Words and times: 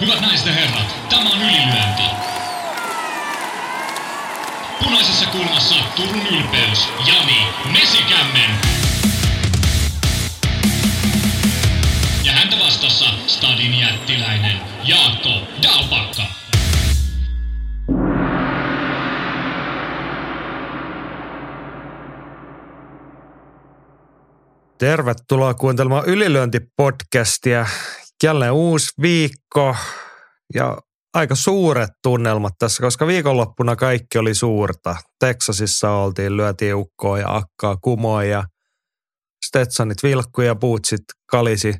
Hyvät 0.00 0.20
naiset 0.20 0.46
ja 0.46 0.52
herrat, 0.52 0.96
tämä 1.08 1.30
on 1.30 1.42
ylilyönti. 1.42 2.02
Punaisessa 4.84 5.26
kulmassa 5.26 5.74
Turun 5.96 6.26
ylpeys, 6.26 6.88
Jani 7.06 7.46
Mesikämmen. 7.72 8.50
Ja 12.24 12.32
häntä 12.32 12.56
vastassa 12.64 13.04
Stadin 13.26 13.78
jättiläinen 13.78 14.60
Jaakko 14.84 15.30
Dalpakka. 15.62 16.22
Tervetuloa 24.78 25.54
kuuntelemaan 25.54 26.04
Ylilyöntipodcastia. 26.06 27.66
Jälleen 28.22 28.52
uusi 28.52 28.88
viikko 29.02 29.76
ja 30.54 30.78
aika 31.14 31.34
suuret 31.34 31.90
tunnelmat 32.02 32.52
tässä, 32.58 32.82
koska 32.82 33.06
viikonloppuna 33.06 33.76
kaikki 33.76 34.18
oli 34.18 34.34
suurta. 34.34 34.96
Texasissa 35.18 35.90
oltiin, 35.90 36.36
lyötiin 36.36 36.74
ukkoa 36.74 37.18
ja 37.18 37.36
akkaa 37.36 37.76
kumoa 37.76 38.24
ja 38.24 38.44
Stetsonit 39.46 40.02
vilkku 40.02 40.40
ja 40.40 40.54
bootsit 40.54 41.04
kalisi. 41.26 41.74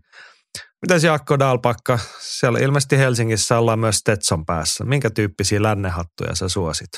Mitäs 0.83 1.05
Jaakko 1.05 1.39
Dalpakka, 1.39 1.99
siellä 2.21 2.59
ilmeisesti 2.59 2.99
Helsingissä 2.99 3.59
ollaan 3.59 3.79
myös 3.79 3.97
Stetson 3.97 4.47
päässä. 4.47 4.85
Minkä 4.85 5.11
tyyppisiä 5.11 5.63
lännehattuja 5.63 6.35
sä 6.35 6.49
suosit? 6.49 6.91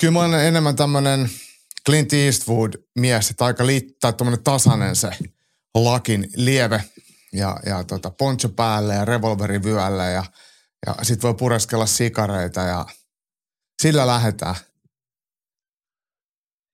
Kyllä 0.00 0.12
mä 0.12 0.20
olen 0.20 0.46
enemmän 0.46 0.76
tämmöinen 0.76 1.30
Clint 1.86 2.12
Eastwood-mies, 2.12 3.30
että 3.30 3.44
aika 3.44 3.66
liittää 3.66 4.12
tämmöinen 4.12 4.44
tasainen 4.44 4.96
se 4.96 5.10
lakin 5.74 6.28
lieve 6.36 6.84
ja, 7.32 7.56
ja 7.66 7.84
tota, 7.84 8.10
poncho 8.10 8.48
päälle 8.48 8.94
ja 8.94 9.04
revolveri 9.04 9.62
vyölle 9.62 10.10
ja, 10.10 10.24
ja 10.86 10.94
sit 11.02 11.22
voi 11.22 11.34
pureskella 11.34 11.86
sikareita 11.86 12.60
ja 12.60 12.86
sillä 13.82 14.06
lähdetään. 14.06 14.54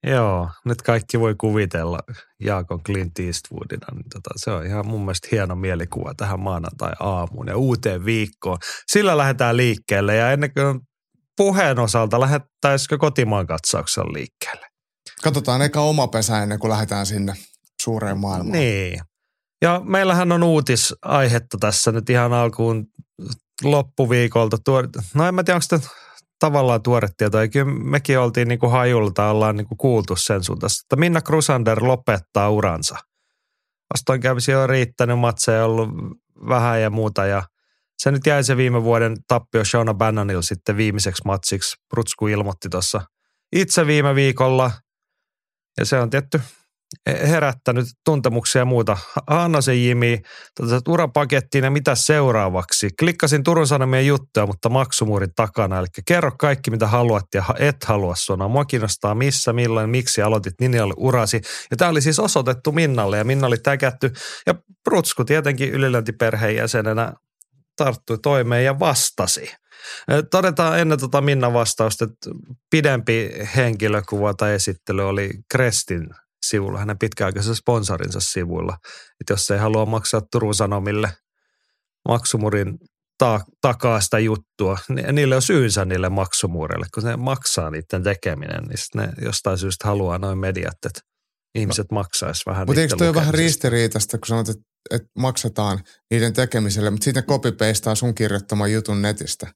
Joo, 0.07 0.51
nyt 0.65 0.83
kaikki 0.83 1.21
voi 1.21 1.35
kuvitella 1.35 1.99
Jaakon 2.41 2.83
Clint 2.83 3.19
Eastwoodina. 3.19 3.87
Niin 3.95 4.09
tota, 4.13 4.31
se 4.37 4.51
on 4.51 4.67
ihan 4.67 4.87
mun 4.87 5.01
mielestä 5.01 5.29
hieno 5.33 5.55
mielikuva 5.55 6.15
tähän 6.15 6.41
maanantai-aamuun 6.41 7.49
ja 7.49 7.57
uuteen 7.57 8.05
viikkoon. 8.05 8.59
Sillä 8.87 9.17
lähdetään 9.17 9.57
liikkeelle 9.57 10.17
ja 10.17 10.33
ennen 10.33 10.53
kuin 10.55 10.81
puheen 11.37 11.79
osalta 11.79 12.21
lähettäisikö 12.21 12.99
kotimaan 12.99 13.47
katsauksella 13.47 14.13
liikkeelle? 14.13 14.67
Katsotaan 15.23 15.63
eka 15.63 15.81
oma 15.81 16.09
pesä 16.09 16.43
ennen 16.43 16.59
kuin 16.59 16.71
lähdetään 16.71 17.07
sinne 17.07 17.35
suureen 17.83 18.19
maailmaan. 18.19 18.53
Niin. 18.53 19.01
Ja 19.63 19.81
meillähän 19.85 20.33
on 20.33 20.43
uutisaihetta 20.43 21.59
tässä 21.61 21.93
nyt 21.93 22.11
ihan 22.11 22.33
alkuun 22.33 22.87
loppuviikolta. 23.63 24.57
No 25.15 25.29
en 25.29 25.35
mä 25.35 25.45
tiedä, 25.45 25.57
onko 25.57 25.63
sitä 25.63 25.81
tavallaan 26.39 26.83
tuore 26.83 27.09
tieto. 27.17 27.39
Kyllä 27.53 27.73
mekin 27.73 28.19
oltiin 28.19 28.49
niin 28.49 28.59
kuin 28.59 28.73
hajulta, 28.73 29.31
ollaan 29.31 29.57
niin 29.57 29.69
kuin 29.69 29.79
kuultu 29.79 30.17
sen 30.17 30.45
suuntaan, 30.45 30.71
että 30.85 30.97
Minna 30.97 31.21
Krusander 31.21 31.85
lopettaa 31.85 32.51
uransa. 32.51 32.97
Vastoinkäymisiä 33.95 34.61
on 34.61 34.69
riittänyt, 34.69 35.19
matseja 35.19 35.65
ollut 35.65 35.89
vähän 36.49 36.83
ja 36.83 36.91
muuta 36.91 37.27
ja 37.27 37.43
se 37.99 38.11
nyt 38.11 38.27
jäi 38.27 38.45
se 38.45 38.57
viime 38.57 38.83
vuoden 38.83 39.17
tappio 39.29 39.65
Shona 39.65 39.95
Bannonilla 39.95 40.43
sitten 40.43 40.77
viimeiseksi 40.77 41.23
matsiksi. 41.25 41.77
Prutsku 41.89 42.27
ilmoitti 42.27 42.69
tuossa 42.69 43.01
itse 43.53 43.87
viime 43.87 44.15
viikolla– 44.15 44.71
ja 45.79 45.85
se 45.85 46.01
on 46.01 46.11
tietty 46.11 46.41
herättänyt 47.07 47.87
tuntemuksia 48.05 48.61
ja 48.61 48.65
muuta. 48.65 48.97
Anna 49.27 49.61
se 49.61 49.75
Jimi, 49.75 50.23
tuota, 50.57 50.91
urapakettiin 50.91 51.65
ja 51.65 51.71
mitä 51.71 51.95
seuraavaksi. 51.95 52.91
Klikkasin 52.99 53.43
Turun 53.43 53.67
Sanomien 53.67 54.07
juttuja, 54.07 54.47
mutta 54.47 54.69
maksumuurin 54.69 55.35
takana. 55.37 55.79
Eli 55.79 55.87
kerro 56.07 56.33
kaikki, 56.39 56.71
mitä 56.71 56.87
haluat 56.87 57.25
ja 57.35 57.45
et 57.59 57.85
halua 57.85 58.15
sanoa. 58.17 58.49
Mua 58.49 58.65
kiinnostaa 58.65 59.15
missä, 59.15 59.53
milloin, 59.53 59.91
miksi 59.91 60.23
aloitit 60.23 60.55
Ninjalle 60.61 60.95
urasi. 60.97 61.41
Ja 61.71 61.77
tämä 61.77 61.91
oli 61.91 62.01
siis 62.01 62.19
osoitettu 62.19 62.73
Minnalle 62.73 63.19
ja 63.19 63.25
Minna 63.25 63.47
oli 63.47 63.59
täkätty. 63.59 64.13
Ja 64.47 64.55
Prutsku 64.85 65.25
tietenkin 65.25 65.71
ylilöntiperheen 65.71 66.57
jäsenenä 66.57 67.13
tarttui 67.77 68.19
toimeen 68.23 68.65
ja 68.65 68.79
vastasi. 68.79 69.55
Todetaan 70.31 70.79
ennen 70.79 71.01
tota 71.01 71.21
Minna 71.21 71.53
vastausta, 71.53 72.05
että 72.05 72.31
pidempi 72.71 73.31
henkilökuva 73.57 74.35
tai 74.35 74.55
esittely 74.55 75.09
oli 75.09 75.31
Krestin 75.51 76.09
sivulla, 76.47 76.79
hänen 76.79 76.99
pitkäaikaisen 76.99 77.55
sponsorinsa 77.55 78.21
sivuilla. 78.21 78.77
Että 79.21 79.33
jos 79.33 79.51
ei 79.51 79.59
halua 79.59 79.87
maksaa 79.87 80.23
Turun 80.33 80.55
Sanomille 80.55 81.13
maksumurin 82.09 82.79
ta- 83.19 83.41
takaa 83.61 84.01
sitä 84.01 84.19
juttua, 84.19 84.79
niin 84.89 85.15
niille 85.15 85.37
on 85.37 85.43
syynsä 85.43 85.85
niille 85.85 86.09
maksumuureille, 86.09 86.87
kun 86.95 87.03
ne 87.03 87.17
maksaa 87.17 87.71
niiden 87.71 88.03
tekeminen, 88.03 88.65
niin 88.65 88.79
ne 88.95 89.09
jostain 89.25 89.59
syystä 89.59 89.89
haluaa 89.89 90.19
noin 90.19 90.39
mediat, 90.39 90.77
että 90.87 91.01
ihmiset 91.55 91.87
maksaisi 91.93 92.43
vähän 92.47 92.67
Mutta 92.67 92.81
eikö 92.81 92.97
toi 92.97 93.15
vähän 93.15 93.35
ristiriitasta, 93.35 94.19
kun 94.19 94.27
sanot, 94.27 94.49
että, 94.49 94.65
että 94.91 95.09
maksataan 95.19 95.81
niiden 96.11 96.33
tekemiselle, 96.33 96.91
mutta 96.91 97.05
sitten 97.05 97.25
copy 97.25 97.57
sun 97.95 98.15
kirjoittaman 98.15 98.73
jutun 98.73 99.03
netistä? 99.03 99.47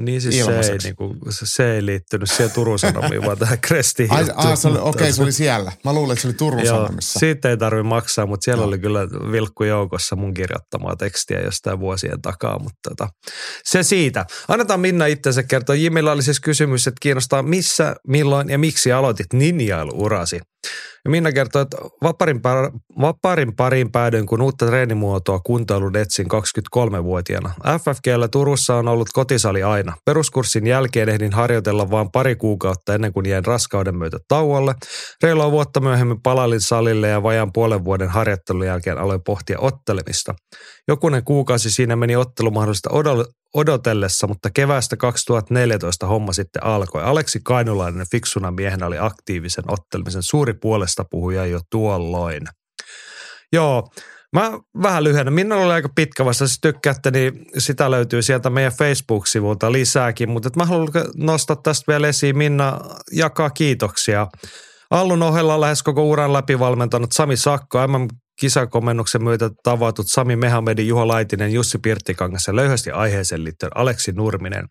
Niin 0.00 0.20
siis 0.20 0.44
se 0.44 0.60
ei, 0.60 0.78
niin 0.78 0.96
kuin, 0.96 1.18
se 1.30 1.74
ei 1.74 1.86
liittynyt 1.86 2.30
siihen 2.30 2.50
Turun 2.50 2.78
Sanomiin, 2.78 3.22
vaan 3.22 3.38
tähän 3.38 3.58
Krestiin 3.60 4.12
Ai, 4.12 4.56
se 4.56 4.68
oli, 4.68 4.78
okei, 4.78 4.88
okay, 4.88 5.12
se 5.12 5.22
oli 5.22 5.32
siellä. 5.32 5.72
Mä 5.84 5.92
luulen, 5.92 6.12
että 6.12 6.22
se 6.22 6.28
oli 6.28 6.34
Turun 6.34 6.64
Joo, 6.64 6.76
Sanomissa. 6.76 7.18
Siitä 7.18 7.50
ei 7.50 7.56
tarvi 7.56 7.82
maksaa, 7.82 8.26
mutta 8.26 8.44
siellä 8.44 8.60
no. 8.60 8.68
oli 8.68 8.78
kyllä 8.78 9.00
vilkku 9.32 9.64
joukossa 9.64 10.16
mun 10.16 10.34
kirjoittamaa 10.34 10.96
tekstiä 10.96 11.40
jostain 11.40 11.80
vuosien 11.80 12.22
takaa, 12.22 12.58
mutta 12.58 12.78
tota, 12.88 13.08
se 13.64 13.82
siitä. 13.82 14.26
Annetaan 14.48 14.80
Minna 14.80 15.06
itsensä 15.06 15.42
kertoa. 15.42 15.74
Jimillä 15.74 16.12
oli 16.12 16.22
siis 16.22 16.40
kysymys, 16.40 16.86
että 16.86 16.98
kiinnostaa 17.00 17.42
missä, 17.42 17.96
milloin 18.08 18.48
ja 18.48 18.58
miksi 18.58 18.92
aloitit 18.92 19.32
ninjailu-urasi. 19.32 20.40
Ja 21.04 21.10
Minna 21.10 21.32
kertoo, 21.32 21.62
että 21.62 21.76
vaparin, 22.02 22.42
par, 22.42 22.70
vaparin 23.00 23.56
pariin 23.56 23.92
päädyin, 23.92 24.26
kun 24.26 24.42
uutta 24.42 24.66
treenimuotoa 24.66 25.38
kuntoilun 25.38 25.96
etsin 25.96 26.26
23-vuotiaana. 26.26 27.54
FFGllä 27.78 28.28
Turussa 28.28 28.76
on 28.76 28.88
ollut 28.88 29.08
kotisali 29.12 29.62
aina. 29.62 29.96
Peruskurssin 30.04 30.66
jälkeen 30.66 31.08
ehdin 31.08 31.32
harjoitella 31.32 31.90
vain 31.90 32.10
pari 32.10 32.36
kuukautta 32.36 32.94
ennen 32.94 33.12
kuin 33.12 33.26
jäin 33.26 33.44
raskauden 33.44 33.96
myötä 33.96 34.18
tauolle. 34.28 34.74
Reilua 35.22 35.50
vuotta 35.50 35.80
myöhemmin 35.80 36.22
palailin 36.22 36.60
salille 36.60 37.08
ja 37.08 37.22
vajan 37.22 37.52
puolen 37.52 37.84
vuoden 37.84 38.08
harjoittelun 38.08 38.66
jälkeen 38.66 38.98
aloin 38.98 39.22
pohtia 39.26 39.58
ottelemista. 39.60 40.34
Jokunen 40.88 41.24
kuukausi 41.24 41.70
siinä 41.70 41.96
meni 41.96 42.16
ottelumahdollista 42.16 42.90
odotellessa, 43.54 44.26
mutta 44.26 44.50
keväästä 44.50 44.96
2014 44.96 46.06
homma 46.06 46.32
sitten 46.32 46.64
alkoi. 46.64 47.02
Aleksi 47.02 47.40
Kainulainen 47.44 48.06
fiksuna 48.10 48.50
miehenä 48.50 48.86
oli 48.86 48.98
aktiivisen 48.98 49.64
ottelemisen 49.68 50.22
suuri 50.22 50.54
puolesta 50.54 51.04
puhuja 51.10 51.46
jo 51.46 51.60
tuolloin. 51.70 52.42
Joo, 53.52 53.88
Mä 54.32 54.52
vähän 54.82 55.04
lyhennän. 55.04 55.34
Minna 55.34 55.56
oli 55.56 55.72
aika 55.72 55.88
pitkä 55.94 56.24
vasta. 56.24 56.44
Jos 56.44 56.58
tykkäätte, 56.62 57.10
niin 57.10 57.46
sitä 57.58 57.90
löytyy 57.90 58.22
sieltä 58.22 58.50
meidän 58.50 58.72
Facebook-sivulta 58.72 59.72
lisääkin. 59.72 60.30
Mutta 60.30 60.50
mä 60.56 60.64
haluan 60.64 60.88
nostaa 61.16 61.56
tästä 61.56 61.92
vielä 61.92 62.08
esiin. 62.08 62.38
Minna 62.38 62.80
jakaa 63.12 63.50
kiitoksia. 63.50 64.26
Allun 64.90 65.22
ohella 65.22 65.60
lähes 65.60 65.82
koko 65.82 66.04
uran 66.04 66.32
läpi 66.32 66.58
valmentanut 66.58 67.12
Sami 67.12 67.36
Sakko, 67.36 67.86
MM 67.86 68.08
kisakomennuksen 68.40 69.24
myötä 69.24 69.50
tavatut 69.62 70.06
Sami 70.08 70.36
Mehamedin, 70.36 70.88
Juho 70.88 71.08
Laitinen, 71.08 71.52
Jussi 71.52 71.78
Pirttikangas 71.78 72.46
ja 72.46 72.56
löyhästi 72.56 72.90
aiheeseen 72.90 73.44
liittyen 73.44 73.72
Aleksi 73.74 74.12
Nurminen. 74.12 74.64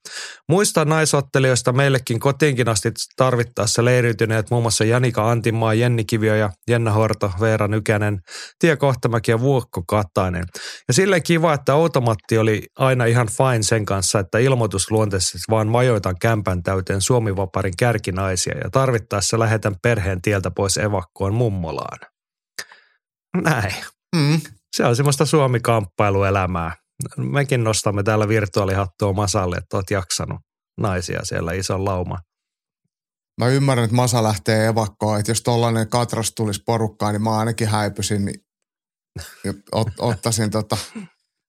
Muista 0.50 0.86
naisottelijoista 0.86 1.74
meillekin 1.74 2.20
kotiinkin 2.20 2.70
asti 2.70 2.92
tarvittaessa 3.16 3.86
leiriytyneet 3.86 4.50
muun 4.50 4.64
muassa 4.64 4.84
Janika 4.84 5.32
Antimaa, 5.32 5.74
Jenni 5.74 6.06
Kivio 6.06 6.36
ja 6.36 6.50
Jenna 6.70 6.92
Horto, 6.92 7.32
Veera 7.40 7.68
Nykänen, 7.68 8.20
Tie 8.60 8.76
Kohtamäki 8.76 9.32
ja 9.32 9.40
Vuokko 9.40 9.84
Katainen. 9.88 10.46
Ja 10.88 10.94
silleen 10.94 11.24
kiva, 11.24 11.54
että 11.54 11.74
automatti 11.74 12.38
oli 12.38 12.64
aina 12.78 13.06
ihan 13.06 13.28
fine 13.28 13.64
sen 13.64 13.86
kanssa, 13.86 14.20
että 14.20 14.38
ilmoitusluonteisesti 14.38 15.38
vaan 15.50 15.68
majoitan 15.68 16.16
kämpän 16.22 16.64
täyteen 16.64 17.02
Suomi-vaparin 17.02 17.74
kärkinaisia 17.80 18.58
ja 18.64 18.70
tarvittaessa 18.70 19.40
lähetän 19.40 19.76
perheen 19.84 20.22
tieltä 20.22 20.52
pois 20.52 20.78
evakkoon 20.78 21.34
mummolaan. 21.34 22.00
Näin. 23.44 23.76
Mm. 24.16 24.42
Se 24.76 24.86
on 24.86 24.96
semmoista 24.96 25.26
Suomi-kamppailuelämää. 25.26 26.76
Mekin 27.18 27.64
nostamme 27.64 28.04
täällä 28.04 28.28
virtuaalihattua 28.28 29.14
Masalle, 29.14 29.56
että 29.56 29.78
oot 29.78 29.92
jaksanut 29.92 30.40
naisia 30.82 31.20
siellä 31.24 31.54
ison 31.54 31.86
lauma. 31.86 32.18
Mä 33.42 33.48
ymmärrän, 33.48 33.84
että 33.84 33.96
Masa 33.96 34.24
lähtee 34.24 34.66
evakkoon, 34.66 35.20
että 35.20 35.32
jos 35.32 35.42
tollainen 35.42 35.90
katras 35.90 36.32
tulisi 36.32 36.64
porukkaan, 36.66 37.14
niin 37.14 37.22
mä 37.22 37.38
ainakin 37.38 37.68
häipysin 37.68 38.26
niin 38.26 38.44
ot, 39.72 39.88
ottaisin 40.00 40.52
tota 40.52 40.78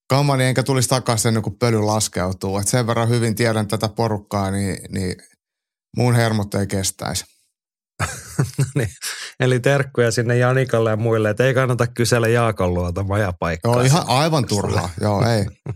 kamani 0.09 0.45
enkä 0.45 0.63
tulisi 0.63 0.89
takaisin 0.89 1.29
ennen 1.29 1.43
kuin 1.43 1.59
pöly 1.59 1.81
laskeutuu. 1.83 2.59
Et 2.59 2.69
sen 2.69 2.87
verran 2.87 3.09
hyvin 3.09 3.35
tiedän 3.35 3.69
tätä 3.69 3.89
porukkaa, 3.89 4.51
niin, 4.51 4.79
niin 4.89 5.17
mun 5.97 6.15
hermot 6.15 6.55
ei 6.55 6.67
kestäisi. 6.67 7.25
No 8.58 8.64
niin. 8.75 8.88
Eli 9.41 9.61
terkkuja 9.61 10.11
sinne 10.11 10.37
Janikalle 10.37 10.91
ja 10.91 10.97
muille, 10.97 11.31
että 11.31 11.44
ei 11.44 11.55
kannata 11.55 11.87
kysellä 11.87 12.29
Jaakon 12.29 12.75
luota 12.75 13.05
majapaikkaa. 13.05 13.75
Joo, 13.75 13.82
ihan 13.82 14.05
aivan 14.06 14.47
turhaa. 14.47 14.88
Joo, 15.00 15.25
ei. 15.26 15.75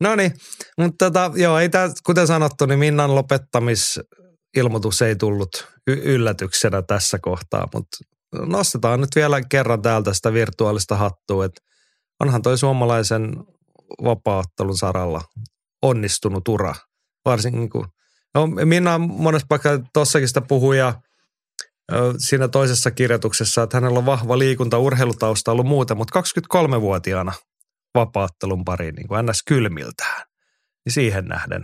No 0.00 0.16
niin, 0.16 0.32
mutta 0.78 1.04
tota, 1.04 1.30
joo, 1.34 1.58
ei 1.58 1.68
tää, 1.68 1.90
kuten 2.06 2.26
sanottu, 2.26 2.66
niin 2.66 2.78
Minnan 2.78 3.14
lopettamisilmoitus 3.14 5.02
ei 5.02 5.16
tullut 5.16 5.68
y- 5.86 6.14
yllätyksenä 6.14 6.82
tässä 6.82 7.18
kohtaa, 7.18 7.68
mutta 7.74 7.96
nostetaan 8.46 9.00
nyt 9.00 9.10
vielä 9.14 9.40
kerran 9.48 9.82
täältä 9.82 10.14
sitä 10.14 10.32
virtuaalista 10.32 10.96
hattua, 10.96 11.44
että 11.44 11.60
onhan 12.20 12.42
toi 12.42 12.58
suomalaisen 12.58 13.36
vapaattelun 14.04 14.78
saralla 14.78 15.22
onnistunut 15.82 16.48
ura. 16.48 16.74
Varsinkin 17.24 17.70
kun, 17.70 17.88
no 18.36 18.46
Minna 18.46 18.98
monessa 18.98 19.46
paikassa 19.48 19.82
tossakin 19.92 20.28
sitä 20.28 20.40
puhuja 20.40 21.00
siinä 22.18 22.48
toisessa 22.48 22.90
kirjoituksessa, 22.90 23.62
että 23.62 23.76
hänellä 23.76 23.98
on 23.98 24.06
vahva 24.06 24.38
liikunta, 24.38 24.78
urheilutausta 24.78 25.52
ollut 25.52 25.66
muuten, 25.66 25.96
mutta 25.96 26.20
23-vuotiaana 26.20 27.32
vapaattelun 27.94 28.64
pariin 28.64 28.94
niin 28.94 29.08
kuin 29.08 29.26
ns. 29.26 29.42
kylmiltään. 29.46 30.22
Niin 30.84 30.92
siihen 30.92 31.24
nähden 31.24 31.62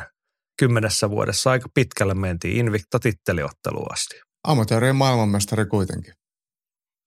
kymmenessä 0.58 1.10
vuodessa 1.10 1.50
aika 1.50 1.69
pitkälle 1.74 2.14
mentiin 2.14 2.56
Invicta 2.56 2.98
titteliotteluun 2.98 3.92
asti. 3.92 4.20
Amatöörien 4.44 4.96
maailmanmestari 4.96 5.66
kuitenkin. 5.66 6.14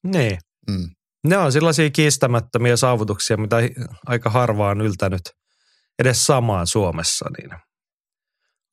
Niin. 0.04 0.38
Mm. 0.70 0.90
Ne 1.28 1.38
on 1.38 1.52
sellaisia 1.52 1.90
kiistämättömiä 1.90 2.78
saavutuksia, 2.78 3.38
mitä 3.38 3.56
aika 4.06 4.30
harvaa 4.30 4.70
on 4.70 4.82
yltänyt 4.82 5.22
edes 6.00 6.26
samaan 6.26 6.68
Suomessa, 6.68 7.26
niin 7.38 7.50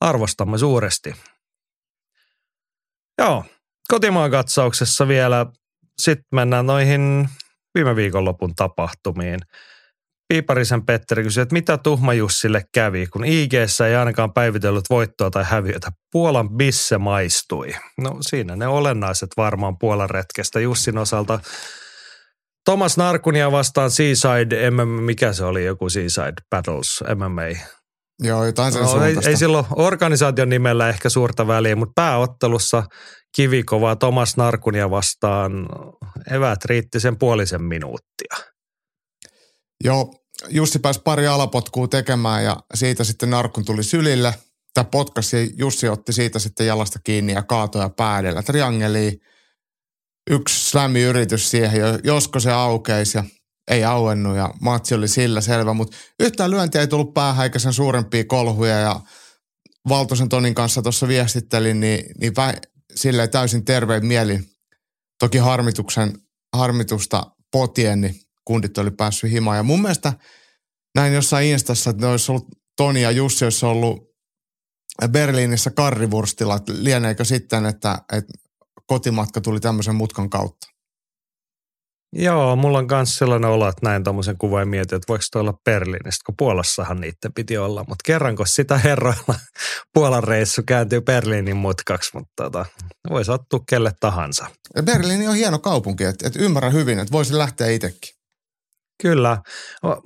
arvostamme 0.03 0.57
suuresti. 0.57 1.15
Joo, 3.17 3.45
kotimaan 3.87 4.31
katsauksessa 4.31 5.07
vielä 5.07 5.45
sitten 6.01 6.25
mennään 6.31 6.65
noihin 6.65 7.29
viime 7.75 7.95
viikonlopun 7.95 8.55
tapahtumiin. 8.55 9.39
Piiparisen 10.27 10.85
Petteri 10.85 11.23
kysyi, 11.23 11.41
että 11.41 11.53
mitä 11.53 11.77
Tuhma 11.77 12.13
Jussille 12.13 12.63
kävi, 12.73 13.07
kun 13.07 13.25
ig 13.25 13.53
ei 13.87 13.95
ainakaan 13.95 14.33
päivitellyt 14.33 14.85
voittoa 14.89 15.31
tai 15.31 15.43
häviötä. 15.43 15.91
Puolan 16.11 16.49
bisse 16.49 16.97
maistui. 16.97 17.75
No 17.97 18.17
siinä 18.21 18.55
ne 18.55 18.67
olennaiset 18.67 19.29
varmaan 19.37 19.77
Puolan 19.77 20.09
retkestä 20.09 20.59
Jussin 20.59 20.97
osalta. 20.97 21.39
Thomas 22.65 22.97
Narkunia 22.97 23.51
vastaan 23.51 23.91
Seaside 23.91 24.71
MM, 24.71 24.87
mikä 24.87 25.33
se 25.33 25.45
oli, 25.45 25.65
joku 25.65 25.89
Seaside 25.89 26.33
Battles 26.49 27.03
MMA. 27.15 27.59
Joo, 28.19 28.45
jotain 28.45 28.73
sen 28.73 28.81
no, 28.81 29.03
ei, 29.03 29.15
ei 29.27 29.37
silloin 29.37 29.65
organisaation 29.75 30.49
nimellä 30.49 30.89
ehkä 30.89 31.09
suurta 31.09 31.47
väliä, 31.47 31.75
mutta 31.75 31.93
pääottelussa 31.95 32.83
kivikova 33.35 33.95
Thomas 33.95 34.37
Narkunia 34.37 34.89
vastaan 34.89 35.69
evät 36.31 36.65
riitti 36.65 36.99
sen 36.99 37.17
puolisen 37.17 37.63
minuuttia. 37.63 38.35
Joo, 39.83 40.13
Jussi 40.49 40.79
pääsi 40.79 41.01
pari 41.03 41.27
alapotkua 41.27 41.87
tekemään 41.87 42.43
ja 42.43 42.57
siitä 42.73 43.03
sitten 43.03 43.29
Narkun 43.29 43.65
tuli 43.65 43.83
sylille. 43.83 44.33
Tämä 44.73 44.85
potkasi 44.85 45.53
Jussi 45.57 45.89
otti 45.89 46.13
siitä 46.13 46.39
sitten 46.39 46.67
jalasta 46.67 46.99
kiinni 47.03 47.33
ja 47.33 47.43
kaatoja 47.43 47.89
päädellä. 47.89 48.43
Triangeli, 48.43 49.19
yksi 50.29 50.69
slämi-yritys 50.69 51.51
siihen, 51.51 51.99
josko 52.03 52.39
se 52.39 52.51
aukeisi 52.51 53.17
ja 53.17 53.23
ei 53.71 53.83
auennut 53.83 54.37
ja 54.37 54.53
matsi 54.61 54.95
oli 54.95 55.07
sillä 55.07 55.41
selvä, 55.41 55.73
mutta 55.73 55.97
yhtään 56.19 56.51
lyöntiä 56.51 56.81
ei 56.81 56.87
tullut 56.87 57.13
päähän 57.13 57.43
eikä 57.43 57.59
sen 57.59 57.73
suurempia 57.73 58.23
kolhuja 58.25 58.79
ja 58.79 58.99
Valtosen 59.89 60.29
Tonin 60.29 60.55
kanssa 60.55 60.81
tuossa 60.81 61.07
viestittelin, 61.07 61.79
niin, 61.79 62.05
niin 62.21 62.35
vä, 62.35 62.53
silleen 62.95 63.29
täysin 63.29 63.65
terveen 63.65 64.05
mieli. 64.05 64.39
Toki 65.19 65.37
harmituksen, 65.37 66.13
harmitusta 66.55 67.31
potien, 67.51 68.01
niin 68.01 68.15
kundit 68.45 68.77
oli 68.77 68.91
päässyt 68.91 69.31
himaan. 69.31 69.57
Ja 69.57 69.63
mun 69.63 69.81
mielestä 69.81 70.13
näin 70.95 71.13
jossain 71.13 71.47
Instassa, 71.47 71.89
että 71.89 72.05
ne 72.05 72.11
olisi 72.11 72.31
ollut 72.31 72.47
Toni 72.77 73.01
ja 73.01 73.11
Jussi 73.11 73.45
olisi 73.45 73.65
ollut 73.65 74.13
Berliinissä 75.07 75.71
karrivurstilla. 75.71 76.55
Että 76.55 76.73
lieneekö 76.75 77.25
sitten, 77.25 77.65
että, 77.65 78.01
että 78.13 78.33
kotimatka 78.87 79.41
tuli 79.41 79.59
tämmöisen 79.59 79.95
mutkan 79.95 80.29
kautta? 80.29 80.67
Joo, 82.15 82.55
mulla 82.55 82.77
on 82.77 82.87
myös 82.91 83.15
sellainen 83.15 83.49
olo, 83.49 83.67
että 83.67 83.89
näin 83.89 84.03
tuommoisen 84.03 84.37
kuvan 84.37 84.61
ja 84.61 84.65
mietin, 84.65 84.95
että 84.95 85.05
voiko 85.07 85.23
olla 85.35 85.53
Berliinistä, 85.65 86.23
kun 86.25 86.35
Puolassahan 86.37 87.01
niiden 87.01 87.33
piti 87.35 87.57
olla. 87.57 87.85
Mutta 87.87 88.03
kerranko 88.05 88.45
sitä 88.45 88.77
herroilla 88.77 89.35
Puolan 89.93 90.23
reissu 90.23 90.63
kääntyy 90.65 91.01
Berliinin 91.01 91.57
mutkaksi, 91.57 92.09
mutta 92.13 92.43
tota, 92.43 92.65
voi 93.09 93.25
sattua 93.25 93.59
kelle 93.69 93.91
tahansa. 93.99 94.45
Berliini 94.83 95.27
on 95.27 95.35
hieno 95.35 95.59
kaupunki, 95.59 96.03
että, 96.03 96.27
että 96.27 96.39
ymmärrän 96.39 96.73
hyvin, 96.73 96.99
että 96.99 97.11
voisi 97.11 97.37
lähteä 97.37 97.67
itsekin. 97.67 98.22
Kyllä. 99.01 99.37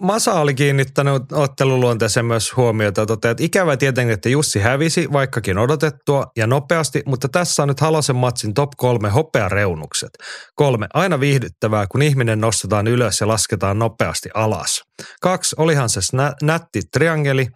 Masa 0.01 0.33
oli 0.33 0.53
kiinnittänyt 0.53 1.31
otteluluonteeseen 1.31 2.25
myös 2.25 2.55
huomiota. 2.55 3.05
Toteaa, 3.05 3.31
että 3.31 3.43
ikävä 3.43 3.77
tietenkin, 3.77 4.13
että 4.13 4.29
Jussi 4.29 4.59
hävisi, 4.59 5.07
vaikkakin 5.13 5.57
odotettua 5.57 6.25
ja 6.37 6.47
nopeasti, 6.47 7.01
mutta 7.05 7.29
tässä 7.29 7.63
on 7.63 7.67
nyt 7.67 7.79
Halosen 7.79 8.15
matsin 8.15 8.53
top 8.53 8.69
kolme 8.77 9.09
hopeareunukset. 9.09 10.09
Kolme, 10.55 10.87
aina 10.93 11.19
viihdyttävää, 11.19 11.85
kun 11.91 12.01
ihminen 12.01 12.41
nostetaan 12.41 12.87
ylös 12.87 13.21
ja 13.21 13.27
lasketaan 13.27 13.79
nopeasti 13.79 14.29
alas. 14.33 14.81
Kaksi, 15.21 15.55
olihan 15.59 15.89
se 15.89 15.99
nätti 16.41 16.81
triangeli. 16.93 17.47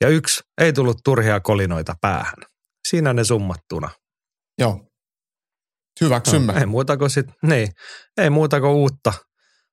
Ja 0.00 0.08
yksi, 0.08 0.40
ei 0.60 0.72
tullut 0.72 0.96
turhia 1.04 1.40
kolinoita 1.40 1.94
päähän. 2.00 2.42
Siinä 2.88 3.12
ne 3.12 3.24
summattuna. 3.24 3.90
Joo. 4.58 4.80
Hyväksymme. 6.00 6.52
No, 6.52 6.58
ei 6.58 6.66
muuta 6.66 6.96
kuin 6.96 7.10
sit, 7.10 7.26
niin, 7.42 7.68
ei 8.16 8.30
muuta 8.30 8.60
kuin 8.60 8.72
uutta– 8.72 9.12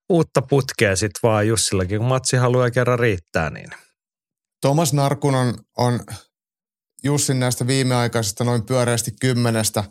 uutta 0.10 0.42
putkea 0.42 0.96
sitten 0.96 1.20
vaan 1.24 1.48
Jussillakin, 1.48 1.98
kun 1.98 2.08
matsi 2.08 2.38
haluaa 2.38 2.72
kerran 2.72 3.00
riittää. 3.00 3.50
Niin. 3.50 3.70
Thomas 4.62 4.94
Narkun 4.94 5.36
on, 5.36 5.54
on 5.78 6.00
Jussin 7.04 7.40
näistä 7.40 7.68
viimeaikaisista 7.68 8.44
noin 8.44 8.66
pyöreästi 8.66 9.12
kymmenestä 9.22 9.84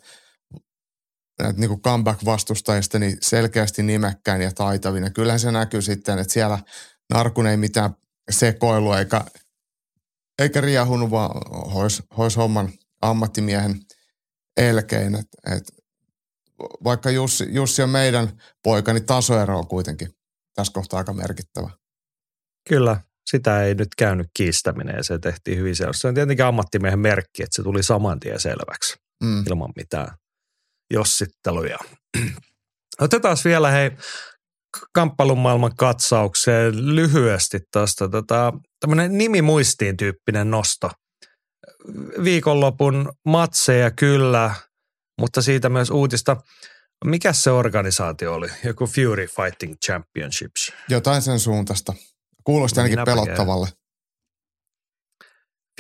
näitä 1.43 1.61
niin 1.61 1.81
comeback-vastustajista 1.81 2.99
niin 2.99 3.17
selkeästi 3.21 3.83
nimekkään 3.83 4.43
ja 4.43 4.53
taitavin. 4.53 5.05
Ja 5.05 5.11
kyllähän 5.11 5.41
se 5.41 5.53
näkyy 5.53 5.83
sitten, 5.83 6.19
että 6.19 6.33
siellä 6.33 6.59
Narkun 7.11 7.47
ei 7.47 7.57
mitään 7.57 7.95
sekoilua 8.31 8.99
eikä, 8.99 9.25
eikä 10.39 10.61
riahunut, 10.61 11.11
vaan 11.11 11.31
hois, 11.73 12.03
hois 12.17 12.37
homman 12.37 12.73
ammattimiehen 13.03 13.81
elkein. 14.57 15.15
Et, 15.15 15.29
et 15.57 15.84
vaikka 16.85 17.11
Jussi, 17.11 17.47
Jussi 17.51 17.83
on 17.83 17.91
meidän 17.91 18.43
poika, 18.63 18.93
niin 18.93 19.07
tasoero 19.07 19.59
on 19.59 19.69
kuitenkin 19.69 20.09
tässä 20.55 20.73
kohtaa 20.73 20.99
aika 20.99 21.13
merkittävä. 21.13 21.71
Kyllä, 22.69 23.01
sitä 23.31 23.63
ei 23.63 23.75
nyt 23.75 23.95
käynyt 23.99 24.27
kiistäminen 24.37 24.97
ja 24.97 25.03
se 25.03 25.19
tehtiin 25.19 25.59
hyvin 25.59 25.77
selväksi. 25.77 26.01
Se 26.01 26.09
on 26.09 26.15
tietenkin 26.15 26.45
ammattimiehen 26.45 26.99
merkki, 26.99 27.43
että 27.43 27.57
se 27.57 27.63
tuli 27.63 27.83
saman 27.83 28.21
tien 28.21 28.41
selväksi 28.41 28.97
mm. 29.25 29.45
ilman 29.47 29.73
mitään 29.77 30.17
jossitteluja. 30.91 31.79
Otetaan 33.01 33.37
vielä 33.45 33.71
hei 33.71 33.91
kamppailun 34.95 35.39
maailman 35.39 35.77
katsaukseen 35.77 36.95
lyhyesti 36.97 37.61
tuosta 37.73 38.09
tota, 38.09 38.53
tämmöinen 38.81 39.19
nimimuistiin 39.19 39.97
tyyppinen 39.97 40.51
nosto. 40.51 40.91
Viikonlopun 42.25 43.13
matseja 43.27 43.91
kyllä, 43.91 44.55
mutta 45.21 45.43
siitä 45.43 45.69
myös 45.69 45.91
uutista. 45.91 46.37
Mikä 47.05 47.33
se 47.33 47.51
organisaatio 47.51 48.35
oli? 48.35 48.49
Joku 48.65 48.87
Fury 48.87 49.27
Fighting 49.27 49.75
Championships. 49.87 50.73
Jotain 50.89 51.23
sen 51.23 51.39
suuntaista. 51.39 51.95
Kuulosti 52.45 52.81
ainakin 52.81 52.99
Minä 52.99 53.05
pelottavalle. 53.05 53.69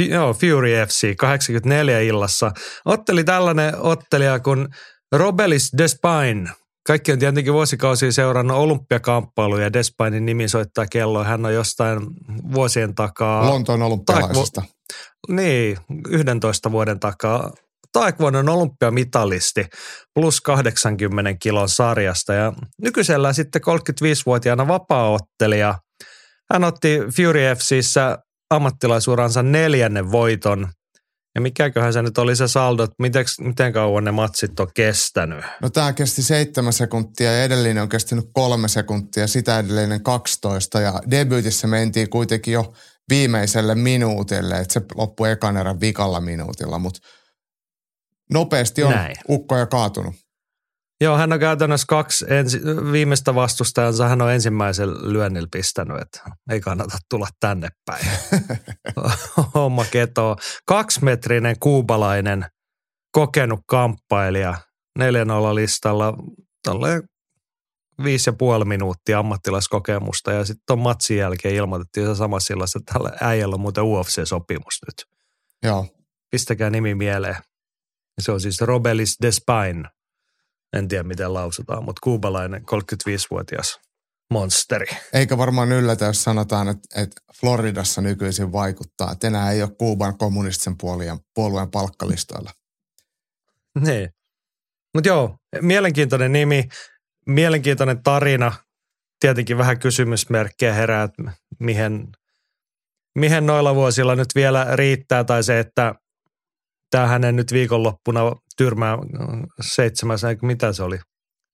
F- 0.03 0.09
joo, 0.11 0.35
Fury 0.35 0.71
FC 0.87 1.17
84 1.17 2.01
illassa. 2.01 2.53
Otteli 2.85 3.25
tällainen 3.25 3.79
ottelija 3.79 4.41
kuin 4.41 4.69
Robelis 5.13 5.73
Despine. 5.79 6.51
Kaikki 6.87 7.13
on 7.13 7.19
tietenkin 7.19 7.53
vuosikausia 7.53 8.13
seurannut 8.13 8.57
olympiakamppailuja. 8.57 9.73
Despainin 9.73 10.27
nimi 10.27 10.49
soittaa 10.49 10.87
kelloa. 10.87 11.25
Hän 11.25 11.47
on 11.47 11.55
jostain 11.55 12.01
vuosien 12.55 12.95
takaa. 12.95 13.51
Lontoon 13.51 13.83
olympialaisista. 13.83 14.63
niin, 15.29 15.77
11 16.09 16.73
vuoden 16.73 17.01
takaa 17.01 17.53
taekwondon 17.95 18.49
olympiamitalisti 18.49 19.67
plus 20.15 20.41
80 20.41 21.35
kilon 21.35 21.69
sarjasta 21.69 22.35
ja 22.35 22.53
nykyisellä 22.83 23.33
sitten 23.33 23.63
35-vuotiaana 23.63 24.69
vapaaottelija. 24.69 25.79
Hän 26.53 26.65
otti 26.65 26.99
Fury 27.17 27.41
FCissä 27.59 28.19
ammattilaisuransa 28.51 29.43
neljännen 29.43 30.13
voiton. 30.13 30.69
Ja 31.35 31.41
mikäköhän 31.41 31.93
se 31.93 32.03
nyt 32.03 32.19
oli 32.19 32.37
se 32.37 32.49
saldo, 32.49 32.83
että 32.83 32.95
miten, 32.99 33.25
miten 33.41 33.73
kauan 33.73 34.05
ne 34.05 34.11
matsit 34.11 34.61
on 34.61 34.69
kestänyt? 34.75 35.45
No 35.63 35.71
tämä 35.71 35.93
kesti 35.93 36.23
seitsemän 36.23 36.73
sekuntia 36.73 37.33
ja 37.33 37.45
edellinen 37.45 37.83
on 37.83 37.89
kestänyt 37.89 38.25
kolme 38.33 38.69
sekuntia, 38.69 39.27
sitä 39.27 39.59
edellinen 39.59 40.03
12 40.03 40.81
ja 40.81 41.01
debyytissä 41.11 41.67
mentiin 41.67 42.11
kuitenkin 42.11 42.55
jo 42.55 42.73
viimeiselle 43.09 43.75
minuutille, 43.75 44.59
että 44.59 44.73
se 44.73 44.83
loppui 44.95 45.31
ekan 45.31 45.57
erän 45.57 45.81
vikalla 45.81 46.21
minuutilla, 46.21 46.79
mutta 46.79 47.01
nopeasti 48.35 48.83
on 48.83 48.93
Näin. 48.93 49.17
ukkoja 49.29 49.67
kaatunut. 49.67 50.15
Joo, 51.01 51.17
hän 51.17 51.33
on 51.33 51.41
käytännössä 51.41 51.85
kaksi 51.89 52.25
ensi, 52.29 52.61
viimeistä 52.93 53.35
vastustajansa, 53.35 54.09
hän 54.09 54.23
on 54.23 54.33
ensimmäisen 54.33 55.13
lyönnillä 55.13 55.49
pistänyt, 55.53 56.01
että 56.01 56.21
ei 56.51 56.61
kannata 56.61 56.99
tulla 57.11 57.29
tänne 57.41 57.69
päin. 57.85 58.07
Homma 59.55 59.85
ketoo. 59.85 60.37
Kaksimetrinen 60.67 61.57
kuubalainen 61.61 62.47
kokenut 63.13 63.61
kamppailija 63.67 64.55
4-0 64.99 65.03
listalla, 65.55 66.15
tolleen 66.65 67.03
viisi 68.05 68.31
ja 68.31 68.35
puoli 68.35 68.65
minuuttia 68.65 69.19
ammattilaiskokemusta 69.19 70.33
ja 70.33 70.45
sitten 70.45 70.63
tuon 70.67 70.79
matsin 70.79 71.17
jälkeen 71.17 71.55
ilmoitettiin 71.55 72.07
se 72.07 72.15
sama 72.15 72.41
sillä, 72.41 72.65
että 72.65 72.93
tällä 72.93 73.11
äijällä 73.21 73.55
on 73.55 73.61
muuten 73.61 73.85
UFC-sopimus 73.85 74.79
nyt. 74.87 75.05
Joo. 75.63 75.87
Pistäkää 76.31 76.71
nimi 76.71 76.95
mieleen. 76.95 77.37
Se 78.21 78.33
on 78.33 78.41
siis 78.41 78.61
Robelis 78.61 79.17
Despain. 79.23 79.85
En 80.77 80.89
tiedä 80.89 81.03
miten 81.03 81.35
lausutaan, 81.35 81.85
mutta 81.85 82.01
kuubalainen 82.03 82.63
35-vuotias 82.63 83.81
monsteri. 84.31 84.87
Eikä 85.13 85.39
varmaan 85.39 85.73
yllätä, 85.73 86.05
jos 86.05 86.23
sanotaan, 86.25 86.69
että, 86.69 87.03
että 87.03 87.21
Floridassa 87.41 88.01
nykyisin 88.01 88.53
vaikuttaa, 88.53 89.13
että 89.13 89.27
enää 89.27 89.53
ei 89.53 89.63
ole 89.63 89.71
Kuuban 89.79 90.19
kommunistisen 90.19 90.79
puolueen, 90.79 91.19
puolueen 91.35 91.71
palkkalistoilla. 91.71 92.51
Niin. 93.81 94.11
Mutta 94.95 95.09
joo, 95.09 95.37
mielenkiintoinen 95.61 96.33
nimi, 96.33 96.65
mielenkiintoinen 97.27 98.03
tarina. 98.03 98.53
Tietenkin 99.21 99.59
vähän 99.59 99.79
kysymysmerkkejä 99.79 100.75
herää, 100.75 101.03
että 101.03 101.23
mihin, 101.61 102.09
mihin 103.19 103.47
noilla 103.47 103.75
vuosilla 103.75 104.17
nyt 104.17 104.29
vielä 104.35 104.67
riittää, 104.77 105.25
tai 105.25 105.43
se, 105.43 105.59
että 105.59 105.95
tämä 106.95 107.07
hänen 107.07 107.37
nyt 107.37 107.53
viikonloppuna 107.53 108.21
tyrmää 108.57 108.99
seitsemäs, 109.75 110.23
mitä 110.43 110.73
se 110.73 110.83
oli, 110.83 110.99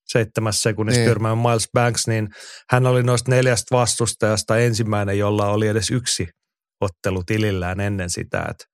seitsemäs 0.09 0.63
sekunnissa 0.63 1.01
niin. 1.01 1.09
tyrmää 1.09 1.35
Miles 1.35 1.69
Banks, 1.73 2.07
niin 2.07 2.29
hän 2.71 2.87
oli 2.87 3.03
noista 3.03 3.31
neljästä 3.31 3.77
vastustajasta 3.77 4.59
ensimmäinen, 4.59 5.19
jolla 5.19 5.51
oli 5.51 5.69
edes 5.69 5.91
yksi 5.91 6.29
ottelu 6.81 7.25
tilillään 7.25 7.81
ennen 7.81 8.11
sitä, 8.11 8.45
että 8.51 8.65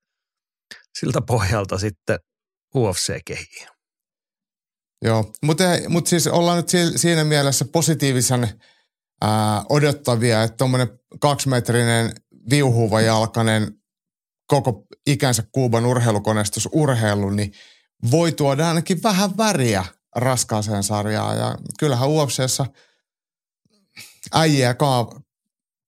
siltä 0.98 1.20
pohjalta 1.26 1.78
sitten 1.78 2.18
UFC 2.76 3.18
kehii. 3.26 3.66
Joo, 5.02 5.32
mutta, 5.42 5.64
mutta 5.88 6.08
siis 6.08 6.26
ollaan 6.26 6.56
nyt 6.56 6.70
siinä 6.96 7.24
mielessä 7.24 7.64
positiivisen 7.72 8.60
ää, 9.22 9.62
odottavia, 9.68 10.42
että 10.42 10.56
tuommoinen 10.56 10.88
kaksimetrinen 11.20 12.12
viuhuva 12.50 13.00
jalkainen 13.00 13.72
koko 14.46 14.86
ikänsä 15.06 15.42
Kuuban 15.52 15.86
urheilukoneistus 15.86 16.68
urheilu, 16.72 17.30
niin 17.30 17.52
voi 18.10 18.32
tuoda 18.32 18.68
ainakin 18.68 19.02
vähän 19.02 19.36
väriä 19.36 19.84
raskaaseen 20.16 20.82
sarjaan. 20.82 21.38
Ja 21.38 21.56
kyllähän 21.78 22.08
UFCssä 22.08 22.66
äijää 24.32 24.74
ka, 24.74 25.10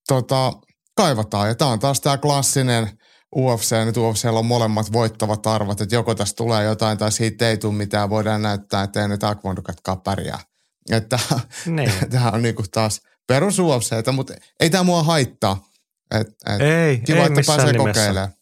tota, 0.09 0.53
kaivataan. 0.97 1.49
Ja 1.49 1.55
tämä 1.55 1.71
on 1.71 1.79
taas 1.79 2.01
tämä 2.01 2.19
klassinen 2.19 2.99
UFC, 3.37 3.85
nyt 3.85 3.97
UFCllä 3.97 4.39
on 4.39 4.47
molemmat 4.47 4.93
voittavat 4.93 5.47
arvot, 5.47 5.81
että 5.81 5.95
joko 5.95 6.15
tästä 6.15 6.37
tulee 6.37 6.65
jotain 6.65 6.99
tai 6.99 7.13
siitä 7.13 7.49
ei 7.49 7.59
tule 7.59 7.75
mitään, 7.75 8.11
voidaan 8.11 8.43
näyttää, 8.43 8.83
että 8.83 9.03
ei 9.03 9.09
nyt 9.09 9.25
Akvondukatkaan 9.25 10.01
pärjää. 10.01 10.39
Että 10.91 11.19
niin. 11.67 11.93
tämä 12.11 12.31
on 12.31 12.43
niinku 12.43 12.65
taas 12.73 13.01
perus 13.27 13.59
UFCtä, 13.59 14.13
mutta 14.13 14.35
ei 14.61 14.71
tämä 14.71 14.83
mua 14.83 15.03
haittaa. 15.03 15.65
Et, 16.11 16.29
et 16.29 16.61
ei, 16.61 16.99
kiva, 16.99 17.19
ei 17.19 17.27
että 17.27 17.41
pääsee 17.47 17.73
nimessä. 17.73 18.01
kokeilemaan. 18.01 18.33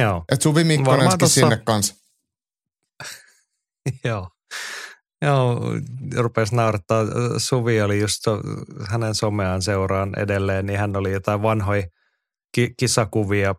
Joo. 0.00 0.24
Et 0.32 0.42
Suvi 0.42 0.64
Mikkonenkin 0.64 1.18
tossa... 1.18 1.40
sinne 1.40 1.56
kanssa. 1.56 1.94
Joo. 4.04 4.30
Joo, 5.22 5.60
rupesi 6.16 6.54
naurattaa. 6.54 7.04
Suvi 7.38 7.82
oli 7.82 8.00
just 8.00 8.22
hänen 8.88 9.14
someaan 9.14 9.62
seuraan 9.62 10.18
edelleen, 10.18 10.66
niin 10.66 10.78
hän 10.78 10.96
oli 10.96 11.12
jotain 11.12 11.42
vanhoja 11.42 11.82
ki- 12.54 12.74
kisakuvia 12.76 13.54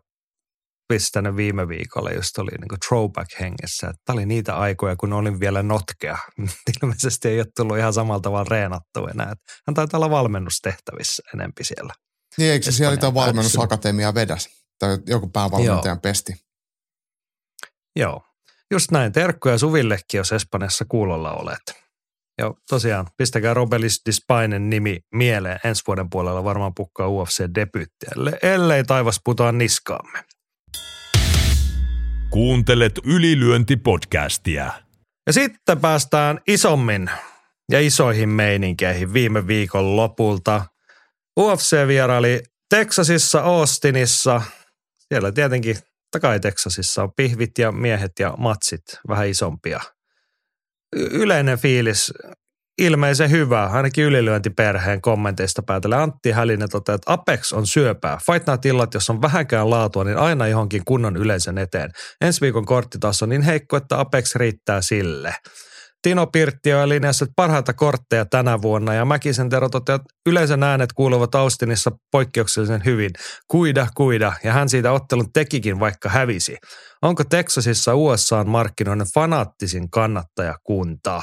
pistänyt 0.88 1.36
viime 1.36 1.68
viikolla, 1.68 2.10
just 2.10 2.38
oli 2.38 2.50
niin 2.50 2.80
throwback 2.88 3.40
hengessä. 3.40 3.92
Tämä 4.04 4.14
oli 4.14 4.26
niitä 4.26 4.56
aikoja, 4.56 4.96
kun 4.96 5.12
olin 5.12 5.40
vielä 5.40 5.62
notkea. 5.62 6.18
Ilmeisesti 6.82 7.28
ei 7.28 7.40
ole 7.40 7.46
tullut 7.56 7.78
ihan 7.78 7.92
samalla 7.92 8.20
tavalla 8.20 8.46
reenattu 8.50 9.06
enää. 9.06 9.34
Hän 9.66 9.74
taitaa 9.74 9.98
olla 9.98 10.10
valmennustehtävissä 10.10 11.22
enempi 11.34 11.64
siellä. 11.64 11.94
Niin, 12.38 12.52
eikö 12.52 12.64
se 12.64 12.72
siellä 12.72 12.96
tämä 12.96 13.14
valmennusakatemia 13.14 14.14
vedäs? 14.14 14.48
Tai 14.78 14.98
joku 15.06 15.28
päävalmentajan 15.28 15.84
Joo. 15.84 16.00
pesti? 16.02 16.32
Joo, 17.96 18.22
just 18.70 18.90
näin. 18.90 19.12
Terkkoja 19.12 19.58
Suvillekin, 19.58 20.18
jos 20.18 20.32
Espanjassa 20.32 20.84
kuulolla 20.88 21.32
olet. 21.32 21.86
Ja 22.38 22.54
tosiaan, 22.68 23.06
pistäkää 23.16 23.54
Robelis 23.54 24.02
Dispainen 24.06 24.70
nimi 24.70 25.00
mieleen. 25.14 25.60
Ensi 25.64 25.82
vuoden 25.86 26.10
puolella 26.10 26.44
varmaan 26.44 26.74
pukkaa 26.74 27.08
UFC-debyyttiä, 27.08 28.38
ellei 28.42 28.84
taivas 28.84 29.20
putoa 29.24 29.52
niskaamme. 29.52 30.24
Kuuntelet 32.30 32.98
ylilyöntipodcastia. 33.04 34.72
Ja 35.26 35.32
sitten 35.32 35.80
päästään 35.80 36.40
isommin 36.46 37.10
ja 37.70 37.80
isoihin 37.80 38.28
meininkeihin 38.28 39.12
viime 39.12 39.46
viikon 39.46 39.96
lopulta. 39.96 40.64
UFC 41.40 41.86
vieraili 41.86 42.42
Texasissa, 42.70 43.40
Austinissa. 43.40 44.42
Siellä 45.08 45.32
tietenkin 45.32 45.76
takai 46.10 46.40
Texasissa 46.40 47.02
on 47.02 47.12
pihvit 47.16 47.58
ja 47.58 47.72
miehet 47.72 48.12
ja 48.20 48.34
matsit 48.38 48.82
vähän 49.08 49.28
isompia– 49.28 49.80
yleinen 50.96 51.58
fiilis 51.58 52.12
ilmeisen 52.78 53.30
hyvä, 53.30 53.66
ainakin 53.66 54.04
ylilyöntiperheen 54.04 55.00
kommenteista 55.00 55.62
päätellä. 55.62 56.02
Antti 56.02 56.30
Hälinen 56.30 56.68
toteaa, 56.70 56.94
että 56.94 57.12
Apex 57.12 57.52
on 57.52 57.66
syöpää. 57.66 58.18
Fight 58.26 58.48
Night 58.48 58.66
illat, 58.66 58.94
jos 58.94 59.10
on 59.10 59.22
vähänkään 59.22 59.70
laatua, 59.70 60.04
niin 60.04 60.18
aina 60.18 60.46
johonkin 60.46 60.82
kunnon 60.84 61.16
yleisön 61.16 61.58
eteen. 61.58 61.90
Ensi 62.20 62.40
viikon 62.40 62.66
kortti 62.66 62.98
taas 62.98 63.22
on 63.22 63.28
niin 63.28 63.42
heikko, 63.42 63.76
että 63.76 64.00
Apex 64.00 64.34
riittää 64.34 64.80
sille. 64.80 65.34
Tino 66.06 66.26
Pirtti 66.26 66.74
on 66.74 66.88
linjassa 66.88 67.26
parhaita 67.36 67.72
kortteja 67.72 68.24
tänä 68.24 68.62
vuonna 68.62 68.94
ja 68.94 69.04
Mäkisen 69.04 69.48
Tero 69.48 69.68
toteaa, 69.68 69.96
että 69.96 70.14
yleisön 70.26 70.62
äänet 70.62 70.92
kuuluvat 70.92 71.34
Austinissa 71.34 71.90
poikkeuksellisen 72.12 72.84
hyvin. 72.84 73.10
Kuida, 73.48 73.86
kuida 73.96 74.32
ja 74.44 74.52
hän 74.52 74.68
siitä 74.68 74.92
ottelun 74.92 75.32
tekikin 75.32 75.80
vaikka 75.80 76.08
hävisi. 76.08 76.56
Onko 77.02 77.24
Texasissa 77.24 77.94
USAn 77.94 78.48
markkinoiden 78.48 79.06
fanaattisin 79.14 79.90
kannattajakunta? 79.90 81.22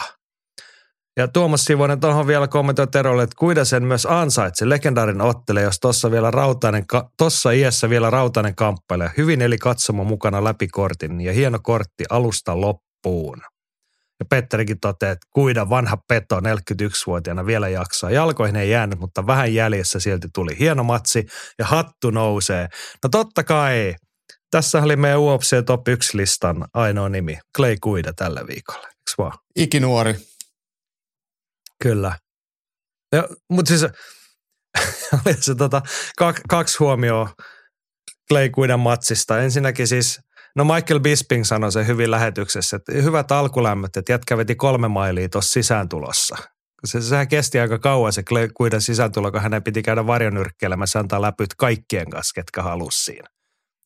Ja 1.18 1.28
Tuomas 1.28 1.66
Sivonen 1.66 2.00
tuohon 2.00 2.28
vielä 2.28 2.48
kommentoi 2.48 2.88
Terolle, 2.88 3.24
että 3.24 3.36
kuida 3.40 3.66
sen 3.66 3.84
myös 3.84 4.06
ansaitse. 4.06 4.70
Legendaarin 4.70 5.22
ottele, 5.22 5.62
jos 5.62 5.80
tuossa 5.80 6.12
vielä 6.12 6.32
rautainen, 6.32 6.86
tossa 7.18 7.52
iässä 7.52 7.90
vielä 7.90 8.10
rautainen 8.10 8.56
kamppailija. 8.56 9.10
Hyvin 9.18 9.42
eli 9.42 9.58
katsomo 9.58 10.04
mukana 10.04 10.44
läpi 10.44 10.68
kortin 10.68 11.22
ja 11.22 11.34
hieno 11.34 11.60
kortti 11.64 12.04
alusta 12.10 12.62
loppuun. 12.62 13.53
Ja 14.20 14.26
Petterikin 14.30 14.80
toteaa, 14.80 15.12
että 15.12 15.28
kuida 15.34 15.70
vanha 15.70 15.98
peto 16.08 16.40
41-vuotiaana 16.40 17.46
vielä 17.46 17.70
jaksaa. 17.70 18.12
Jalkoihin 18.12 18.56
ei 18.56 18.70
jäänyt, 18.70 19.00
mutta 19.00 19.28
vähän 19.28 19.54
jäljessä 19.54 20.00
silti 20.00 20.28
tuli 20.34 20.60
hieno 20.60 20.84
matsi 20.84 21.26
ja 21.60 21.66
hattu 21.66 22.10
nousee. 22.10 22.68
No 23.04 23.10
totta 23.10 23.44
kai, 23.44 23.96
tässä 24.52 24.82
oli 24.82 24.96
meidän 24.96 25.20
UFC 25.20 25.66
Top 25.66 25.88
1-listan 25.88 26.66
ainoa 26.74 27.10
nimi, 27.10 27.40
Clay 27.58 27.76
Kuida 27.82 28.14
tällä 28.14 28.48
viikolla, 28.48 28.88
eikö 28.88 29.12
vaan? 29.18 29.38
Ikinuori. 29.56 30.16
Kyllä. 31.84 32.18
Mutta 33.50 33.70
siis 33.70 33.84
oli 35.26 35.34
se 35.40 35.56
tota, 35.56 35.82
kak, 36.18 36.42
kaksi 36.50 36.78
huomioa 36.80 37.30
Clay 38.30 38.50
Kuidan 38.50 38.80
matsista. 38.80 39.42
Ensinnäkin 39.42 39.88
siis– 39.88 40.20
No 40.56 40.64
Michael 40.64 41.00
Bisping 41.00 41.44
sanoi 41.44 41.72
se 41.72 41.88
hyvin 41.88 42.12
lähetyksessä, 42.12 42.76
että 42.76 42.92
hyvät 42.92 43.32
alkulämmöt, 43.32 43.98
että 43.98 44.12
jätkä 44.12 44.38
veti 44.38 44.56
kolme 44.56 44.88
mailia 44.88 45.30
tuossa 45.30 45.52
sisääntulossa. 45.52 46.38
Se, 46.86 47.02
sehän 47.02 47.28
kesti 47.28 47.60
aika 47.60 47.80
kauan 47.80 48.14
se 48.14 48.24
kuidan 48.58 48.82
sisääntulo, 48.82 49.32
kun 49.32 49.42
hänen 49.42 49.64
piti 49.64 49.84
käydä 49.84 50.08
varjonyrkkeilemässä 50.08 51.00
antaa 51.00 51.22
läpyt 51.22 51.56
kaikkien 51.58 52.10
kanssa, 52.10 52.34
ketkä 52.36 52.62
halusi 52.62 53.04
siinä. 53.04 53.28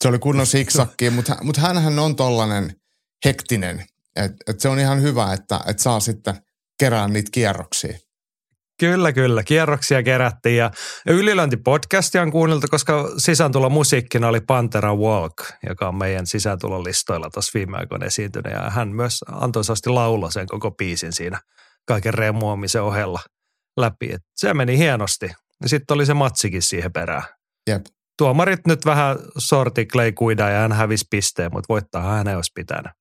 Se 0.04 0.08
oli 0.08 0.20
kunnon 0.20 0.48
siksakki, 0.48 1.10
mutta, 1.10 1.38
mutta 1.42 1.62
hänhän 1.62 2.00
on 2.00 2.16
tollainen 2.16 2.76
hektinen. 3.26 3.86
että 4.16 4.38
et 4.48 4.60
se 4.60 4.70
on 4.70 4.80
ihan 4.80 5.02
hyvä, 5.02 5.34
että 5.34 5.60
et 5.68 5.80
saa 5.80 6.00
sitten 6.00 6.36
kerää 6.80 7.08
niitä 7.08 7.30
kierroksia. 7.32 7.98
Kyllä, 8.80 9.14
kyllä. 9.14 9.44
Kierroksia 9.44 10.04
kerättiin 10.04 10.58
ja 10.58 10.72
ylilöintipodcastia 11.08 12.22
on 12.22 12.32
kuunneltu, 12.32 12.68
koska 12.72 13.10
sisääntulo 13.18 13.70
musiikkina 13.70 14.28
oli 14.28 14.42
Pantera 14.42 14.96
Walk, 14.96 15.34
joka 15.70 15.88
on 15.88 15.96
meidän 15.96 16.28
sisääntulolistoilla 16.28 17.30
tuossa 17.30 17.52
viime 17.54 17.78
aikoina 17.78 18.06
esiintynyt. 18.06 18.54
Ja 18.54 18.70
hän 18.70 18.90
myös 18.90 19.20
antoisasti 19.32 19.90
lauloi 19.90 20.32
sen 20.32 20.48
koko 20.48 20.72
biisin 20.72 21.14
siinä 21.14 21.42
kaiken 21.88 22.14
remuamisen 22.14 22.84
ohella 22.84 23.20
läpi. 23.78 24.14
Et 24.14 24.22
se 24.36 24.54
meni 24.54 24.78
hienosti. 24.78 25.30
Ja 25.62 25.70
sitten 25.70 25.96
oli 25.96 26.06
se 26.06 26.14
matsikin 26.14 26.62
siihen 26.62 26.94
perään. 26.94 27.24
Jep. 27.70 27.86
Tuomarit 28.18 28.68
nyt 28.68 28.86
vähän 28.86 29.18
sorti 29.38 29.86
Clay 29.86 30.12
Kuida 30.12 30.50
ja 30.50 30.60
hän 30.60 30.72
hävisi 30.72 31.06
pisteen, 31.10 31.52
mutta 31.54 31.74
voittaa 31.74 32.02
hän 32.02 32.36
olisi 32.36 32.52
pitänyt. 32.56 32.92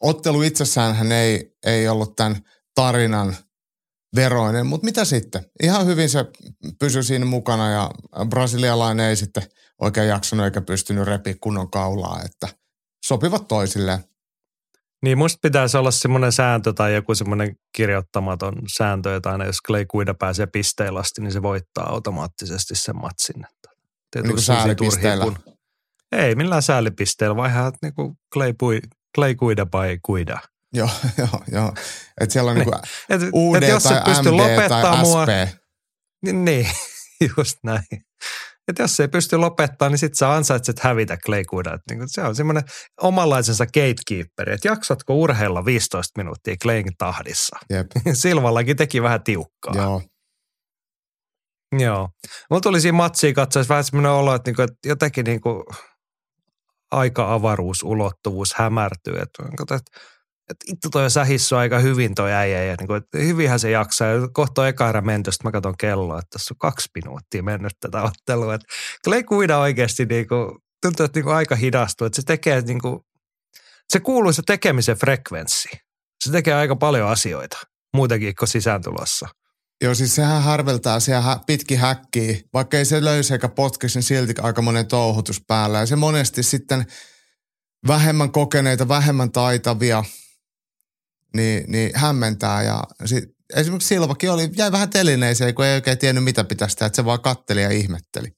ottelu 0.00 0.42
itsessään 0.42 0.94
hän 0.94 1.12
ei, 1.12 1.50
ei 1.66 1.88
ollut 1.88 2.16
tämän 2.16 2.36
tarinan 2.74 3.36
veroinen, 4.14 4.66
mutta 4.66 4.84
mitä 4.84 5.04
sitten? 5.04 5.44
Ihan 5.62 5.86
hyvin 5.86 6.10
se 6.10 6.24
pysyi 6.78 7.02
siinä 7.02 7.24
mukana 7.24 7.70
ja 7.70 7.90
brasilialainen 8.28 9.06
ei 9.06 9.16
sitten 9.16 9.42
oikein 9.80 10.08
jaksanut 10.08 10.44
eikä 10.44 10.60
pystynyt 10.60 11.06
repi 11.06 11.36
kunnon 11.40 11.70
kaulaa, 11.70 12.22
että 12.24 12.48
sopivat 13.06 13.48
toisilleen. 13.48 14.04
Niin 15.02 15.18
musta 15.18 15.38
pitäisi 15.42 15.76
olla 15.76 15.90
semmoinen 15.90 16.32
sääntö 16.32 16.72
tai 16.72 16.94
joku 16.94 17.14
semmoinen 17.14 17.56
kirjoittamaton 17.76 18.54
sääntö, 18.76 19.16
että 19.16 19.30
aina 19.30 19.44
jos 19.44 19.56
Clay 19.66 19.84
Guida 19.84 20.14
pääsee 20.14 20.46
pisteillä 20.46 21.00
asti, 21.00 21.22
niin 21.22 21.32
se 21.32 21.42
voittaa 21.42 21.90
automaattisesti 21.90 22.74
sen 22.74 22.96
matsin. 22.96 23.46
Niin 24.14 24.26
kuin 24.26 24.42
säälipisteillä? 24.42 25.24
Kun... 25.24 25.38
Ei 26.12 26.34
millään 26.34 26.62
säälipisteillä, 26.62 27.36
vaan 27.36 27.50
ihan 27.50 27.72
niin 27.82 27.94
kuin 27.94 28.14
Clay, 28.34 28.52
Pui, 28.58 28.80
Clay 29.14 29.34
Guida 29.34 29.66
by 29.66 29.98
Guida. 30.06 30.38
Joo, 30.78 30.90
joo, 31.18 31.42
joo. 31.52 31.74
Että 32.20 32.32
siellä 32.32 32.50
on 32.50 32.56
niin 32.56 32.64
kuin 32.64 32.78
et, 33.10 33.20
UD 33.32 33.62
et 33.62 33.68
jos 33.68 33.82
tai 33.82 33.94
se 33.94 34.02
pystyy 34.04 34.32
MD 34.32 34.68
tai 34.68 34.98
mua, 34.98 35.26
SP. 35.26 35.30
Niin, 36.24 36.44
niin, 36.44 36.66
just 37.36 37.58
näin. 37.64 37.84
Että 38.68 38.82
jos 38.82 38.96
se 38.96 39.02
ei 39.02 39.08
pysty 39.08 39.36
lopettaa, 39.36 39.88
niin 39.88 39.98
sitten 39.98 40.16
sä 40.16 40.32
ansaitset 40.32 40.78
hävitä 40.80 41.16
Clay 41.16 41.44
Guida. 41.44 41.78
Niin 41.90 42.02
se 42.06 42.22
on 42.22 42.36
semmoinen 42.36 42.64
omanlaisensa 43.00 43.66
gatekeeperi, 43.66 44.54
että 44.54 44.68
jaksatko 44.68 45.14
urheilla 45.14 45.64
15 45.64 46.20
minuuttia 46.20 46.56
Clayn 46.62 46.96
tahdissa. 46.98 47.56
Jep. 47.70 47.86
Silvallakin 48.12 48.76
teki 48.76 49.02
vähän 49.02 49.22
tiukkaa. 49.22 49.74
Joo. 49.74 50.02
Joo. 51.78 52.08
Mulla 52.50 52.60
tuli 52.60 52.80
siinä 52.80 52.96
matsiin 52.96 53.34
katsoessa 53.34 53.68
vähän 53.68 53.84
semmoinen 53.84 54.12
olo, 54.12 54.34
että, 54.34 54.48
niinku, 54.48 54.62
että 54.62 54.76
jotenkin 54.86 55.24
niinku 55.24 55.64
aika-avaruus, 56.90 57.82
ulottuvuus 57.82 58.54
hämärtyy. 58.54 59.14
Että, 59.14 59.42
että, 59.62 60.00
että, 60.50 60.64
itse 60.66 60.88
toi 60.92 61.10
sähissä 61.10 61.58
aika 61.58 61.78
hyvin 61.78 62.14
toi 62.14 62.32
äijä 62.32 62.64
ja 62.64 62.74
niin 62.78 62.86
kuin, 62.86 62.96
että 62.96 63.18
hyvinhän 63.18 63.60
se 63.60 63.70
jaksaa. 63.70 64.08
Ja 64.08 64.28
kohta 64.32 64.62
on 64.62 64.68
eka 64.68 64.88
erä 64.88 65.00
menty, 65.00 65.30
mä 65.44 65.52
katson 65.52 65.76
kelloa, 65.78 66.18
että 66.18 66.30
tässä 66.30 66.54
on 66.54 66.58
kaksi 66.58 66.88
minuuttia 66.94 67.42
mennyt 67.42 67.72
tätä 67.80 68.02
ottelua. 68.02 68.54
Että 68.54 68.66
Clay 69.04 69.22
Guida 69.22 69.58
oikeasti 69.58 70.06
niin 70.06 70.28
kuin, 70.28 70.50
tuntuu, 70.82 71.06
että 71.06 71.18
niin 71.18 71.24
kuin 71.24 71.36
aika 71.36 71.56
hidastuu, 71.56 72.06
että 72.06 72.16
se 72.16 72.22
tekee 72.26 72.60
niin 72.60 72.80
kuin, 72.80 73.00
se 73.92 74.00
kuuluu 74.00 74.32
se 74.32 74.42
tekemisen 74.46 74.96
frekvenssi. 74.96 75.68
Se 76.24 76.32
tekee 76.32 76.54
aika 76.54 76.76
paljon 76.76 77.08
asioita, 77.08 77.58
muutenkin 77.94 78.34
kuin 78.38 78.48
sisääntulossa. 78.48 79.28
Joo, 79.84 79.94
siis 79.94 80.14
sehän 80.14 80.42
harveltaa 80.42 81.00
siellä 81.00 81.40
pitki 81.46 81.74
häkkiä. 81.74 82.36
Vaikka 82.54 82.76
ei 82.76 82.84
se 82.84 83.04
löysi 83.04 83.32
eikä 83.32 83.48
potkisi, 83.48 83.98
niin 83.98 84.02
silti 84.02 84.34
aika 84.42 84.62
monen 84.62 84.86
touhutus 84.86 85.42
päällä. 85.46 85.78
Ja 85.78 85.86
se 85.86 85.96
monesti 85.96 86.42
sitten 86.42 86.86
vähemmän 87.88 88.32
kokeneita, 88.32 88.88
vähemmän 88.88 89.32
taitavia, 89.32 90.04
niin, 91.36 91.64
niin 91.68 91.90
hämmentää. 91.94 92.62
Ja 92.62 92.82
sit, 93.04 93.24
esimerkiksi 93.56 93.88
Silvakin 93.88 94.30
oli, 94.30 94.48
jäi 94.56 94.72
vähän 94.72 94.90
telineeseen, 94.90 95.54
kun 95.54 95.64
ei 95.64 95.74
oikein 95.74 95.98
tiennyt 95.98 96.24
mitä 96.24 96.44
pitäisi 96.44 96.76
tehdä. 96.76 96.86
Että 96.86 96.96
se 96.96 97.04
vaan 97.04 97.20
katteli 97.20 97.62
ja 97.62 97.70
ihmetteli. 97.70 98.28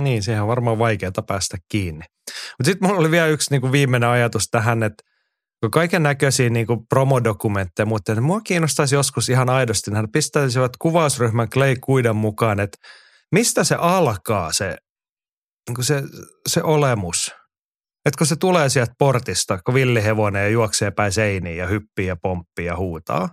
Niin, 0.00 0.22
sehän 0.22 0.42
on 0.42 0.48
varmaan 0.48 0.78
vaikeaa 0.78 1.12
päästä 1.26 1.56
kiinni. 1.68 2.04
Mutta 2.30 2.70
sitten 2.70 2.88
mulla 2.88 3.00
oli 3.00 3.10
vielä 3.10 3.26
yksi 3.26 3.50
niin 3.50 3.72
viimeinen 3.72 4.08
ajatus 4.08 4.48
tähän, 4.50 4.82
että 4.82 5.04
kun 5.60 5.70
kaiken 5.70 6.02
näköisiä 6.02 6.50
niin 6.50 6.66
kuin 6.66 6.86
promodokumentteja, 6.88 7.86
mutta 7.86 8.12
että 8.12 8.20
mua 8.20 8.40
kiinnostaisi 8.40 8.94
joskus 8.94 9.28
ihan 9.28 9.50
aidosti, 9.50 9.90
hän 9.94 10.12
pistäisivät 10.12 10.72
kuvausryhmän 10.78 11.48
Clay 11.48 11.76
Kuidan 11.76 12.16
mukaan, 12.16 12.60
että 12.60 12.78
mistä 13.32 13.64
se 13.64 13.74
alkaa 13.74 14.52
se, 14.52 14.76
niin 15.68 15.74
kuin 15.74 15.84
se, 15.84 16.02
se 16.48 16.62
olemus. 16.62 17.30
Että 18.06 18.18
kun 18.18 18.26
se 18.26 18.36
tulee 18.36 18.68
sieltä 18.68 18.94
portista, 18.98 19.58
kun 19.58 19.74
villihevonen 19.74 20.42
ja 20.42 20.48
juoksee 20.48 20.90
päin 20.90 21.12
seiniin 21.12 21.56
ja 21.56 21.66
hyppii 21.66 22.06
ja 22.06 22.16
pomppii 22.16 22.66
ja 22.66 22.76
huutaa. 22.76 23.28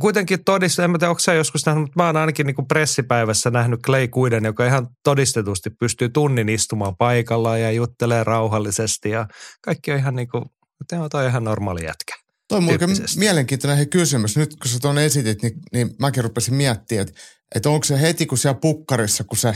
Kuitenkin 0.00 0.44
todistaa, 0.44 0.84
en 0.84 0.90
mä 0.90 0.98
tiedä, 0.98 1.10
onko 1.10 1.20
sä 1.20 1.34
joskus 1.34 1.66
nähnyt, 1.66 1.82
mutta 1.82 2.02
mä 2.02 2.06
oon 2.06 2.16
ainakin 2.16 2.46
niin 2.46 2.54
kuin 2.54 2.68
pressipäivässä 2.68 3.50
nähnyt 3.50 3.80
Clay 3.80 4.08
Guiden, 4.08 4.44
joka 4.44 4.66
ihan 4.66 4.88
todistetusti 5.04 5.70
pystyy 5.70 6.08
tunnin 6.08 6.48
istumaan 6.48 6.96
paikallaan 6.96 7.60
ja 7.60 7.70
juttelee 7.70 8.24
rauhallisesti 8.24 9.10
ja 9.10 9.26
kaikki 9.60 9.92
on 9.92 9.98
ihan 9.98 10.16
niin 10.16 10.28
kuin, 10.28 10.44
tämä 10.88 11.02
on 11.02 11.26
ihan 11.28 11.44
normaali 11.44 11.84
jätkä. 11.84 12.14
Toi 12.48 12.58
on 12.58 12.64
muuten 12.64 12.90
mielenkiintoinen 13.16 13.78
he 13.78 13.86
kysymys. 13.86 14.36
Nyt 14.36 14.56
kun 14.56 14.70
sä 14.70 14.78
tuon 14.78 14.98
esitit, 14.98 15.42
niin, 15.42 15.52
niin 15.72 15.90
mäkin 16.00 16.24
rupesin 16.24 16.54
miettimään, 16.54 17.08
että, 17.08 17.20
että 17.54 17.70
onko 17.70 17.84
se 17.84 18.00
heti 18.00 18.26
kun 18.26 18.38
siellä 18.38 18.58
pukkarissa, 18.60 19.24
kun 19.24 19.38
se 19.38 19.54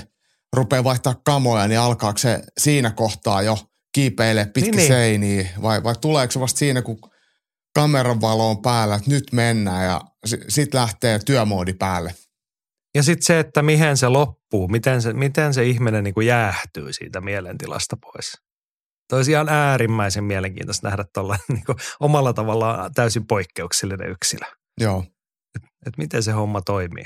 rupeaa 0.53 0.85
vaihtaa 0.85 1.21
kamoja, 1.25 1.69
niin 1.69 1.81
alkaako 1.81 2.19
se 2.19 2.43
siinä 2.59 2.91
kohtaa 2.91 3.43
jo 3.43 3.59
kiipeilee 3.92 4.46
pitkin 4.46 4.62
Niin, 4.62 4.77
niin, 4.77 4.79
niin. 4.79 4.88
seiniä 4.88 5.48
vai, 5.62 5.85
vai 5.85 5.94
tuleeko 6.01 6.31
se 6.31 6.40
vasta 6.40 6.59
siinä, 6.59 6.83
kun 6.83 6.98
kameran 7.74 8.20
valo 8.20 8.51
on 8.51 8.62
päällä, 8.62 8.94
että 8.94 9.11
nyt 9.11 9.33
mennään 9.33 9.85
ja 9.85 10.01
sitten 10.48 10.81
lähtee 10.81 11.18
työmoodi 11.18 11.72
päälle. 11.72 12.14
Ja 12.94 13.03
sitten 13.03 13.27
se, 13.27 13.38
että 13.38 13.62
mihin 13.62 13.96
se 13.96 14.09
loppuu, 14.09 14.68
miten 14.68 15.03
se, 15.03 15.12
miten 15.12 15.55
se 15.55 15.64
ihminen 15.64 16.05
niin 16.05 16.14
kuin 16.14 16.27
jäähtyy 16.27 16.92
siitä 16.92 17.20
mielentilasta 17.20 17.96
pois. 17.96 18.33
Toi 19.09 19.18
olisi 19.18 19.31
ihan 19.31 19.48
äärimmäisen 19.48 20.24
mielenkiintoista 20.24 20.88
nähdä 20.88 21.05
tuolla 21.14 21.38
niin 21.48 21.64
omalla 22.01 22.33
tavallaan 22.33 22.94
täysin 22.94 23.27
poikkeuksellinen 23.27 24.11
yksilö. 24.11 24.46
Joo. 24.81 25.05
Että 25.57 25.98
miten 25.98 26.22
se 26.22 26.33
homma 26.33 26.61
toimii. 26.61 27.05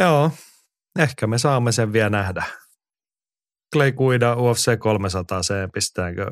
Joo, 0.00 0.30
ehkä 0.98 1.26
me 1.26 1.38
saamme 1.38 1.72
sen 1.72 1.92
vielä 1.92 2.10
nähdä. 2.10 2.44
Clay 3.72 3.92
Guida 3.92 4.34
UFC 4.36 4.78
300, 4.78 5.42
se 5.42 5.68
pistääkö 5.74 6.26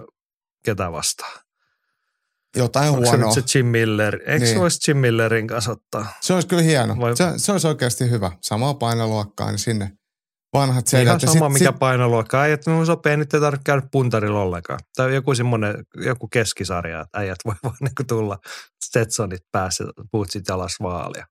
ketä 0.65 0.93
vastaan? 0.93 1.41
Jotain 2.57 2.89
Onko 2.91 3.01
huonoa. 3.07 3.35
nyt 3.35 3.49
se 3.49 3.59
Jim 3.59 3.67
Miller? 3.67 4.15
Eikö 4.27 4.45
niin. 4.45 4.55
se 4.55 4.61
voisi 4.61 4.91
Jim 4.91 4.97
Millerin 4.99 5.47
kanssa 5.47 5.73
ottaa? 5.73 6.07
Se 6.21 6.35
olisi 6.35 6.49
kyllä 6.49 6.63
hieno. 6.63 6.97
Vai- 7.01 7.17
Se, 7.17 7.25
se 7.37 7.53
olisi 7.53 7.67
oikeasti 7.67 8.11
hyvä. 8.11 8.31
Samaa 8.43 8.75
painoluokkaa, 8.75 9.51
niin 9.51 9.59
sinne 9.59 9.93
vanhat 10.53 10.87
Se 10.87 11.03
ihan 11.03 11.21
sedät. 11.21 11.23
Ja 11.35 11.41
sama, 11.41 11.49
sit- 11.55 11.61
mikä 11.63 11.71
sit- 11.71 11.79
painoluokka. 11.79 12.41
Äijät 12.41 12.67
minun 12.67 12.87
sopii, 12.87 13.17
nyt 13.17 13.35
ei 13.35 13.41
tarvitse 13.41 13.65
käydä 13.65 13.83
puntarilla 13.93 14.41
ollenkaan. 14.43 14.79
Tai 14.97 15.15
joku 15.15 15.35
semmoinen, 15.35 15.75
joku 15.97 16.29
keskisarja, 16.29 17.01
että 17.01 17.19
äijät 17.19 17.39
voi 17.45 17.55
vaan 17.65 17.77
niin 17.81 18.07
tulla 18.09 18.39
Stetsonit 18.85 19.43
päässä, 19.53 19.85
puutsit 20.11 20.45
jalas 20.49 20.77
vaalia. 20.83 21.27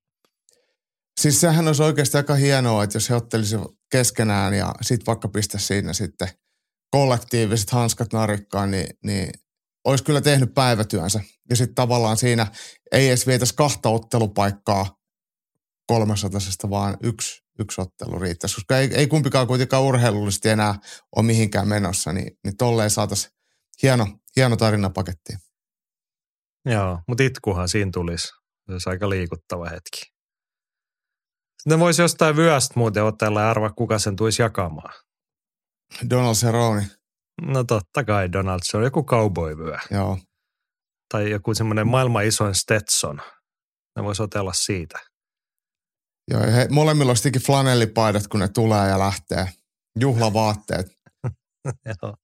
Siis 1.21 1.41
sehän 1.41 1.67
olisi 1.67 1.83
oikeasti 1.83 2.17
aika 2.17 2.35
hienoa, 2.35 2.83
että 2.83 2.95
jos 2.95 3.09
he 3.09 3.15
ottelisivat 3.15 3.71
keskenään 3.91 4.53
ja 4.53 4.73
sitten 4.81 5.05
vaikka 5.05 5.27
pistä 5.27 5.57
siinä 5.57 5.93
sitten 5.93 6.27
kollektiiviset 6.91 7.69
hanskat 7.69 8.13
narikkaan, 8.13 8.71
niin, 8.71 8.87
niin 9.03 9.29
olisi 9.85 10.03
kyllä 10.03 10.21
tehnyt 10.21 10.53
päivätyönsä. 10.53 11.21
Ja 11.49 11.55
sitten 11.55 11.75
tavallaan 11.75 12.17
siinä 12.17 12.47
ei 12.91 13.07
edes 13.07 13.27
vietäisi 13.27 13.55
kahta 13.55 13.89
ottelupaikkaa 13.89 14.95
300, 15.87 16.69
vaan 16.69 16.97
yksi, 17.03 17.43
yksi 17.59 17.81
ottelu 17.81 18.19
riittäisi. 18.19 18.55
Koska 18.55 18.77
ei, 18.77 18.89
ei 18.93 19.07
kumpikaan 19.07 19.47
kuitenkaan 19.47 19.83
urheilullisesti 19.83 20.49
enää 20.49 20.75
ole 21.15 21.25
mihinkään 21.25 21.67
menossa, 21.67 22.13
niin, 22.13 22.37
niin 22.43 22.57
tolleen 22.57 22.89
saataisiin 22.89 23.33
hieno, 23.83 24.07
hieno 24.35 24.55
tarinapaketti. 24.55 25.33
Joo, 26.65 26.99
mutta 27.07 27.23
itkuhan 27.23 27.69
siinä 27.69 27.91
tulisi. 27.93 28.27
Se 28.27 28.71
olisi 28.71 28.89
aika 28.89 29.09
liikuttava 29.09 29.69
hetki. 29.69 30.12
Sitten 31.63 31.79
voisi 31.79 32.01
jostain 32.01 32.35
vyöstä 32.35 32.73
muuten 32.75 33.03
otella 33.03 33.41
ja 33.41 33.49
arvaa, 33.49 33.69
kuka 33.69 33.99
sen 33.99 34.15
tulisi 34.15 34.41
jakamaan. 34.41 34.93
Donald 36.09 36.35
Cerrone, 36.35 36.87
No 37.41 37.63
totta 37.63 38.03
kai 38.03 38.31
Donald, 38.31 38.59
se 38.63 38.77
on 38.77 38.83
joku 38.83 39.03
cowboy-vyö. 39.03 39.77
joo. 39.91 40.19
Tai 41.13 41.29
joku 41.31 41.53
semmoinen 41.53 41.87
maailman 41.87 42.25
isoin 42.25 42.55
Stetson. 42.55 43.21
Ne 43.95 44.03
voisi 44.03 44.23
otella 44.23 44.53
siitä. 44.53 44.99
Joo, 46.31 46.41
he, 46.41 46.67
molemmilla 46.69 47.09
on 47.09 47.15
sittenkin 47.15 47.41
flanellipaidat, 47.41 48.27
kun 48.27 48.39
ne 48.39 48.47
tulee 48.47 48.89
ja 48.89 48.99
lähtee. 48.99 49.49
Juhlavaatteet. 49.99 50.87
Joo. 52.01 52.15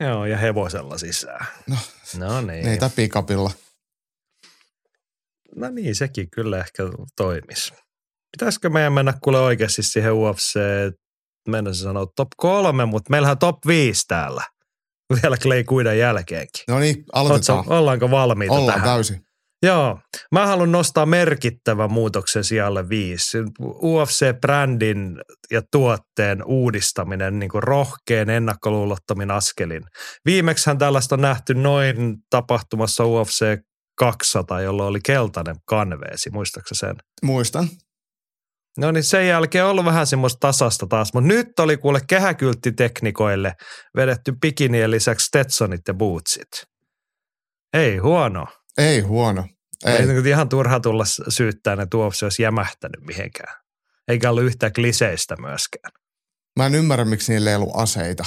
Joo, 0.00 0.26
ja 0.26 0.36
hevosella 0.38 0.98
sisään. 0.98 1.46
No, 1.66 1.76
no 2.18 2.40
niin. 2.40 2.66
Niitä 2.66 2.90
pikapilla. 2.96 3.50
No 5.56 5.68
niin, 5.70 5.94
sekin 5.94 6.30
kyllä 6.30 6.58
ehkä 6.58 6.82
toimisi. 7.16 7.74
Pitäisikö 8.36 8.70
meidän 8.70 8.92
mennä 8.92 9.14
kuule 9.22 9.40
oikeasti 9.40 9.82
siihen 9.82 10.14
UFC, 10.14 10.60
mennä 11.48 11.72
se 11.72 11.78
sanoa 11.80 12.06
top 12.16 12.28
kolme, 12.36 12.84
mutta 12.84 13.10
meillähän 13.10 13.34
on 13.34 13.38
top 13.38 13.56
viisi 13.66 14.04
täällä. 14.08 14.42
Vielä 15.22 15.36
Clay 15.36 15.64
Guidan 15.64 15.98
jälkeenkin. 15.98 16.64
No 16.68 16.78
niin, 16.78 17.04
aloitetaan. 17.12 17.58
Ootko, 17.58 17.78
ollaanko 17.78 18.10
valmiita 18.10 18.54
Ollaan 18.54 18.80
tähän? 18.80 18.94
täysin. 18.94 19.28
Joo. 19.62 20.00
Mä 20.32 20.46
haluan 20.46 20.72
nostaa 20.72 21.06
merkittävän 21.06 21.92
muutoksen 21.92 22.44
sijalle 22.44 22.88
viisi. 22.88 23.38
UFC-brändin 23.62 25.20
ja 25.50 25.62
tuotteen 25.72 26.44
uudistaminen 26.44 27.38
niin 27.38 27.50
kuin 27.50 27.62
rohkeen 27.62 28.30
ennakkoluulottomin 28.30 29.30
askelin. 29.30 29.82
Viimeksihän 30.24 30.78
tällaista 30.78 31.14
on 31.14 31.20
nähty 31.20 31.54
noin 31.54 32.16
tapahtumassa 32.30 33.04
UFC 33.04 33.58
200, 33.98 34.60
jolloin 34.60 34.88
oli 34.88 35.00
keltainen 35.04 35.56
kanveesi. 35.64 36.30
Muistaaksä 36.30 36.74
sen? 36.74 36.96
Muistan. 37.22 37.68
No 38.78 38.90
niin 38.90 39.04
sen 39.04 39.28
jälkeen 39.28 39.64
on 39.64 39.70
ollut 39.70 39.84
vähän 39.84 40.06
semmoista 40.06 40.38
tasasta 40.40 40.86
taas, 40.86 41.14
mutta 41.14 41.28
nyt 41.28 41.58
oli 41.58 41.76
kuule 41.76 42.00
kehäkylttiteknikoille 42.08 43.54
vedetty 43.96 44.32
bikinien 44.40 44.90
lisäksi 44.90 45.26
Stetsonit 45.26 45.80
ja 45.88 45.94
bootsit. 45.94 46.48
Ei 47.72 47.96
huono. 47.96 48.46
Ei 48.78 49.00
huono. 49.00 49.44
Ei. 49.86 49.96
Ei. 49.96 50.28
Ihan 50.28 50.48
turha 50.48 50.80
tulla 50.80 51.04
syyttää 51.28 51.76
ne 51.76 51.86
tuossa, 51.90 52.26
olisi 52.26 52.42
jämähtänyt 52.42 53.06
mihinkään. 53.06 53.56
Eikä 54.08 54.30
ollut 54.30 54.44
yhtään 54.44 54.72
kliseistä 54.72 55.36
myöskään. 55.40 55.92
Mä 56.58 56.66
en 56.66 56.74
ymmärrä, 56.74 57.04
miksi 57.04 57.32
niillä 57.32 57.50
ei 57.50 57.56
ollut 57.56 57.76
aseita. 57.76 58.24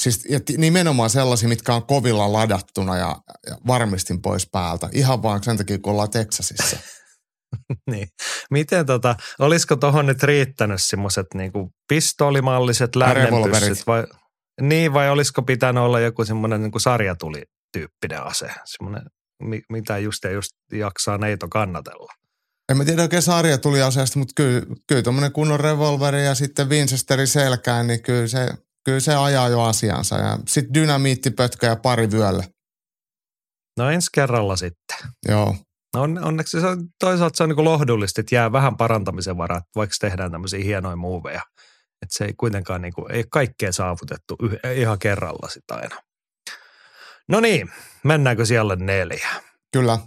Siis 0.00 0.24
ja 0.28 0.40
nimenomaan 0.56 1.10
sellaisia, 1.10 1.48
mitkä 1.48 1.74
on 1.74 1.86
kovilla 1.86 2.32
ladattuna 2.32 2.96
ja, 2.96 3.16
ja 3.46 3.58
varmistin 3.66 4.22
pois 4.22 4.48
päältä. 4.52 4.88
Ihan 4.92 5.22
vaan 5.22 5.42
sen 5.42 5.56
takia, 5.56 5.78
kun 5.78 5.92
ollaan 5.92 6.10
Teksasissa. 6.10 6.76
niin. 7.90 8.08
Miten 8.50 8.86
tota, 8.86 9.16
olisiko 9.38 9.76
tuohon 9.76 10.06
nyt 10.06 10.22
riittänyt 10.22 10.82
semmoiset 10.82 11.26
niinku 11.34 11.70
pistoolimalliset 11.88 12.96
lännenpyssyt 12.96 13.86
vai, 13.86 14.04
niin 14.60 14.92
vai 14.92 15.10
olisiko 15.10 15.42
pitänyt 15.42 15.82
olla 15.82 16.00
joku 16.00 16.24
semmoinen 16.24 16.62
niinku 16.62 16.78
sarjatuli-tyyppinen 16.78 18.22
ase, 18.22 18.50
semmoinen, 18.64 19.02
mi, 19.42 19.62
mitä 19.72 19.98
just 19.98 20.24
ja 20.24 20.30
just 20.30 20.50
jaksaa 20.72 21.18
neito 21.18 21.48
kannatella. 21.48 22.12
En 22.68 22.76
mä 22.76 22.84
tiedä 22.84 23.02
oikein 23.02 23.22
sarja 23.22 23.58
tuli 23.58 23.82
asiasta, 23.82 24.18
mutta 24.18 24.32
kyllä, 24.36 24.62
kyllä 24.86 25.02
tuommoinen 25.02 25.32
kunnon 25.32 25.60
revolveri 25.60 26.24
ja 26.24 26.34
sitten 26.34 26.68
Winchesteri 26.68 27.26
selkään, 27.26 27.86
niin 27.86 28.02
kyllä 28.02 28.26
se, 28.26 28.48
kyllä 28.84 29.00
se 29.00 29.14
ajaa 29.14 29.48
jo 29.48 29.62
asiansa. 29.62 30.16
Ja 30.18 30.38
sitten 30.48 30.74
dynamiittipötkä 30.74 31.66
ja 31.66 31.76
pari 31.76 32.10
vyölle. 32.10 32.44
No 33.78 33.90
ensi 33.90 34.08
kerralla 34.12 34.56
sitten. 34.56 34.96
Joo. 35.28 35.56
No 35.96 36.02
on, 36.02 36.24
onneksi 36.24 36.60
se 36.60 36.66
on, 36.66 36.88
toisaalta 37.00 37.36
se 37.36 37.42
on 37.42 37.48
niin 37.48 37.64
lohdullista, 37.64 38.20
että 38.20 38.34
jää 38.34 38.52
vähän 38.52 38.76
parantamisen 38.76 39.36
varaa, 39.36 39.60
vaikka 39.76 39.96
tehdään 40.00 40.32
tämmöisiä 40.32 40.64
hienoja 40.64 40.96
muuveja. 40.96 41.42
Että 42.02 42.18
se 42.18 42.24
ei 42.24 42.34
kuitenkaan, 42.36 42.82
niin 42.82 42.94
kuin, 42.94 43.12
ei 43.12 43.24
kaikkea 43.30 43.72
saavutettu 43.72 44.36
yh, 44.42 44.58
ihan 44.76 44.98
kerralla 44.98 45.48
sitä 45.48 45.74
aina. 45.74 45.96
No 47.28 47.40
niin, 47.40 47.72
mennäänkö 48.04 48.44
siellä 48.44 48.76
neljä? 48.76 49.28
Kyllä. 49.72 49.98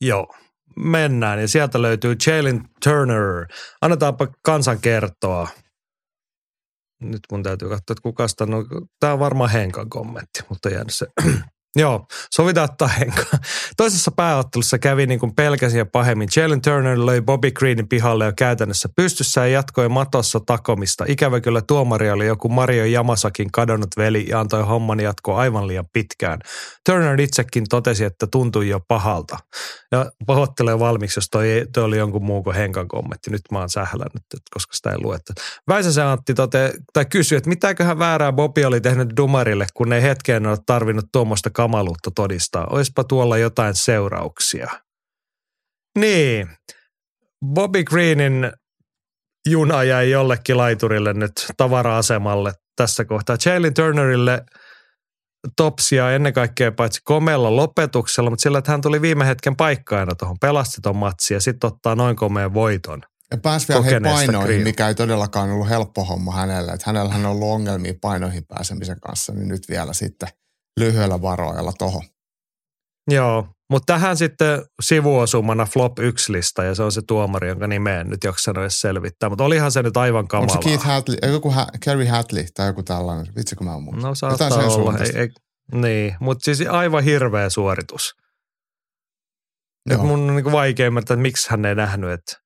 Joo, 0.00 0.34
mennään. 0.76 1.40
Ja 1.40 1.48
sieltä 1.48 1.82
löytyy 1.82 2.16
Jalen 2.26 2.64
Turner. 2.84 3.46
Annetaanpa 3.80 4.28
kansan 4.42 4.80
kertoa. 4.80 5.48
Nyt 7.02 7.20
mun 7.32 7.42
täytyy 7.42 7.68
katsoa, 7.68 7.92
että 7.92 8.02
kuka 8.02 8.28
sitä, 8.28 8.46
no, 8.46 8.64
tämä 9.00 9.12
on 9.12 9.18
varmaan 9.18 9.50
Henkan 9.50 9.90
kommentti, 9.90 10.40
mutta 10.48 10.68
jäänyt 10.68 10.94
se. 10.94 11.06
Joo, 11.78 12.06
sovitaan 12.34 12.68
ottaa 12.70 12.88
Henka. 12.88 13.22
Toisessa 13.76 14.10
pääottelussa 14.10 14.78
kävi 14.78 15.06
niin 15.06 15.20
kuin 15.20 15.34
pelkäsin 15.34 15.78
ja 15.78 15.86
pahemmin. 15.86 16.28
Jalen 16.36 16.60
Turner 16.60 17.06
löi 17.06 17.20
Bobby 17.20 17.50
Greenin 17.50 17.88
pihalle 17.88 18.24
jo 18.24 18.32
käytännössä 18.36 18.88
pystyssä 18.96 19.40
ja 19.40 19.46
jatkoi 19.46 19.88
matossa 19.88 20.40
takomista. 20.40 21.04
Ikävä 21.08 21.40
kyllä 21.40 21.62
tuomari 21.62 22.10
oli 22.10 22.26
joku 22.26 22.48
Mario 22.48 22.84
Yamasakin 22.84 23.52
kadonnut 23.52 23.88
veli 23.96 24.26
ja 24.28 24.40
antoi 24.40 24.62
homman 24.62 25.00
jatkoa 25.00 25.38
aivan 25.38 25.66
liian 25.66 25.84
pitkään. 25.92 26.38
Turner 26.86 27.20
itsekin 27.20 27.64
totesi, 27.68 28.04
että 28.04 28.26
tuntui 28.26 28.68
jo 28.68 28.80
pahalta. 28.88 29.38
Ja 29.92 30.10
pahoittelee 30.26 30.78
valmiiksi, 30.78 31.18
jos 31.18 31.30
toi, 31.30 31.66
toi 31.72 31.84
oli 31.84 31.98
jonkun 31.98 32.24
muun 32.24 32.44
kuin 32.44 32.56
Henkan 32.56 32.88
kommentti. 32.88 33.30
Nyt 33.30 33.42
mä 33.52 33.58
oon 33.58 33.70
sählännyt, 33.70 34.22
koska 34.54 34.74
sitä 34.74 34.90
ei 34.90 34.98
luettu. 35.02 35.32
Väisäsen 35.68 36.06
Antti 36.06 36.34
tote, 36.34 36.72
tai 36.92 37.04
kysyi, 37.04 37.38
että 37.38 37.48
mitäköhän 37.48 37.98
väärää 37.98 38.32
Bobby 38.32 38.64
oli 38.64 38.80
tehnyt 38.80 39.08
Dumarille, 39.16 39.66
kun 39.74 39.92
ei 39.92 40.02
hetkeen 40.02 40.46
ole 40.46 40.58
tarvinnut 40.66 41.06
tuommoista 41.12 41.50
kamaluutta 41.66 42.10
todistaa. 42.16 42.66
Oispa 42.70 43.04
tuolla 43.04 43.38
jotain 43.38 43.74
seurauksia. 43.74 44.70
Niin. 45.98 46.48
Bobby 47.46 47.84
Greenin 47.84 48.52
juna 49.48 49.84
jäi 49.84 50.10
jollekin 50.10 50.56
laiturille 50.56 51.12
nyt 51.12 51.32
tavara-asemalle 51.56 52.52
tässä 52.76 53.04
kohtaa. 53.04 53.36
Jalen 53.46 53.74
Turnerille 53.74 54.42
topsia 55.56 56.12
ennen 56.12 56.32
kaikkea 56.32 56.72
paitsi 56.72 57.00
komealla 57.04 57.56
lopetuksella, 57.56 58.30
mutta 58.30 58.42
sillä, 58.42 58.58
että 58.58 58.70
hän 58.70 58.80
tuli 58.80 59.02
viime 59.02 59.26
hetken 59.26 59.56
paikkaina 59.56 60.14
tuohon, 60.14 60.36
pelasti 60.40 60.80
ton 60.80 60.96
matsi 60.96 61.34
ja 61.34 61.40
sitten 61.40 61.68
ottaa 61.68 61.94
noin 61.94 62.16
komeen 62.16 62.54
voiton. 62.54 63.02
Ja 63.30 63.38
pääsi 63.38 63.68
vielä 63.68 63.82
hei 63.82 64.00
painoihin, 64.00 64.46
Green. 64.46 64.62
mikä 64.62 64.88
ei 64.88 64.94
todellakaan 64.94 65.50
ollut 65.50 65.68
helppo 65.68 66.04
homma 66.04 66.32
hänelle. 66.32 66.72
Että 66.72 66.84
hänellä 66.86 67.14
on 67.14 67.26
ollut 67.26 67.48
ongelmia 67.48 67.94
painoihin 68.00 68.46
pääsemisen 68.46 69.00
kanssa, 69.00 69.32
niin 69.32 69.48
nyt 69.48 69.68
vielä 69.68 69.92
sitten 69.92 70.28
lyhyellä 70.80 71.22
varoajalla 71.22 71.72
toho. 71.78 72.02
Joo, 73.10 73.48
mutta 73.70 73.92
tähän 73.92 74.16
sitten 74.16 74.62
sivuosumana 74.82 75.66
flop 75.66 75.98
1 75.98 76.32
lista 76.32 76.64
ja 76.64 76.74
se 76.74 76.82
on 76.82 76.92
se 76.92 77.02
tuomari, 77.08 77.48
jonka 77.48 77.66
nimeä 77.66 78.00
en 78.00 78.10
nyt 78.10 78.24
jaksanut 78.24 78.60
edes 78.62 78.80
selvittää. 78.80 79.28
Mutta 79.28 79.44
olihan 79.44 79.72
se 79.72 79.82
nyt 79.82 79.96
aivan 79.96 80.18
Onko 80.18 80.28
kamalaa. 80.30 80.54
se 80.62 80.68
Keith 80.68 80.84
Hatley, 80.84 81.16
joku 81.32 81.50
ha- 81.50 81.66
Kerry 81.84 82.04
Hatley 82.04 82.44
tai 82.54 82.66
joku 82.66 82.82
tällainen? 82.82 83.34
Vitsi 83.36 83.56
kun 83.56 83.66
mä 83.66 83.74
en 83.74 83.82
muista. 83.82 84.02
No 84.02 84.08
Jotain 84.08 84.38
saattaa 84.38 84.70
sen 84.70 84.80
olla. 84.80 84.98
Ei, 84.98 85.18
ei, 85.18 85.28
niin, 85.72 86.16
mutta 86.20 86.44
siis 86.44 86.68
aivan 86.68 87.04
hirveä 87.04 87.50
suoritus. 87.50 88.14
Et 89.90 89.96
Joo. 89.96 90.04
mun 90.06 90.30
on 90.30 90.36
niin 90.36 90.52
vaikea 90.52 90.86
ymmärtää, 90.86 91.14
että 91.14 91.22
miksi 91.22 91.50
hän 91.50 91.64
ei 91.64 91.74
nähnyt, 91.74 92.10
että, 92.10 92.36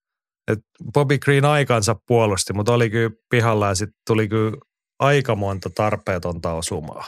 että 0.52 0.64
Bobby 0.94 1.18
Green 1.18 1.44
aikansa 1.44 1.96
puolusti, 2.06 2.52
mutta 2.52 2.72
oli 2.72 2.90
kyllä 2.90 3.10
pihalla 3.30 3.68
ja 3.68 3.74
sitten 3.74 4.00
tuli 4.06 4.28
kyllä 4.28 4.56
aika 4.98 5.34
monta 5.34 5.70
tarpeetonta 5.70 6.52
osumaa. 6.52 7.04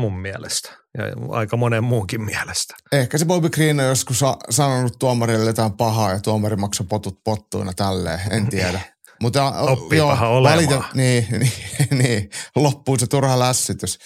Mun 0.00 0.18
mielestä 0.20 0.68
ja 0.98 1.04
aika 1.30 1.56
monen 1.56 1.84
muunkin 1.84 2.22
mielestä. 2.22 2.74
Ehkä 2.92 3.18
se 3.18 3.24
Bobby 3.24 3.50
Green 3.50 3.80
on 3.80 3.86
joskus 3.86 4.18
sa- 4.18 4.36
sanonut 4.50 4.98
tuomarille 4.98 5.46
jotain 5.46 5.72
pahaa 5.72 6.12
ja 6.12 6.20
tuomari 6.20 6.56
maksoi 6.56 6.86
potut 6.86 7.20
pottuina 7.24 7.72
tälleen, 7.76 8.20
en 8.30 8.46
tiedä. 8.48 8.80
Mutta 9.22 9.52
Oppiipahan 9.60 10.28
olemaan. 10.30 10.84
niin, 10.94 11.26
niin, 11.38 11.52
niin, 11.90 12.30
loppuu 12.56 12.98
se 12.98 13.06
turha 13.06 13.38
lässitys. 13.38 13.98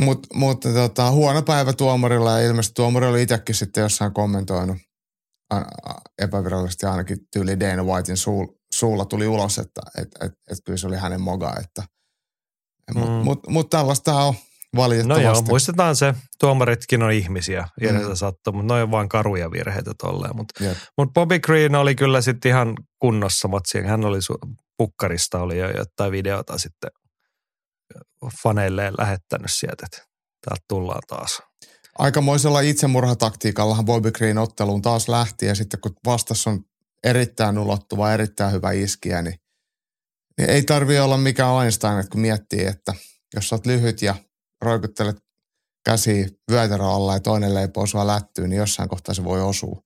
Mut, 0.00 0.26
mutta 0.34 0.72
tota, 0.72 1.10
huono 1.10 1.42
päivä 1.42 1.72
tuomarilla 1.72 2.40
ja 2.40 2.46
ilmeisesti 2.46 2.74
tuomari 2.74 3.06
oli 3.06 3.22
itsekin 3.22 3.54
sitten 3.54 3.82
jossain 3.82 4.12
kommentoinut 4.14 4.76
epävirallisesti 6.18 6.86
ainakin 6.86 7.18
tyyli 7.32 7.60
Dana 7.60 7.84
Whitein 7.84 8.16
suu, 8.16 8.60
suulla 8.74 9.04
tuli 9.04 9.26
ulos, 9.26 9.58
että 9.58 9.80
et, 9.98 10.08
et, 10.24 10.32
et 10.50 10.58
kyllä 10.64 10.76
se 10.78 10.86
oli 10.86 10.96
hänen 10.96 11.20
moga. 11.20 11.54
Että, 11.60 11.82
Mutta 12.94 13.10
Mm. 13.10 13.24
mut, 13.24 13.40
mut 13.48 13.70
tällaista 13.70 14.14
on 14.14 14.34
No 14.76 14.82
valitettavasti. 14.82 15.24
joo, 15.24 15.42
muistetaan 15.42 15.96
se. 15.96 16.14
Tuomaritkin 16.40 17.02
on 17.02 17.12
ihmisiä. 17.12 17.68
Virheitä 17.80 18.08
Mm. 18.08 18.14
sattuu, 18.16 18.52
mutta 18.52 18.74
ne 18.74 18.82
on 18.82 18.90
vaan 18.90 19.08
karuja 19.08 19.50
virheitä 19.50 19.92
tolleen. 19.98 20.36
Mutta 20.36 20.64
Jep. 20.64 20.76
mut 20.98 21.12
Bobby 21.12 21.38
Green 21.38 21.74
oli 21.74 21.94
kyllä 21.94 22.20
sitten 22.20 22.48
ihan 22.50 22.74
kunnossa 22.98 23.48
matsi. 23.48 23.80
Hän 23.82 24.04
oli 24.04 24.18
su- 24.18 24.54
pukkarista, 24.76 25.38
oli 25.40 25.58
jo 25.58 25.70
jotain 25.70 26.12
videota 26.12 26.58
sitten 26.58 26.90
faneilleen 28.42 28.94
lähettänyt 28.98 29.52
sieltä, 29.52 29.86
että 29.86 29.98
täältä 30.46 30.64
tullaan 30.68 31.02
taas. 31.08 31.42
aikamoisella 31.98 32.60
itsemurhataktiikallahan 32.60 33.84
Bobby 33.84 34.10
Green 34.12 34.38
otteluun 34.38 34.82
taas 34.82 35.08
lähti 35.08 35.46
ja 35.46 35.54
sitten 35.54 35.80
kun 35.80 35.92
vastassa 36.06 36.50
on 36.50 36.60
erittäin 37.04 37.58
ulottuva, 37.58 38.12
erittäin 38.12 38.52
hyvä 38.52 38.70
iskiä, 38.72 39.22
niin, 39.22 39.34
niin 40.38 40.50
ei 40.50 40.62
tarvi 40.62 40.98
olla 40.98 41.16
mikään 41.16 41.62
Einstein, 41.64 41.98
että 41.98 42.10
kun 42.10 42.20
miettii, 42.20 42.64
että 42.66 42.94
jos 43.34 43.48
sä 43.48 43.54
oot 43.54 43.66
lyhyt 43.66 44.02
ja 44.02 44.14
roikuttelet 44.62 45.16
käsi 45.84 46.26
vyötärö 46.50 46.84
alla 46.84 47.14
ja 47.14 47.20
toinen 47.20 47.54
leipoo 47.54 47.86
sua 47.86 48.06
lättyyn, 48.06 48.50
niin 48.50 48.58
jossain 48.58 48.88
kohtaa 48.88 49.14
se 49.14 49.24
voi 49.24 49.42
osua. 49.42 49.82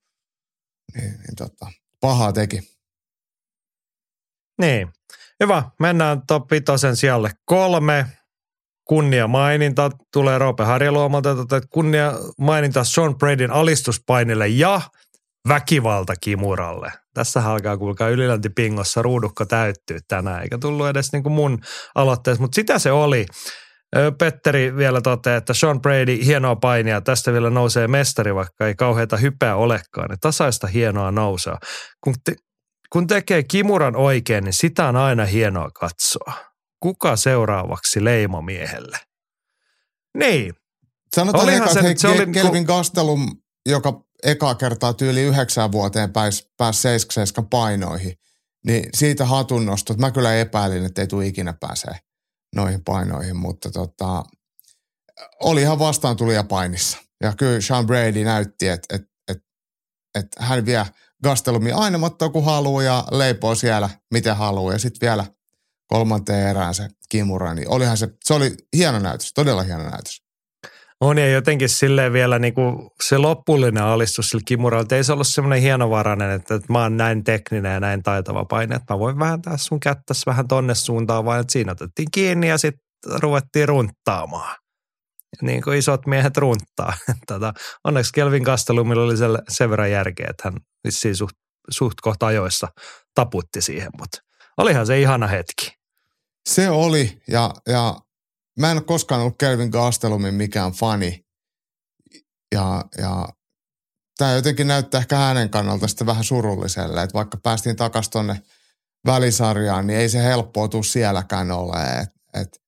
Niin, 0.95 1.11
niin 1.11 1.37
tota, 1.37 1.67
pahaa 2.01 2.33
teki. 2.33 2.61
Niin. 4.61 4.89
Hyvä. 5.41 5.63
Mennään 5.81 6.23
top 6.27 6.51
5 6.51 6.65
sijalle 6.95 7.31
kolme. 7.45 8.07
Kunnia 8.85 9.27
maininta 9.27 9.91
tulee 10.13 10.39
Roope 10.39 10.65
Harjaluomalta, 10.65 11.31
että 11.31 11.61
kunnia 11.71 12.13
maininta 12.39 12.85
Sean 12.85 13.19
Bradyn 13.19 13.51
alistuspainille 13.51 14.49
ja 14.49 14.81
väkivalta 15.49 16.15
Kimuralle. 16.21 16.93
Tässä 17.15 17.51
alkaa 17.51 17.77
kuulkaa 17.77 18.09
ylilöntipingossa 18.09 19.03
ruudukko 19.03 19.45
täyttyy 19.45 19.99
tänään, 20.09 20.43
eikä 20.43 20.59
tullut 20.59 20.87
edes 20.87 21.13
niin 21.13 21.23
kuin 21.23 21.33
mun 21.33 21.59
aloitteessa, 21.95 22.43
mutta 22.43 22.55
sitä 22.55 22.79
se 22.79 22.93
oli. 22.93 23.27
Petteri 24.19 24.77
vielä 24.77 25.01
toteaa, 25.01 25.37
että 25.37 25.55
Sean 25.55 25.81
Brady, 25.81 26.25
hienoa 26.25 26.57
painia, 26.57 27.01
tästä 27.01 27.33
vielä 27.33 27.51
nousee 27.51 27.89
mestari, 27.89 28.35
vaikka 28.35 28.67
ei 28.67 28.75
kauheita 28.75 29.17
hypeä 29.17 29.57
olekaan. 29.57 30.07
Ja 30.11 30.17
tasaista 30.21 30.67
hienoa 30.67 31.11
nousua. 31.11 31.59
Kun, 32.05 32.15
te, 32.25 32.35
kun 32.93 33.07
tekee 33.07 33.43
kimuran 33.43 33.97
oikein, 33.97 34.45
niin 34.45 34.53
sitä 34.53 34.89
on 34.89 34.97
aina 34.97 35.25
hienoa 35.25 35.71
katsoa. 35.71 36.33
Kuka 36.81 37.17
seuraavaksi 37.17 38.05
leimomiehelle? 38.05 38.99
Niin, 40.19 40.55
Sanotaan 41.17 41.45
Olihan 41.45 41.63
eka, 41.63 41.73
se 41.73 41.79
että 41.79 41.87
hei, 41.87 41.99
se 41.99 42.09
oli 42.09 42.25
Ke- 42.25 42.33
Kelvin 42.33 42.65
Gastelum, 42.65 43.31
joka 43.67 44.03
eka 44.23 44.55
kertaa 44.55 44.95
tyyli 44.95 45.23
yhdeksän 45.23 45.73
vuoteen 45.73 46.13
pääsi 46.13 46.53
pääs 46.57 46.83
77 46.83 47.49
painoihin, 47.49 48.15
niin 48.67 48.89
siitä 48.95 49.25
hatunnostot, 49.25 49.99
mä 49.99 50.11
kyllä 50.11 50.35
epäilin, 50.35 50.85
että 50.85 51.01
ei 51.01 51.07
tule 51.07 51.27
ikinä 51.27 51.55
pääsee 51.61 52.06
noihin 52.55 52.85
painoihin, 52.85 53.37
mutta 53.37 53.71
tota, 53.71 54.25
oli 55.41 55.61
ihan 55.63 55.79
vastaan 55.79 56.17
tulija 56.17 56.45
painissa. 56.45 56.99
Ja 57.23 57.33
kyllä 57.39 57.61
Sean 57.61 57.87
Brady 57.87 58.25
näytti, 58.25 58.69
että 58.69 58.97
et, 58.97 59.03
et, 59.29 59.39
et 60.15 60.27
hän 60.39 60.67
vie 60.67 60.87
Gastelumia 61.23 61.77
aina 61.77 61.99
mattoa 61.99 62.29
kun 62.29 62.45
haluaa 62.45 62.83
ja 62.83 63.05
leipoo 63.11 63.55
siellä 63.55 63.91
miten 64.13 64.37
haluaa. 64.37 64.73
Ja 64.73 64.79
sitten 64.79 65.07
vielä 65.07 65.27
kolmanteen 65.87 66.49
erään 66.49 66.75
se 66.75 66.89
kimura, 67.09 67.55
niin 67.55 67.69
olihan 67.69 67.97
se, 67.97 68.09
se 68.25 68.35
oli 68.35 68.55
hieno 68.77 68.99
näytös, 68.99 69.33
todella 69.35 69.63
hieno 69.63 69.83
näytös. 69.83 70.26
On 71.01 71.19
ja 71.19 71.31
jotenkin 71.31 71.69
silleen 71.69 72.13
vielä 72.13 72.39
niinku 72.39 72.93
se 73.03 73.19
loppullinen 73.19 73.83
alistus 73.83 74.31
sillä 74.31 74.43
Kimuralla, 74.47 74.97
ei 74.97 75.05
se 75.05 75.13
ollut 75.13 75.27
semmoinen 75.27 75.61
hienovarainen, 75.61 76.31
että, 76.31 76.55
että 76.55 76.73
mä 76.73 76.83
oon 76.83 76.97
näin 76.97 77.25
tekninen 77.25 77.73
ja 77.73 77.81
näin 77.81 78.03
taitava 78.03 78.45
paine, 78.45 78.75
että 78.75 78.95
mä 78.95 78.99
voin 78.99 79.19
vääntää 79.19 79.57
sun 79.57 79.81
kättäs 79.81 80.27
vähän 80.27 80.49
tonne 80.49 80.75
suuntaan, 80.75 81.25
vaan 81.25 81.41
että 81.41 81.53
siinä 81.53 81.73
otettiin 81.73 82.09
kiinni 82.13 82.49
ja 82.49 82.59
sitten 82.59 82.83
ruvettiin 83.21 83.69
runttaamaan. 83.69 84.57
Niin 85.43 85.63
kuin 85.63 85.79
isot 85.79 86.07
miehet 86.07 86.37
runttaa. 86.37 86.93
Tätä, 87.27 87.53
onneksi 87.85 88.13
Kelvin 88.13 88.45
Kastelumilla 88.45 89.03
oli 89.03 89.15
sen 89.49 89.71
verran 89.71 89.91
järkeä, 89.91 90.27
että 90.31 90.43
hän 90.45 90.61
vissiin 90.85 91.17
suht, 91.17 91.37
suht 91.71 92.01
kohta 92.03 92.27
ajoissa 92.27 92.69
taputti 93.15 93.63
siihen, 93.63 93.91
mutta 93.99 94.19
olihan 94.57 94.87
se 94.87 95.01
ihana 95.01 95.27
hetki. 95.27 95.71
Se 96.49 96.71
oli, 96.71 97.19
ja, 97.29 97.51
ja 97.69 97.95
mä 98.61 98.71
en 98.71 98.77
ole 98.77 98.85
koskaan 98.85 99.21
ollut 99.21 99.39
Kelvin 99.39 99.71
Gastelumin 99.71 100.35
mikään 100.35 100.73
fani. 100.73 101.27
Ja, 102.55 102.85
ja 102.99 103.29
tämä 104.19 104.33
jotenkin 104.33 104.67
näyttää 104.67 105.01
ehkä 105.01 105.17
hänen 105.17 105.51
kannalta 105.51 105.89
sitten 105.89 106.07
vähän 106.07 106.25
surulliselle, 106.25 107.03
että 107.03 107.15
vaikka 107.15 107.39
päästiin 107.43 107.77
takaisin 107.77 108.13
tuonne 108.13 108.43
välisarjaan, 109.07 109.87
niin 109.87 109.99
ei 109.99 110.09
se 110.09 110.23
helppoa 110.23 110.69
tule 110.69 110.85
sielläkään 110.85 111.51
ole. 111.51 112.01
Et, 112.03 112.09
et, 112.41 112.63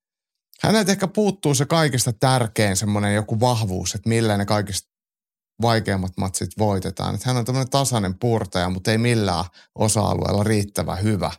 häneltä 0.62 0.92
ehkä 0.92 1.08
puuttuu 1.08 1.54
se 1.54 1.66
kaikista 1.66 2.12
tärkein 2.12 2.76
semmoinen 2.76 3.14
joku 3.14 3.40
vahvuus, 3.40 3.94
että 3.94 4.08
millä 4.08 4.36
ne 4.36 4.44
kaikista 4.46 4.88
vaikeimmat 5.62 6.12
matsit 6.16 6.50
voitetaan. 6.58 7.14
Että 7.14 7.28
hän 7.28 7.36
on 7.36 7.44
tämmöinen 7.44 7.70
tasainen 7.70 8.18
purtaja, 8.18 8.70
mutta 8.70 8.90
ei 8.90 8.98
millään 8.98 9.44
osa-alueella 9.74 10.44
riittävän 10.44 11.02
hyvä. 11.02 11.30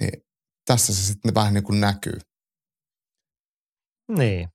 Niin 0.00 0.22
tässä 0.66 0.94
se 0.94 1.02
sitten 1.02 1.34
vähän 1.34 1.54
niin 1.54 1.64
kuin 1.64 1.80
näkyy. 1.80 2.18
Niin. 4.08 4.48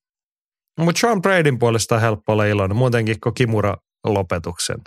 Mutta 0.79 0.99
Sean 0.99 1.21
Bradyn 1.21 1.59
puolesta 1.59 1.95
on 1.95 2.01
helppo 2.01 2.31
olla 2.33 2.45
iloinen, 2.45 2.77
muutenkin 2.77 3.19
kuin 3.19 3.33
Kimura-lopetuksen 3.35 4.81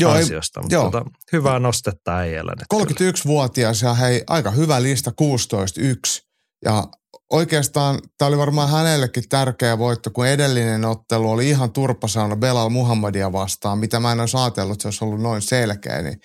joo, 0.00 0.12
ansiosta. 0.12 0.60
Ei, 0.60 0.66
joo. 0.70 0.84
Tota, 0.84 1.04
hyvää 1.32 1.58
nostetta 1.58 2.16
äijällä. 2.16 2.52
31-vuotias 2.74 3.82
ja 3.82 3.94
hei, 3.94 4.22
aika 4.26 4.50
hyvä 4.50 4.82
lista 4.82 5.10
16-1. 5.10 6.26
Ja 6.64 6.84
oikeastaan 7.32 7.98
tämä 8.18 8.28
oli 8.28 8.38
varmaan 8.38 8.70
hänellekin 8.70 9.28
tärkeä 9.28 9.78
voitto, 9.78 10.10
kun 10.10 10.26
edellinen 10.26 10.84
ottelu 10.84 11.30
oli 11.30 11.48
ihan 11.48 11.72
turpasauna 11.72 12.36
Belal 12.36 12.68
Muhammadia 12.68 13.32
vastaan, 13.32 13.78
mitä 13.78 14.00
mä 14.00 14.12
en 14.12 14.20
olisi 14.20 14.36
ajatellut, 14.36 14.72
että 14.72 14.82
se 14.82 14.88
olisi 14.88 15.04
ollut 15.04 15.20
noin 15.20 15.42
selkeä, 15.42 16.02
niin, 16.02 16.20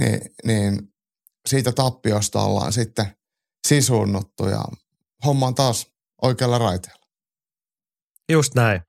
niin, 0.00 0.20
niin 0.44 0.78
siitä 1.48 1.72
tappiosta 1.72 2.42
ollaan 2.42 2.72
sitten 2.72 3.06
sisunnuttu 3.68 4.48
ja 4.48 4.64
homma 5.24 5.46
on 5.46 5.54
taas 5.54 5.86
oikealla 6.22 6.58
raiteella. 6.58 7.01
Just 8.30 8.54
näin. 8.54 8.80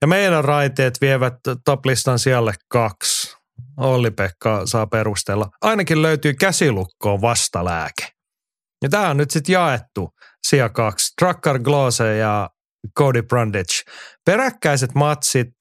Ja 0.00 0.06
meidän 0.06 0.44
raiteet 0.44 1.00
vievät 1.00 1.34
toplistan 1.64 2.18
siellä 2.18 2.54
kaksi. 2.68 3.36
Olli-Pekka 3.76 4.66
saa 4.66 4.86
perustella. 4.86 5.48
Ainakin 5.62 6.02
löytyy 6.02 6.34
käsilukkoon 6.34 7.20
vastalääke. 7.20 8.08
Ja 8.82 8.88
tämä 8.88 9.10
on 9.10 9.16
nyt 9.16 9.30
sitten 9.30 9.52
jaettu 9.52 10.10
sija 10.46 10.68
kaksi. 10.68 11.12
Trucker 11.20 11.58
Glose 11.58 12.16
ja 12.16 12.50
Cody 12.98 13.22
Brundage. 13.22 13.82
Peräkkäiset 14.24 14.94
matsit, 14.94 15.54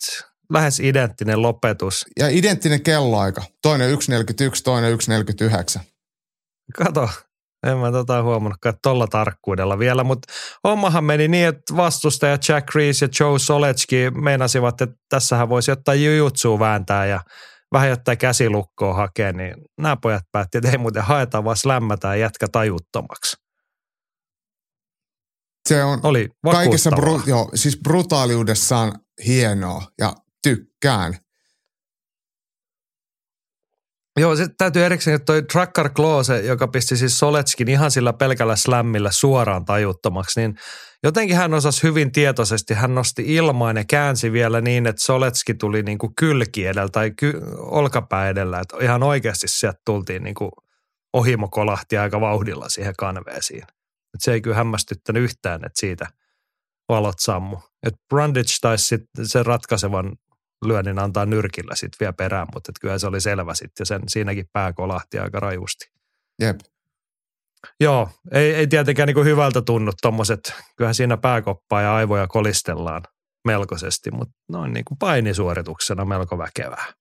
lähes 0.54 0.80
identtinen 0.80 1.42
lopetus. 1.42 2.06
Ja 2.20 2.28
identtinen 2.30 2.84
kelloaika. 2.84 3.44
Toinen 3.62 3.92
1.41, 3.92 3.98
toinen 4.64 4.98
1.49. 5.78 5.82
Kato, 6.78 7.10
en 7.68 7.78
mä 7.78 7.92
tota 7.92 8.24
huomannutkaan 8.24 8.76
tuolla 8.84 9.08
tarkkuudella 9.08 9.80
vielä, 9.80 10.04
mutta 10.04 10.34
hommahan 10.64 11.04
meni 11.04 11.28
niin, 11.28 11.48
että 11.48 11.76
vastustaja 11.78 12.38
Jack 12.50 12.76
Reese 12.76 13.06
ja 13.06 13.10
Joe 13.20 13.40
Solecki 13.40 14.12
meinasivat, 14.12 14.82
että 14.82 14.98
tässähän 15.10 15.50
voisi 15.50 15.72
jotain 15.72 16.06
jujutsua 16.06 16.60
vääntää 16.60 17.06
ja 17.06 17.22
vähän 17.72 17.90
jotain 17.90 18.18
käsilukkoa 18.18 18.94
hakea, 18.94 19.34
niin 19.34 19.56
nämä 19.78 19.98
pojat 20.02 20.24
päätti, 20.32 20.58
että 20.58 20.72
ei 20.72 20.78
muuten 20.78 21.04
haeta, 21.04 21.44
vaan 21.44 21.58
slämmätään 21.58 22.20
jätkä 22.20 22.48
tajuttomaksi. 22.52 23.38
Se 25.70 25.84
on 25.84 26.00
Oli 26.04 26.30
kaikessa 26.52 26.92
bru, 26.92 27.22
joo, 27.26 27.50
siis 27.56 27.80
brutaaliudessaan 27.84 29.00
hienoa 29.26 29.84
ja 30.00 30.14
tykkään. 30.44 31.18
Joo, 34.18 34.36
se 34.36 34.48
täytyy 34.58 34.86
erikseen, 34.86 35.16
että 35.16 35.26
toi 35.26 35.44
Tracker 35.44 35.90
Klose, 35.90 36.40
joka 36.40 36.68
pisti 36.68 36.98
siis 36.98 37.20
Soletskin 37.20 37.68
ihan 37.68 37.92
sillä 37.92 38.14
pelkällä 38.14 38.56
slämmillä 38.56 39.12
suoraan 39.12 39.66
tajuttomaksi, 39.66 40.40
niin 40.40 40.56
jotenkin 41.04 41.38
hän 41.38 41.54
osasi 41.54 41.84
hyvin 41.84 42.12
tietoisesti, 42.12 42.74
hän 42.74 42.96
nosti 42.96 43.24
ilmaan 43.28 43.78
ja 43.78 43.84
käänsi 43.90 44.32
vielä 44.32 44.62
niin, 44.62 44.88
että 44.88 45.04
Soletski 45.04 45.54
tuli 45.54 45.84
niin 45.84 45.98
kuin 45.98 46.16
kylki 46.16 46.66
edellä 46.66 46.90
tai 46.90 47.12
ky- 47.12 47.42
olkapää 47.58 48.30
edellä, 48.30 48.60
että 48.60 48.78
ihan 48.82 49.04
oikeasti 49.04 49.48
sieltä 49.48 49.80
tultiin 49.86 50.24
niin 50.24 50.36
kuin 50.36 50.52
ohimo 51.14 51.48
kolahti 51.48 51.98
aika 51.98 52.22
vauhdilla 52.22 52.70
siihen 52.70 52.94
kanveesiin. 52.98 53.64
Et 54.14 54.20
se 54.20 54.34
ei 54.34 54.42
kyllä 54.42 54.56
hämmästyttänyt 54.56 55.24
yhtään, 55.24 55.66
että 55.66 55.80
siitä 55.80 56.08
valot 56.90 57.20
sammu. 57.20 57.58
Et 57.84 57.94
Brandage 58.10 58.52
taisi 58.62 58.84
sitten 58.86 59.28
sen 59.28 59.46
ratkaisevan 59.46 60.16
lyönnin 60.66 61.00
antaa 61.00 61.26
nyrkillä 61.26 61.76
sitten 61.76 61.98
vielä 62.00 62.14
perään, 62.14 62.48
mutta 62.54 62.72
et 62.72 62.80
kyllä 62.82 63.00
se 63.00 63.08
oli 63.08 63.22
selvä 63.22 63.54
sitten 63.54 63.82
ja 63.82 63.86
sen, 63.86 64.02
siinäkin 64.08 64.50
pää 64.54 64.74
kolahti 64.74 65.20
aika 65.20 65.40
rajusti. 65.40 65.92
Jep. 66.42 66.60
Joo, 67.80 68.10
ei, 68.32 68.54
ei 68.54 68.68
tietenkään 68.68 69.08
niin 69.08 69.26
hyvältä 69.26 69.62
tunnu 69.62 69.92
tuommoiset, 70.02 70.54
kyllähän 70.76 70.96
siinä 70.96 71.18
pääkoppaa 71.18 71.82
ja 71.82 71.96
aivoja 71.96 72.28
kolistellaan 72.28 73.04
melkoisesti, 73.46 74.12
mutta 74.12 74.36
noin 74.50 74.74
niin 74.74 74.86
kuin 74.86 74.98
painisuorituksena 74.98 76.06
melko 76.06 76.38
väkevää. 76.38 76.94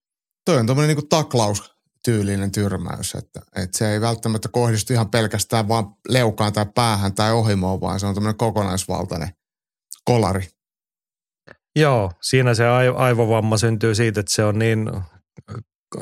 Toi 0.44 0.56
on 0.56 0.66
tuommoinen 0.66 0.96
niin 0.96 1.08
taklaus 1.08 1.76
tyylinen 2.04 2.52
tyrmäys, 2.52 3.14
että, 3.14 3.40
että 3.56 3.78
se 3.78 3.92
ei 3.92 4.00
välttämättä 4.00 4.48
kohdistu 4.52 4.92
ihan 4.92 5.10
pelkästään 5.10 5.68
vaan 5.68 5.84
leukaan 6.08 6.52
tai 6.52 6.66
päähän 6.74 7.14
tai 7.14 7.32
ohimoon, 7.32 7.80
vaan 7.80 8.00
se 8.00 8.06
on 8.06 8.14
tämmöinen 8.14 8.36
kokonaisvaltainen 8.36 9.28
kolari. 10.04 10.48
Joo, 11.76 12.12
siinä 12.22 12.54
se 12.54 12.64
aivovamma 12.96 13.56
syntyy 13.56 13.94
siitä, 13.94 14.20
että 14.20 14.32
se 14.34 14.44
on 14.44 14.58
niin 14.58 14.90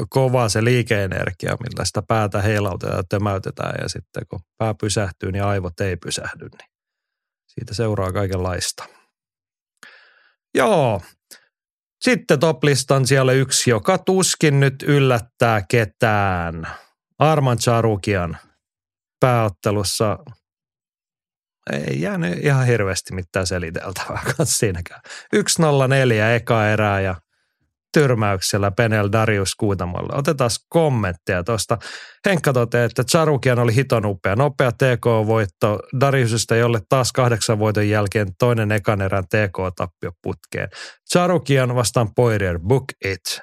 kova 0.09 0.49
se 0.49 0.65
liikeenergia, 0.65 1.57
millä 1.61 1.85
sitä 1.85 2.03
päätä 2.09 2.43
heilautetaan 2.43 2.97
ja 2.97 3.05
tömäytetään 3.09 3.75
ja 3.83 3.89
sitten 3.89 4.23
kun 4.29 4.41
pää 4.59 4.75
pysähtyy, 4.81 5.33
niin 5.33 5.45
aivot 5.45 5.81
ei 5.81 5.97
pysähdy, 5.97 6.49
niin 6.59 6.71
siitä 7.47 7.75
seuraa 7.75 8.13
kaikenlaista. 8.13 8.85
Joo, 10.55 11.01
sitten 12.05 12.41
toplistan 12.41 13.07
siellä 13.07 13.33
yksi, 13.33 13.71
joka 13.71 13.99
tuskin 13.99 14.61
nyt 14.61 14.83
yllättää 14.83 15.63
ketään. 15.71 16.69
Arman 17.19 17.59
Charukian 17.59 18.39
pääottelussa 19.21 20.19
ei 21.73 22.01
jäänyt 22.01 22.45
ihan 22.45 22.67
hirveästi 22.67 23.15
mitään 23.15 23.47
seliteltävää 23.47 24.23
kanssa 24.37 24.59
siinäkään. 24.59 25.01
1-0-4 25.37 25.39
eka 26.37 26.67
erää 26.67 27.01
ja 27.01 27.15
tyrmäyksellä 27.95 28.71
Penel 28.71 29.09
Darius 29.13 29.55
Kuutamolle. 29.55 30.19
Otetaan 30.19 30.51
kommentteja 30.69 31.45
tuosta. 31.45 31.79
Henkka 32.27 32.53
toteaa, 32.53 32.85
että 32.85 33.05
Charukian 33.05 33.59
oli 33.59 33.75
hiton 33.75 34.07
upea. 34.07 34.37
Nopea 34.37 34.73
TK-voitto 34.73 35.79
Dariusista, 36.01 36.57
jolle 36.57 36.81
taas 36.89 37.13
kahdeksan 37.13 37.59
voiton 37.59 37.89
jälkeen 37.89 38.29
toinen 38.39 38.73
ekan 38.73 39.03
erän 39.03 39.25
TK-tappio 39.25 40.11
putkeen. 40.23 40.69
Charukian 41.13 41.75
vastaan 41.75 42.15
Poirier, 42.17 42.59
book 42.59 42.85
it. 43.05 43.41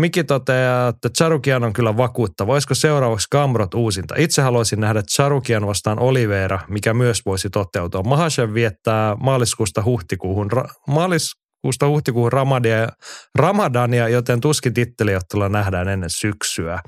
Miki 0.00 0.24
toteaa, 0.24 0.88
että 0.88 1.08
Charukian 1.08 1.64
on 1.64 1.72
kyllä 1.72 1.96
vakuutta. 1.96 2.46
Voisiko 2.46 2.74
seuraavaksi 2.74 3.26
Kamrot 3.30 3.74
uusinta? 3.74 4.14
Itse 4.18 4.42
haluaisin 4.42 4.80
nähdä 4.80 5.02
Charukian 5.02 5.66
vastaan 5.66 5.98
Oliveira, 5.98 6.60
mikä 6.68 6.94
myös 6.94 7.20
voisi 7.26 7.50
toteutua. 7.50 8.02
Mahashev 8.02 8.54
viettää 8.54 9.16
maaliskuusta 9.20 9.84
huhtikuuhun, 9.84 10.52
ra- 10.52 10.68
maaliskuusta 10.88 11.88
huhtikuuhun 11.88 12.32
Ramadia, 12.32 12.88
Ramadania, 13.34 14.08
joten 14.08 14.40
tuskin 14.40 14.74
titteliottelu 14.74 15.48
nähdään 15.48 15.88
ennen 15.88 16.10
syksyä. 16.10 16.80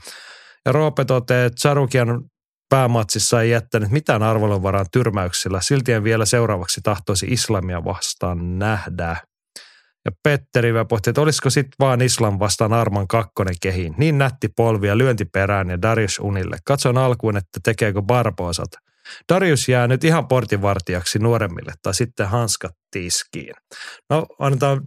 Ja 0.64 0.73
Roope 0.73 1.05
toteaa, 1.05 1.47
että 1.47 1.61
Charukian 1.61 2.21
päämatsissa 2.69 3.42
ei 3.42 3.51
jättänyt 3.51 3.90
mitään 3.90 4.23
arvonvaraan 4.23 4.87
tyrmäyksillä. 4.92 5.61
Silti 5.61 5.92
en 5.92 6.05
vielä 6.05 6.25
seuraavaksi 6.25 6.81
tahtoisi 6.85 7.27
islamia 7.27 7.85
vastaan 7.85 8.59
nähdä. 8.59 9.16
Ja 10.07 10.12
Petteri 10.23 10.73
pohti, 10.88 11.11
että 11.11 11.21
olisiko 11.21 11.51
sitten 11.51 11.77
vaan 11.81 12.03
Islam 12.03 12.38
vastaan 12.38 12.73
Arman 12.73 13.09
kakkonen 13.09 13.55
kehiin. 13.62 13.95
Niin 13.99 14.19
nätti 14.19 14.49
polvia 14.49 14.99
lyöntiperään 14.99 15.71
ja 15.71 15.83
Darius 15.83 16.19
unille. 16.19 16.59
Katson 16.64 16.99
alkuun, 16.99 17.37
että 17.37 17.61
tekeekö 17.62 18.03
Barboosat. 18.03 18.71
Darius 19.33 19.69
jää 19.69 19.88
nyt 19.88 20.05
ihan 20.05 20.29
portinvartijaksi 20.29 21.19
nuoremmille 21.19 21.73
tai 21.83 21.95
sitten 21.95 22.29
hanskat 22.29 22.73
tiskiin. 22.90 23.55
No 24.11 24.27
annetaan 24.38 24.81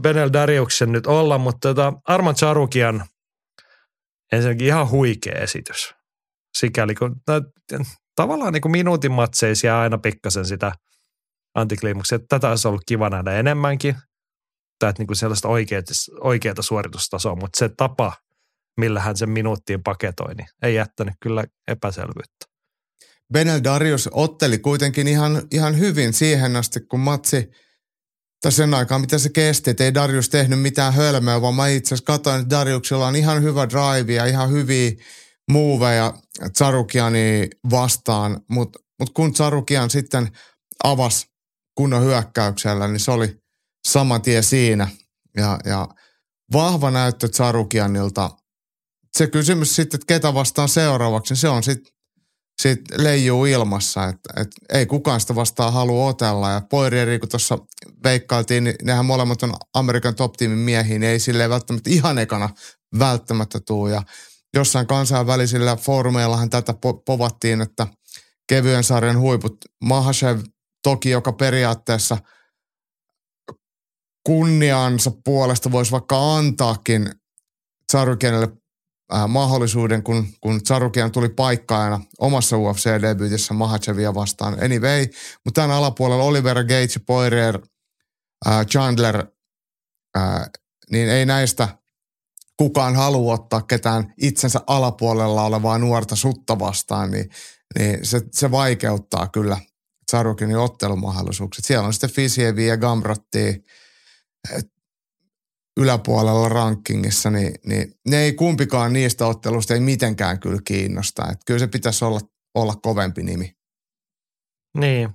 Benel 0.00 0.30
Dariuksen 0.32 0.92
nyt 0.92 1.06
olla, 1.06 1.38
mutta 1.38 1.68
tota 1.68 1.92
Arman 2.04 2.34
Charukian 2.34 3.04
ensinnäkin 4.32 4.66
ihan 4.66 4.90
huikea 4.90 5.34
esitys. 5.38 5.94
Sikäli 6.58 6.94
kun 6.94 7.16
no, 7.28 7.34
tavallaan 8.16 8.52
niin 8.52 8.62
kuin 8.62 8.72
minuutin 8.72 9.12
matseisia 9.12 9.80
aina 9.80 9.98
pikkasen 9.98 10.44
sitä 10.44 10.72
antikliimuksia. 11.54 12.18
Tätä 12.28 12.48
olisi 12.48 12.68
ollut 12.68 12.82
kiva 12.86 13.10
nähdä 13.10 13.32
enemmänkin 13.32 13.96
näyttää, 14.82 15.02
että 15.02 15.12
niin 15.12 15.16
sellaista 15.16 15.48
oikeata, 15.48 15.92
oikeata 16.20 16.62
suoritustasoa, 16.62 17.34
mutta 17.34 17.58
se 17.58 17.68
tapa, 17.68 18.12
millä 18.76 19.00
hän 19.00 19.16
sen 19.16 19.30
minuuttiin 19.30 19.82
paketoi, 19.82 20.34
niin 20.34 20.48
ei 20.62 20.74
jättänyt 20.74 21.14
kyllä 21.20 21.44
epäselvyyttä. 21.68 22.46
Benel 23.32 23.60
Darius 23.64 24.08
otteli 24.12 24.58
kuitenkin 24.58 25.08
ihan, 25.08 25.42
ihan 25.52 25.78
hyvin 25.78 26.12
siihen 26.12 26.56
asti, 26.56 26.80
kun 26.80 27.00
matsi– 27.00 27.46
tai 28.40 28.52
sen 28.52 28.74
aikaa, 28.74 28.98
mitä 28.98 29.18
se 29.18 29.28
kesti, 29.28 29.70
että 29.70 29.84
ei 29.84 29.94
Darius 29.94 30.28
tehnyt 30.28 30.60
mitään 30.60 30.94
hölmöä, 30.94 31.42
vaan 31.42 31.54
mä 31.54 31.68
itse 31.68 31.88
asiassa 31.88 32.04
katsoin, 32.04 32.40
että 32.40 32.56
Dariuksella 32.56 33.06
on 33.06 33.16
ihan 33.16 33.42
hyvä 33.42 33.68
drive 33.68 34.12
ja 34.12 34.26
ihan 34.26 34.50
hyviä 34.50 34.90
moveja 35.50 36.14
Tsarukiani 36.52 37.50
vastaan, 37.70 38.40
mutta 38.50 38.78
mut 39.00 39.10
kun 39.10 39.32
Tsarukian 39.32 39.90
sitten 39.90 40.28
avasi 40.84 41.26
kunnon 41.74 42.04
hyökkäyksellä, 42.04 42.88
niin 42.88 43.00
se 43.00 43.10
oli 43.10 43.40
sama 43.88 44.18
tie 44.18 44.42
siinä. 44.42 44.88
Ja, 45.36 45.58
ja 45.64 45.88
vahva 46.52 46.90
näyttö 46.90 47.28
Tsarukianilta. 47.28 48.30
Se 49.16 49.26
kysymys 49.26 49.76
sitten, 49.76 49.96
että 49.98 50.14
ketä 50.14 50.34
vastaan 50.34 50.68
seuraavaksi, 50.68 51.36
se 51.36 51.48
on 51.48 51.62
sitten 51.62 51.92
sit 52.62 52.80
leijuu 52.96 53.44
ilmassa, 53.44 54.04
että 54.04 54.40
et 54.40 54.48
ei 54.72 54.86
kukaan 54.86 55.20
sitä 55.20 55.34
vastaan 55.34 55.72
halua 55.72 56.08
otella. 56.08 56.50
Ja 56.50 56.62
Poirieri, 56.70 57.18
kun 57.18 57.28
tuossa 57.28 57.58
veikkailtiin, 58.04 58.64
niin 58.64 58.76
nehän 58.82 59.04
molemmat 59.04 59.42
on 59.42 59.54
Amerikan 59.74 60.14
top-tiimin 60.14 60.58
miehiä, 60.58 60.98
niin 60.98 61.10
ei 61.10 61.20
silleen 61.20 61.50
välttämättä 61.50 61.90
ihan 61.90 62.18
ekana 62.18 62.48
välttämättä 62.98 63.60
tuu. 63.60 63.86
Ja 63.86 64.02
jossain 64.54 64.86
kansainvälisillä 64.86 65.76
foorumeillahan 65.76 66.50
tätä 66.50 66.72
po- 66.72 67.02
povattiin, 67.06 67.60
että 67.60 67.86
kevyen 68.48 68.84
sarjan 68.84 69.18
huiput, 69.18 69.56
Mahashev 69.84 70.40
toki, 70.82 71.10
joka 71.10 71.32
periaatteessa 71.32 72.18
kunniansa 74.24 75.10
puolesta 75.24 75.72
voisi 75.72 75.92
vaikka 75.92 76.36
antaakin 76.36 77.10
Tsarukianille 77.86 78.48
äh, 79.14 79.28
mahdollisuuden, 79.28 80.02
kun, 80.02 80.26
kun 80.40 80.62
Tsarukian 80.62 81.12
tuli 81.12 81.28
paikkaajana 81.28 82.00
omassa 82.18 82.56
UFC-debyytissä 82.56 83.54
Mahachevia 83.54 84.14
vastaan. 84.14 84.64
Anyway, 84.64 85.06
mutta 85.44 85.60
tämän 85.60 85.76
alapuolella 85.76 86.24
Oliver 86.24 86.64
Gates, 86.64 87.00
Poirier, 87.06 87.58
äh, 88.46 88.66
Chandler, 88.66 89.26
äh, 90.16 90.50
niin 90.90 91.08
ei 91.08 91.26
näistä 91.26 91.68
kukaan 92.56 92.96
halua 92.96 93.34
ottaa 93.34 93.62
ketään 93.62 94.14
itsensä 94.22 94.60
alapuolella 94.66 95.42
olevaa 95.42 95.78
nuorta 95.78 96.16
sutta 96.16 96.58
vastaan, 96.58 97.10
niin, 97.10 97.30
niin 97.78 98.06
se, 98.06 98.20
se 98.32 98.50
vaikeuttaa 98.50 99.28
kyllä 99.28 99.58
Tsarukinin 100.10 100.56
ottelumahdollisuukset. 100.56 101.64
Siellä 101.64 101.86
on 101.86 101.92
sitten 101.92 102.10
Fisievi 102.10 102.66
ja 102.66 102.76
Gamrotti 102.76 103.64
yläpuolella 105.80 106.48
rankingissa, 106.48 107.30
niin, 107.30 107.54
niin 107.66 107.94
ne 108.08 108.16
ei 108.16 108.32
kumpikaan 108.32 108.92
niistä 108.92 109.26
ottelusta 109.26 109.74
ei 109.74 109.80
mitenkään 109.80 110.40
kyllä 110.40 110.60
kiinnosta. 110.64 111.22
Että 111.22 111.42
kyllä 111.46 111.58
se 111.58 111.66
pitäisi 111.66 112.04
olla, 112.04 112.20
olla 112.54 112.74
kovempi 112.82 113.22
nimi. 113.22 113.52
Niin. 114.78 115.10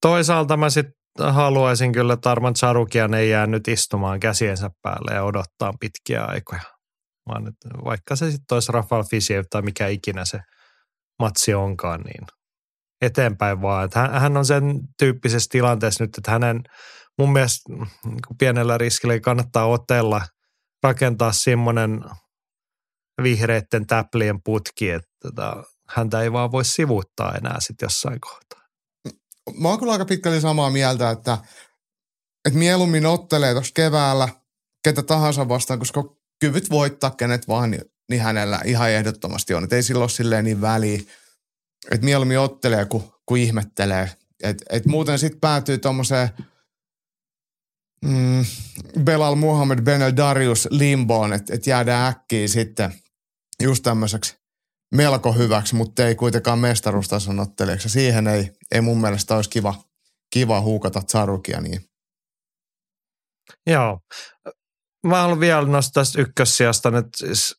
Toisaalta 0.00 0.56
mä 0.56 0.70
sitten 0.70 1.32
haluaisin 1.32 1.92
kyllä, 1.92 2.12
että 2.12 2.30
Arman 2.30 2.54
Charukian 2.54 3.14
ei 3.14 3.30
jää 3.30 3.46
nyt 3.46 3.68
istumaan 3.68 4.20
käsiensä 4.20 4.70
päälle 4.82 5.14
ja 5.14 5.24
odottaa 5.24 5.72
pitkiä 5.80 6.24
aikoja. 6.24 6.62
Vaan 7.28 7.48
että 7.48 7.68
vaikka 7.84 8.16
se 8.16 8.30
sitten 8.30 8.56
olisi 8.56 8.72
Rafael 8.72 9.04
Fisiev 9.10 9.44
tai 9.50 9.62
mikä 9.62 9.88
ikinä 9.88 10.24
se 10.24 10.40
matsi 11.18 11.54
onkaan, 11.54 12.00
niin 12.00 12.26
eteenpäin 13.02 13.62
vaan. 13.62 13.84
Että 13.84 14.00
hän, 14.00 14.20
hän 14.20 14.36
on 14.36 14.46
sen 14.46 14.80
tyyppisessä 14.98 15.48
tilanteessa 15.50 16.04
nyt, 16.04 16.18
että 16.18 16.30
hänen 16.30 16.62
mun 17.18 17.32
mielestä 17.32 17.72
niin 17.72 18.38
pienellä 18.38 18.78
riskillä 18.78 19.20
kannattaa 19.20 19.66
otella, 19.66 20.26
rakentaa 20.82 21.32
semmoinen 21.32 22.00
vihreitten 23.22 23.86
täplien 23.86 24.42
putki, 24.42 24.90
että 24.90 25.10
tota, 25.22 25.64
häntä 25.88 26.22
ei 26.22 26.32
vaan 26.32 26.52
voi 26.52 26.64
sivuuttaa 26.64 27.34
enää 27.34 27.56
sitten 27.60 27.86
jossain 27.86 28.20
kohtaa. 28.20 28.62
Mä 29.58 29.68
oon 29.68 29.78
kyllä 29.78 29.92
aika 29.92 30.04
pitkälti 30.04 30.40
samaa 30.40 30.70
mieltä, 30.70 31.10
että, 31.10 31.38
että 32.44 32.58
mieluummin 32.58 33.06
ottelee 33.06 33.52
tuossa 33.52 33.72
keväällä 33.74 34.28
ketä 34.84 35.02
tahansa 35.02 35.48
vastaan, 35.48 35.78
koska 35.78 36.04
kyvyt 36.40 36.70
voittaa 36.70 37.10
kenet 37.10 37.48
vaan, 37.48 37.70
niin, 37.70 37.82
niin 38.10 38.22
hänellä 38.22 38.60
ihan 38.64 38.90
ehdottomasti 38.90 39.54
on. 39.54 39.64
Että 39.64 39.76
ei 39.76 39.82
silloin 39.82 40.10
silleen 40.10 40.44
niin 40.44 40.60
väliä, 40.60 41.00
että 41.90 42.04
mieluummin 42.04 42.38
ottelee 42.38 42.84
kuin, 42.84 43.04
kuin 43.26 43.42
ihmettelee. 43.42 44.10
Et, 44.42 44.62
et 44.70 44.86
muuten 44.86 45.18
sitten 45.18 45.40
päätyy 45.40 45.78
tuommoiseen 45.78 46.28
mm, 48.04 48.44
Belal 49.04 49.34
Muhammed 49.34 49.82
Benel 49.82 50.12
Darius 50.16 50.68
limboon, 50.70 51.32
että 51.32 51.54
et 51.54 51.66
jäädään 51.66 52.08
äkkiä 52.12 52.48
sitten 52.48 52.94
just 53.62 53.82
tämmöiseksi 53.82 54.36
melko 54.94 55.32
hyväksi, 55.32 55.74
mutta 55.74 56.06
ei 56.06 56.14
kuitenkaan 56.14 56.58
mestaruustason 56.58 57.40
ottelijaksi. 57.40 57.88
Siihen 57.88 58.26
ei, 58.26 58.50
ei 58.72 58.80
mun 58.80 59.00
mielestä 59.00 59.36
olisi 59.36 59.50
kiva, 59.50 59.74
kiva 60.32 60.60
huukata 60.60 61.02
Tsarukia 61.02 61.60
niin. 61.60 61.80
Joo. 63.66 64.00
Mä 65.06 65.20
haluan 65.20 65.40
vielä 65.40 65.66
nostaa 65.66 66.00
tästä 66.00 66.20
ykkössijasta 66.20 66.90
nyt 66.90 67.06
siis 67.16 67.54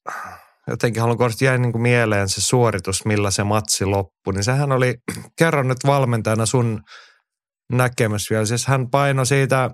jotenkin 0.68 1.02
haluan 1.02 1.18
korostaa, 1.18 1.46
jäi 1.46 1.58
niin 1.58 1.72
kuin 1.72 1.82
mieleen 1.82 2.30
se 2.30 2.42
suoritus, 2.42 3.06
millä 3.06 3.32
se 3.32 3.44
matsi 3.44 3.86
loppui. 3.86 4.34
Niin 4.34 4.44
sehän 4.44 4.72
oli, 4.72 4.96
kerran 5.40 5.68
nyt 5.68 5.78
valmentajana 5.86 6.46
sun 6.46 6.82
näkemys 7.72 8.30
vielä. 8.30 8.46
Siis 8.46 8.68
hän 8.68 8.90
paino 8.90 9.26
siitä 9.26 9.70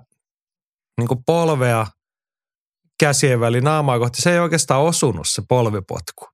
niin 1.00 1.08
kuin 1.08 1.24
polvea 1.26 1.86
käsien 3.00 3.40
väli 3.40 3.60
naamaa 3.60 3.98
kohti. 3.98 4.22
Se 4.22 4.32
ei 4.32 4.38
oikeastaan 4.38 4.82
osunut 4.82 5.28
se 5.28 5.42
polvipotku. 5.48 6.24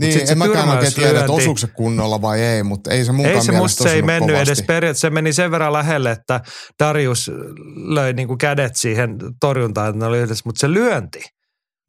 Niin, 0.00 0.30
en 0.30 0.38
mäkään 0.38 0.68
oikein 0.68 0.94
tiedä, 0.94 1.20
että 1.20 1.32
osuuko 1.32 1.58
se 1.58 1.66
kunnolla 1.66 2.22
vai 2.22 2.40
ei, 2.40 2.62
mutta 2.62 2.90
ei 2.90 3.04
se 3.04 3.12
munkaan 3.12 3.34
Ei 3.34 3.42
se 3.42 3.52
musta 3.52 3.82
se 3.82 3.92
ei 3.92 4.02
mennyt 4.02 4.30
kovasti. 4.30 4.50
edes 4.50 4.62
periaatteessa. 4.62 5.00
Se 5.00 5.10
meni 5.10 5.32
sen 5.32 5.50
verran 5.50 5.72
lähelle, 5.72 6.10
että 6.10 6.40
Darius 6.78 7.30
löi 7.76 8.12
niin 8.12 8.28
kuin 8.28 8.38
kädet 8.38 8.76
siihen 8.76 9.18
torjuntaan, 9.40 9.88
että 9.88 9.98
ne 9.98 10.06
oli 10.06 10.18
yhdessä, 10.18 10.42
mutta 10.46 10.60
se 10.60 10.72
lyönti, 10.72 11.22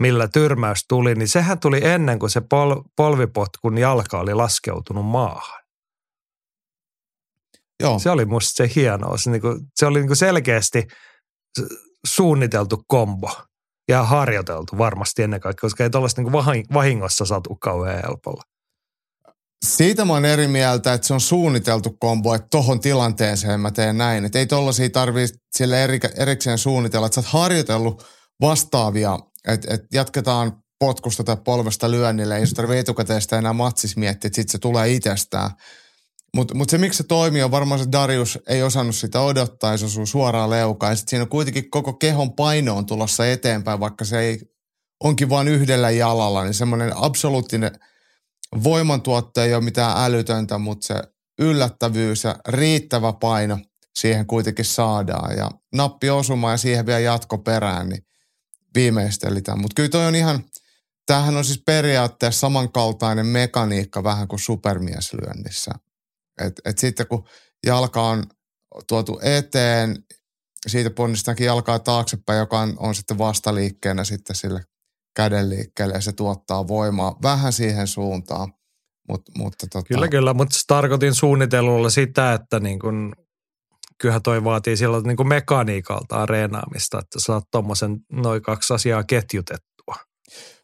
millä 0.01 0.27
tyrmäys 0.27 0.86
tuli, 0.88 1.15
niin 1.15 1.27
sehän 1.27 1.59
tuli 1.59 1.79
ennen 1.83 2.19
kuin 2.19 2.29
se 2.29 2.41
pol, 2.49 2.81
polvipotkun 2.95 3.77
jalka 3.77 4.19
oli 4.19 4.33
laskeutunut 4.33 5.05
maahan. 5.05 5.63
Joo. 7.83 7.99
Se 7.99 8.09
oli 8.09 8.25
musta 8.25 8.55
se 8.55 8.73
hienoa. 8.75 9.17
Se, 9.17 9.31
niin 9.31 9.41
kuin, 9.41 9.59
se 9.75 9.86
oli 9.86 9.99
niin 9.99 10.07
kuin 10.07 10.17
selkeästi 10.17 10.83
suunniteltu 12.07 12.83
kombo 12.87 13.31
ja 13.89 14.03
harjoiteltu 14.03 14.77
varmasti 14.77 15.23
ennen 15.23 15.39
kaikkea, 15.39 15.61
koska 15.61 15.83
ei 15.83 15.89
tuollaista 15.89 16.21
niin 16.21 16.65
vahingossa 16.73 17.25
satu 17.25 17.55
kauhean 17.55 18.01
helpolla. 18.07 18.43
Siitä 19.65 20.05
mä 20.05 20.13
oon 20.13 20.25
eri 20.25 20.47
mieltä, 20.47 20.93
että 20.93 21.07
se 21.07 21.13
on 21.13 21.21
suunniteltu 21.21 21.97
kombo, 21.99 22.33
että 22.33 22.47
tohon 22.51 22.79
tilanteeseen 22.79 23.59
mä 23.59 23.71
teen 23.71 23.97
näin. 23.97 24.25
Että 24.25 24.39
ei 24.39 24.45
tollaisia 24.45 24.89
tarvitse 24.89 25.35
sille 25.51 25.83
eri, 25.83 25.99
erikseen 26.17 26.57
suunnitella, 26.57 27.05
että 27.05 27.21
sä 27.21 27.27
oot 27.27 27.33
harjoitellut 27.43 28.05
vastaavia, 28.41 29.19
että, 29.47 29.73
että 29.73 29.87
jatketaan 29.93 30.63
potkusta 30.79 31.23
tai 31.23 31.37
polvesta 31.45 31.91
lyönnille, 31.91 32.37
ei 32.37 32.47
se 32.47 32.55
tarvitse 32.55 32.79
etukäteistä 32.79 33.37
enää 33.37 33.53
matsis 33.53 33.97
miettiä, 33.97 34.27
että 34.27 34.35
sit 34.35 34.49
se 34.49 34.57
tulee 34.57 34.89
itsestään. 34.89 35.51
Mutta 36.36 36.56
mut 36.56 36.69
se, 36.69 36.78
miksi 36.78 36.98
se 36.98 37.04
toimii, 37.04 37.43
on 37.43 37.52
varmaan 37.52 37.80
se 37.80 37.91
Darius 37.91 38.39
ei 38.48 38.63
osannut 38.63 38.96
sitä 38.96 39.22
odottaa, 39.22 39.72
ja 39.72 39.78
se 39.78 39.86
osuu 39.86 40.06
suoraan 40.06 40.50
leukaan. 40.50 40.91
Ja 40.91 40.96
siinä 40.96 41.24
on 41.24 41.30
kuitenkin 41.30 41.69
koko 41.69 41.93
kehon 41.93 42.34
paino 42.34 42.78
on 42.78 42.86
tulossa 42.86 43.28
eteenpäin, 43.28 43.80
vaikka 43.80 44.06
se 44.06 44.19
ei 44.19 44.39
onkin 45.04 45.30
vain 45.30 45.48
yhdellä 45.48 45.89
jalalla. 45.89 46.43
Niin 46.43 46.54
semmoinen 46.54 46.91
absoluuttinen 46.96 47.72
voimantuotto 48.63 49.41
ei 49.41 49.54
ole 49.54 49.63
mitään 49.63 49.98
älytöntä, 49.98 50.58
mutta 50.58 50.88
se 50.88 50.96
yllättävyys 51.39 52.24
ja 52.24 52.36
riittävä 52.48 53.13
paino 53.13 53.60
siihen 53.96 54.28
kuitenkin 54.28 54.65
saadaan. 54.65 55.38
Ja 55.38 55.52
nappi 55.76 56.10
osuma 56.10 56.52
ja 56.52 56.58
siihen 56.58 56.86
vielä 56.86 57.00
jatko 57.00 57.38
perään, 57.38 57.90
niin 57.90 58.06
viimeistelitään. 58.75 59.62
Mutta 59.62 59.73
kyllä 59.75 59.90
toi 59.90 60.06
on 60.06 60.15
ihan, 60.15 60.44
tämähän 61.06 61.38
on 61.38 61.46
siis 61.46 61.62
periaatteessa 61.65 62.40
samankaltainen 62.40 63.25
mekaniikka 63.25 64.04
vähän 64.04 64.27
kuin 64.27 64.40
supermieslyönnissä. 64.40 65.71
Et, 66.42 66.54
et 66.65 66.77
sitten 66.77 67.08
kun 67.08 67.27
jalka 67.65 68.02
on 68.02 68.23
tuotu 68.88 69.19
eteen, 69.23 70.04
siitä 70.67 70.90
ponnistaankin 70.90 71.46
jalkaa 71.46 71.79
taaksepäin, 71.79 72.40
joka 72.40 72.60
on, 72.60 72.73
on 72.77 72.96
sitten 72.96 73.17
vastaliikkeenä 73.17 74.04
sitten 74.04 74.36
sille 74.36 74.63
käden 75.15 75.50
liikkeelle 75.50 75.94
ja 75.94 76.02
se 76.02 76.12
tuottaa 76.12 76.67
voimaa 76.67 77.15
vähän 77.21 77.54
siihen 77.54 77.88
suuntaan. 77.88 78.54
Mut, 79.10 79.21
mutta 79.38 79.67
tota... 79.67 79.88
Kyllä, 79.88 80.08
kyllä, 80.08 80.34
mutta 80.34 80.58
tarkoitin 80.67 81.13
suunnitellulla 81.13 81.90
sitä, 81.90 82.34
että 82.34 82.60
niin 82.60 82.79
kun, 82.79 83.15
kyllähän 83.98 84.21
toi 84.21 84.44
vaatii 84.44 84.77
silloin 84.77 85.04
niin 85.04 85.17
kuin 85.17 85.27
mekaniikalta 85.27 86.25
reenaamista, 86.25 87.00
että 87.00 87.19
saat 87.19 87.44
tuommoisen 87.52 88.00
noin 88.12 88.42
kaksi 88.42 88.73
asiaa 88.73 89.04
ketjutettua. 89.04 89.96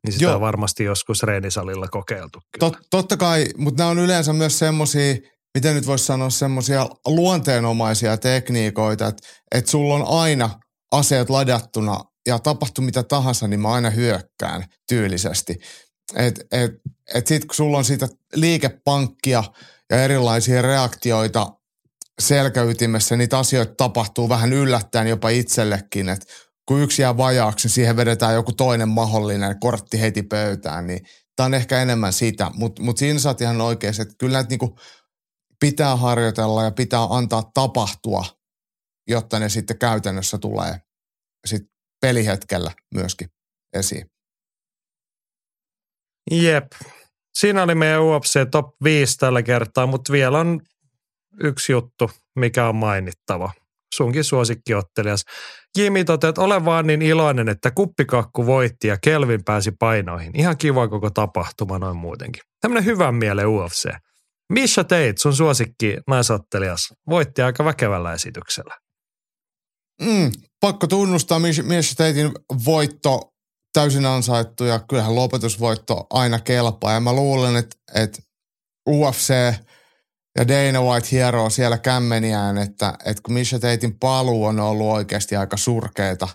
Niin 0.04 0.14
sitä 0.14 0.26
Joo. 0.26 0.36
on 0.36 0.42
varmasti 0.42 0.84
joskus 0.84 1.24
reenisalilla 1.24 1.88
kokeiltu. 1.88 2.40
Tot, 2.60 2.78
totta 2.90 3.18
kai, 3.18 3.46
mutta 3.58 3.84
nämä 3.84 3.90
on 3.90 4.00
yleensä 4.00 4.34
myös 4.34 4.60
semmoisia, 4.60 5.16
miten 5.58 5.76
nyt 5.76 5.88
voisi 5.88 6.06
sanoa, 6.06 6.30
semmoisia 6.30 6.88
luonteenomaisia 7.08 8.18
tekniikoita, 8.18 9.08
että, 9.08 9.28
että 9.52 9.72
sulla 9.72 9.94
on 9.94 10.06
aina 10.08 10.50
aseet 10.92 11.30
ladattuna 11.30 12.00
ja 12.28 12.40
tapahtuu 12.40 12.84
mitä 12.84 13.04
tahansa, 13.04 13.48
niin 13.48 13.60
mä 13.60 13.72
aina 13.74 13.90
hyökkään 13.90 14.66
tyylisesti. 14.90 15.56
Et, 16.16 16.40
et, 16.52 16.72
et 17.14 17.28
sit 17.28 17.46
kun 17.46 17.56
sulla 17.56 17.78
on 17.78 17.86
siitä 17.86 18.08
liikepankkia 18.36 19.44
ja 19.90 20.04
erilaisia 20.04 20.62
reaktioita 20.62 21.48
selkäytimessä, 22.22 23.16
niitä 23.16 23.40
asioita 23.40 23.74
tapahtuu 23.78 24.30
vähän 24.30 24.54
yllättäen 24.54 25.08
jopa 25.08 25.30
itsellekin, 25.30 26.10
että 26.10 26.26
kun 26.68 26.82
yksi 26.82 27.02
jää 27.02 27.18
vajaaksi, 27.18 27.68
niin 27.68 27.74
siihen 27.74 27.98
vedetään 27.98 28.34
joku 28.34 28.52
toinen 28.52 28.90
mahdollinen 28.90 29.60
kortti 29.60 30.02
heti 30.02 30.24
pöytään, 30.24 30.88
niin 30.88 31.00
tämä 31.36 31.46
on 31.46 31.54
ehkä 31.54 31.82
enemmän 31.82 32.14
sitä. 32.14 32.52
Mutta 32.54 32.82
mut 32.82 32.98
siinä 32.98 33.20
oot 33.26 33.42
ihan 33.42 33.62
oikeassa, 33.62 34.02
että 34.02 34.16
kyllä 34.18 34.34
näitä 34.34 34.50
niinku 34.50 34.76
pitää 35.60 35.96
harjoitella 35.96 36.64
ja 36.64 36.72
pitää 36.72 37.08
antaa 37.10 37.52
tapahtua, 37.54 38.26
jotta 39.08 39.40
ne 39.40 39.50
sitten 39.50 39.78
käytännössä 39.80 40.38
tulee 40.38 40.82
sit 41.46 41.64
pelihetkellä 42.02 42.72
myöskin 42.94 43.28
esiin. 43.74 44.06
Jep. 46.32 46.68
Siinä 47.38 47.64
oli 47.64 47.76
meidän 47.76 48.02
UFC 48.02 48.52
Top 48.52 48.66
5 48.84 49.18
tällä 49.18 49.44
kertaa, 49.44 49.88
mutta 49.88 50.14
vielä 50.14 50.40
on 50.40 50.62
yksi 51.44 51.72
juttu, 51.72 52.12
mikä 52.36 52.68
on 52.68 52.76
mainittava. 52.76 53.52
Sunkin 53.96 54.24
suosikkiottelias. 54.24 55.24
Jimmy 55.78 56.04
toteat, 56.04 56.38
ole 56.38 56.66
vaan 56.66 56.88
niin 56.88 57.02
iloinen, 57.02 57.50
että 57.50 57.72
kuppikakku 57.72 58.46
voitti 58.46 58.88
ja 58.88 58.98
Kelvin 59.02 59.44
pääsi 59.46 59.72
painoihin. 59.72 60.40
Ihan 60.40 60.58
kiva 60.58 60.88
koko 60.88 61.10
tapahtuma 61.10 61.80
noin 61.80 61.98
muutenkin. 61.98 62.42
Tämmöinen 62.62 62.86
hyvän 62.86 63.16
mielen 63.16 63.48
UFC. 63.48 63.90
Misha 64.54 64.84
Tate, 64.84 65.14
sun 65.18 65.36
suosikki 65.36 65.98
naisottelias, 66.08 66.94
voitti 67.10 67.42
aika 67.42 67.66
väkevällä 67.66 68.14
esityksellä. 68.14 68.76
Mm, 70.02 70.32
pakko 70.62 70.88
tunnustaa 70.88 71.40
Misha 71.40 71.96
Tatein 71.98 72.32
voitto 72.66 73.34
täysin 73.74 74.06
ansaittu 74.06 74.64
ja 74.64 74.80
kyllähän 74.80 75.16
lopetusvoitto 75.16 76.08
aina 76.10 76.40
kelpaa. 76.40 76.94
Ja 76.94 77.00
mä 77.00 77.14
luulen, 77.14 77.56
että, 77.56 77.76
että 77.96 78.22
UFC 78.90 79.34
ja 80.38 80.48
Dana 80.48 80.82
White 80.82 81.08
hieroo 81.12 81.50
siellä 81.50 81.78
kämmeniään, 81.78 82.58
että, 82.58 82.94
että 83.06 83.22
kun 83.24 83.34
Misha 83.34 83.60
Tatein 83.60 84.00
paluu 84.00 84.46
on 84.46 84.60
ollut 84.60 84.88
oikeasti 84.88 85.36
aika 85.36 85.58
surkeita, 85.58 86.28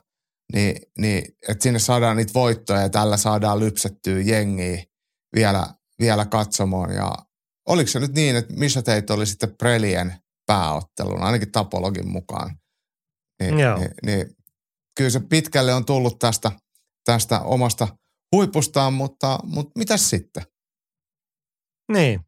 niin, 0.52 0.76
niin 0.98 1.24
että 1.48 1.62
sinne 1.62 1.78
saadaan 1.78 2.16
niitä 2.16 2.34
voittoja 2.34 2.80
ja 2.80 2.88
tällä 2.88 3.16
saadaan 3.16 3.60
lypsettyä 3.60 4.20
jengiä 4.20 4.84
vielä, 5.34 5.66
vielä 6.00 6.26
katsomaan. 6.26 6.94
Ja 6.94 7.12
oliko 7.68 7.90
se 7.90 8.00
nyt 8.00 8.14
niin, 8.14 8.36
että 8.36 8.54
Misha 8.54 8.82
Tate 8.82 9.12
oli 9.12 9.26
sitten 9.26 9.56
Prelien 9.56 10.14
pääottelun, 10.46 11.22
ainakin 11.22 11.52
tapologin 11.52 12.08
mukaan. 12.08 12.58
Niin, 13.42 13.58
Joo. 13.58 13.78
niin, 13.78 13.90
niin, 14.06 14.26
kyllä 14.96 15.10
se 15.10 15.20
pitkälle 15.20 15.74
on 15.74 15.84
tullut 15.84 16.18
tästä, 16.18 16.52
tästä 17.04 17.40
omasta 17.40 17.88
huipustaan, 18.36 18.92
mutta, 18.92 19.38
mutta 19.44 19.72
mitäs 19.78 20.10
sitten? 20.10 20.42
Niin. 21.92 22.20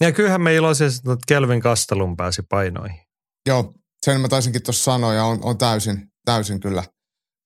Ja 0.00 0.12
kyllähän 0.12 0.40
me 0.40 0.54
iloisesti, 0.54 1.10
että 1.10 1.24
Kelvin 1.26 1.60
Kastelun 1.60 2.16
pääsi 2.16 2.42
painoihin. 2.42 3.00
Joo, 3.48 3.74
sen 4.06 4.20
mä 4.20 4.28
taisinkin 4.28 4.62
tuossa 4.62 4.84
sanoa 4.84 5.14
ja 5.14 5.24
on, 5.24 5.38
on 5.42 5.58
täysin, 5.58 6.08
täysin 6.24 6.60
kyllä 6.60 6.84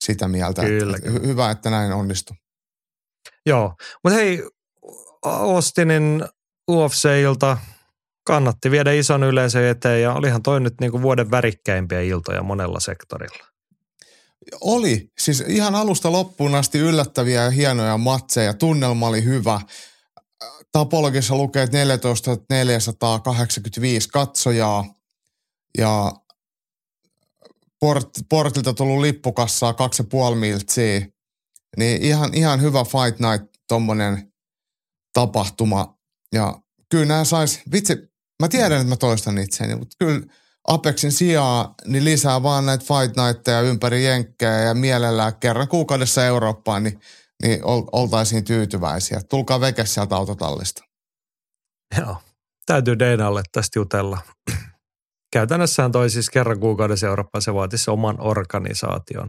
sitä 0.04 0.28
mieltä. 0.28 0.62
Kyllä, 0.62 0.96
että, 0.96 1.08
kyllä. 1.08 1.20
hy- 1.20 1.26
hyvä, 1.26 1.50
että 1.50 1.70
näin 1.70 1.92
onnistui. 1.92 2.36
Joo, 3.46 3.74
mutta 4.04 4.16
hei, 4.16 4.42
Austinin 5.22 6.24
UFC-ilta 6.70 7.58
kannatti 8.26 8.70
viedä 8.70 8.92
ison 8.92 9.24
yleisön 9.24 9.64
eteen 9.64 10.02
ja 10.02 10.14
olihan 10.14 10.42
toi 10.42 10.60
nyt 10.60 10.74
niinku 10.80 11.02
vuoden 11.02 11.30
värikkäimpiä 11.30 12.00
iltoja 12.00 12.42
monella 12.42 12.80
sektorilla. 12.80 13.46
Oli, 14.60 15.12
siis 15.18 15.40
ihan 15.40 15.74
alusta 15.74 16.12
loppuun 16.12 16.54
asti 16.54 16.78
yllättäviä 16.78 17.44
ja 17.44 17.50
hienoja 17.50 17.98
matseja. 17.98 18.54
Tunnelma 18.54 19.06
oli 19.06 19.24
hyvä. 19.24 19.60
Tapologissa 20.72 21.36
lukee 21.36 21.62
että 21.62 21.78
14 21.78 22.36
485 22.50 24.08
katsojaa 24.08 24.84
ja 25.78 26.12
port, 27.80 28.08
portilta 28.28 28.74
tullut 28.74 29.00
lippukassaa 29.00 29.72
2,5 30.30 30.34
miltsiä. 30.34 31.06
Niin 31.76 32.02
ihan, 32.02 32.34
ihan 32.34 32.60
hyvä 32.60 32.84
Fight 32.84 33.20
Night, 33.20 33.56
tommonen 33.68 34.32
tapahtuma. 35.12 35.95
Ja 36.32 36.54
kyllä 36.90 37.04
nämä 37.04 37.24
sais, 37.24 37.60
vitsi, 37.72 37.94
mä 38.42 38.48
tiedän, 38.48 38.80
että 38.80 38.88
mä 38.88 38.96
toistan 38.96 39.38
itseäni, 39.38 39.76
mutta 39.76 39.96
kyllä 39.98 40.20
Apexin 40.68 41.12
sijaan 41.12 41.74
niin 41.84 42.04
lisää 42.04 42.42
vaan 42.42 42.66
näitä 42.66 42.84
Fight 42.84 43.16
Nightteja 43.16 43.60
ympäri 43.60 44.04
Jenkkejä 44.04 44.58
ja 44.60 44.74
mielellään 44.74 45.36
kerran 45.36 45.68
kuukaudessa 45.68 46.26
Eurooppaan, 46.26 46.82
niin, 46.82 47.00
niin 47.42 47.64
ol, 47.64 47.82
oltaisiin 47.92 48.44
tyytyväisiä. 48.44 49.20
Tulkaa 49.30 49.60
veke 49.60 49.86
sieltä 49.86 50.16
autotallista. 50.16 50.82
Joo, 51.98 52.16
täytyy 52.66 52.98
Deinalle 52.98 53.42
tästä 53.52 53.78
jutella. 53.78 54.18
Käytännössähän 55.32 55.92
toi 55.92 56.10
siis 56.10 56.30
kerran 56.30 56.60
kuukaudessa 56.60 57.06
Eurooppaan, 57.06 57.42
se 57.42 57.54
vaatisi 57.54 57.90
oman 57.90 58.20
organisaation 58.20 59.28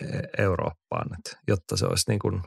e- 0.00 0.42
Eurooppaan, 0.42 1.18
että, 1.18 1.38
jotta 1.48 1.76
se 1.76 1.86
olisi 1.86 2.10
niin 2.10 2.18
kuin 2.18 2.42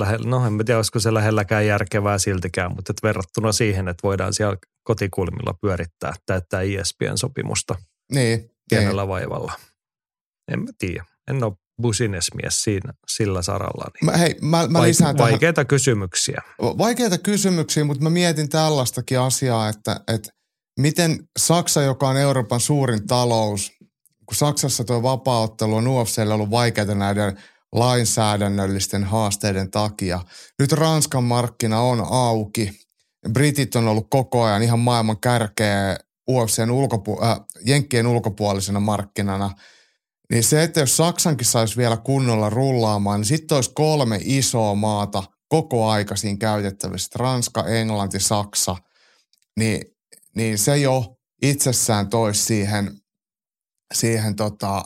lähellä, 0.00 0.28
no 0.30 0.46
en 0.46 0.58
tiedä, 0.64 0.78
olisiko 0.78 1.00
se 1.00 1.14
lähelläkään 1.14 1.66
järkevää 1.66 2.18
siltikään, 2.18 2.70
mutta 2.76 2.92
että 2.92 3.06
verrattuna 3.06 3.52
siihen, 3.52 3.88
että 3.88 4.02
voidaan 4.02 4.34
siellä 4.34 4.56
kotikulmilla 4.82 5.54
pyörittää, 5.60 6.14
täyttää 6.26 6.62
ISPN-sopimusta 6.62 7.74
Niin, 8.12 8.38
niin. 8.38 8.50
pienellä 8.70 9.08
vaivalla. 9.08 9.52
En 10.52 10.60
mä 10.60 10.70
tiedä, 10.78 11.04
en 11.30 11.44
ole 11.44 11.52
businessmies 11.82 12.62
siinä, 12.62 12.92
sillä 13.08 13.42
saralla. 13.42 13.84
Niin 13.94 14.04
Mä, 14.04 14.16
hei, 14.16 14.36
mä, 14.40 14.66
mä 14.66 14.82
lisään 14.82 15.16
tähän 15.16 15.30
vaikeita 15.32 15.64
kysymyksiä. 15.64 16.42
vaikeita 16.58 17.18
kysymyksiä, 17.18 17.84
mutta 17.84 18.02
mä 18.02 18.10
mietin 18.10 18.48
tällaistakin 18.48 19.20
asiaa, 19.20 19.68
että, 19.68 20.00
että 20.08 20.30
miten 20.80 21.18
Saksa, 21.38 21.82
joka 21.82 22.08
on 22.08 22.16
Euroopan 22.16 22.60
suurin 22.60 23.06
talous, 23.06 23.72
kun 24.26 24.36
Saksassa 24.36 24.84
tuo 24.84 25.02
vapaaottelu 25.02 25.76
on 25.76 25.88
UFClle 25.88 26.34
ollut 26.34 26.50
vaikeaa 26.50 26.94
näiden 26.94 27.38
lainsäädännöllisten 27.74 29.04
haasteiden 29.04 29.70
takia. 29.70 30.20
Nyt 30.58 30.72
Ranskan 30.72 31.24
markkina 31.24 31.80
on 31.80 32.06
auki. 32.10 32.80
Britit 33.32 33.76
on 33.76 33.88
ollut 33.88 34.06
koko 34.10 34.42
ajan 34.42 34.62
ihan 34.62 34.78
maailman 34.78 35.20
kärkeä 35.20 35.96
UFCn 36.30 36.70
ulkopu- 36.70 37.24
äh, 37.24 37.40
Jenkkien 37.66 38.06
ulkopuolisena 38.06 38.80
markkinana. 38.80 39.50
Niin 40.30 40.44
se, 40.44 40.62
että 40.62 40.80
jos 40.80 40.96
Saksankin 40.96 41.46
saisi 41.46 41.76
vielä 41.76 41.96
kunnolla 41.96 42.50
rullaamaan, 42.50 43.20
niin 43.20 43.28
sitten 43.28 43.56
olisi 43.56 43.70
kolme 43.74 44.20
isoa 44.22 44.74
maata 44.74 45.22
koko 45.48 45.88
aika 45.88 46.16
siinä 46.16 46.38
käytettävissä. 46.38 47.10
Ranska, 47.14 47.66
Englanti, 47.66 48.20
Saksa. 48.20 48.76
Niin, 49.56 49.84
niin 50.36 50.58
se 50.58 50.76
jo 50.76 51.16
itsessään 51.42 52.08
toisi 52.08 52.44
siihen, 52.44 53.00
siihen 53.94 54.36
tota, 54.36 54.84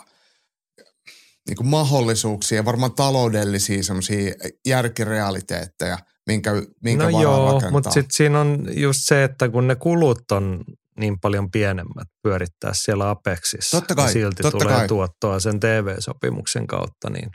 niin 1.49 1.57
kuin 1.57 1.67
mahdollisuuksia, 1.67 2.65
varmaan 2.65 2.95
taloudellisia 2.95 3.83
semmoisia 3.83 4.35
järkirealiteetteja, 4.67 5.99
minkä, 6.27 6.53
minkä 6.83 7.11
no 7.11 7.23
joo, 7.23 7.47
rakentaa. 7.47 7.71
mutta 7.71 7.91
sitten 7.91 8.13
siinä 8.13 8.41
on 8.41 8.67
just 8.71 9.01
se, 9.03 9.25
että 9.25 9.49
kun 9.49 9.67
ne 9.67 9.77
kulut 9.77 10.31
on 10.31 10.65
niin 11.01 11.21
paljon 11.21 11.51
pienemmät 11.51 12.09
pyörittää 12.23 12.71
siellä 12.75 13.11
Apexissa. 13.11 13.77
Totta 13.77 13.95
kai, 13.95 14.05
ja 14.05 14.13
silti 14.13 14.43
totta 14.43 14.59
tulee 14.59 14.77
kai. 14.77 14.89
tuottoa 14.89 15.41
sen 15.41 15.61
TV-sopimuksen 15.61 16.67
kautta, 16.67 17.11
niin 17.11 17.31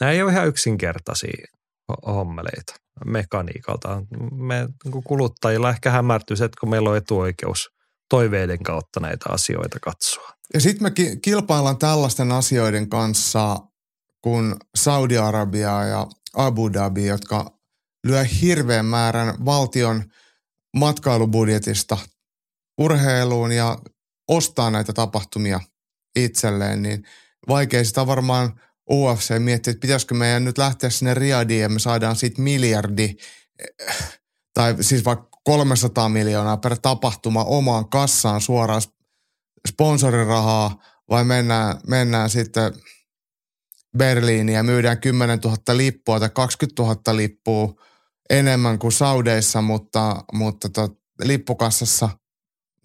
nämä 0.00 0.12
ei 0.12 0.22
ole 0.22 0.32
ihan 0.32 0.48
yksinkertaisia 0.48 1.46
ho- 1.92 2.12
hommeleita 2.12 2.74
mekaniikalta. 3.04 4.02
Me 4.32 4.68
niin 4.84 5.04
kuluttajilla 5.04 5.70
ehkä 5.70 5.90
hämärtyy 5.90 6.36
se, 6.36 6.44
että 6.44 6.60
kun 6.60 6.70
meillä 6.70 6.90
on 6.90 6.96
etuoikeus 6.96 7.75
toiveiden 8.08 8.62
kautta 8.62 9.00
näitä 9.00 9.24
asioita 9.28 9.80
katsoa. 9.80 10.32
Ja 10.54 10.60
sitten 10.60 10.82
me 10.82 10.90
ki- 10.90 11.16
kilpaillaan 11.22 11.78
tällaisten 11.78 12.32
asioiden 12.32 12.88
kanssa 12.88 13.56
kuin 14.22 14.54
Saudi-Arabia 14.74 15.84
ja 15.84 16.06
Abu 16.34 16.72
Dhabi, 16.72 17.06
jotka 17.06 17.50
lyö 18.06 18.24
hirveän 18.24 18.86
määrän 18.86 19.44
valtion 19.44 20.04
matkailubudjetista 20.76 21.98
urheiluun 22.78 23.52
ja 23.52 23.78
ostaa 24.28 24.70
näitä 24.70 24.92
tapahtumia 24.92 25.60
itselleen, 26.16 26.82
niin 26.82 27.04
vaikea 27.48 27.84
sitä 27.84 28.06
varmaan 28.06 28.60
UFC 28.90 29.38
miettiä, 29.38 29.70
että 29.70 29.80
pitäisikö 29.80 30.14
meidän 30.14 30.44
nyt 30.44 30.58
lähteä 30.58 30.90
sinne 30.90 31.14
Riadiin 31.14 31.60
ja 31.62 31.68
me 31.68 31.78
saadaan 31.78 32.16
siitä 32.16 32.42
miljardi 32.42 33.16
eh, 33.58 33.96
tai 34.54 34.76
siis 34.80 35.04
vaikka 35.04 35.35
300 35.46 36.08
miljoonaa 36.08 36.56
per 36.56 36.78
tapahtuma 36.78 37.44
omaan 37.44 37.88
kassaan 37.88 38.40
suoraan 38.40 38.82
sponsorirahaa 39.68 40.82
vai 41.10 41.24
mennään, 41.24 41.80
mennään 41.86 42.30
sitten 42.30 42.72
Berliiniin 43.98 44.56
ja 44.56 44.62
myydään 44.62 45.00
10 45.00 45.38
000 45.44 45.56
lippua 45.76 46.20
tai 46.20 46.30
20 46.30 46.82
000 46.82 47.16
lippua 47.16 47.74
enemmän 48.30 48.78
kuin 48.78 48.92
Saudeissa, 48.92 49.62
mutta, 49.62 50.24
mutta 50.32 50.68
tot, 50.68 50.98
lippukassassa 51.22 52.08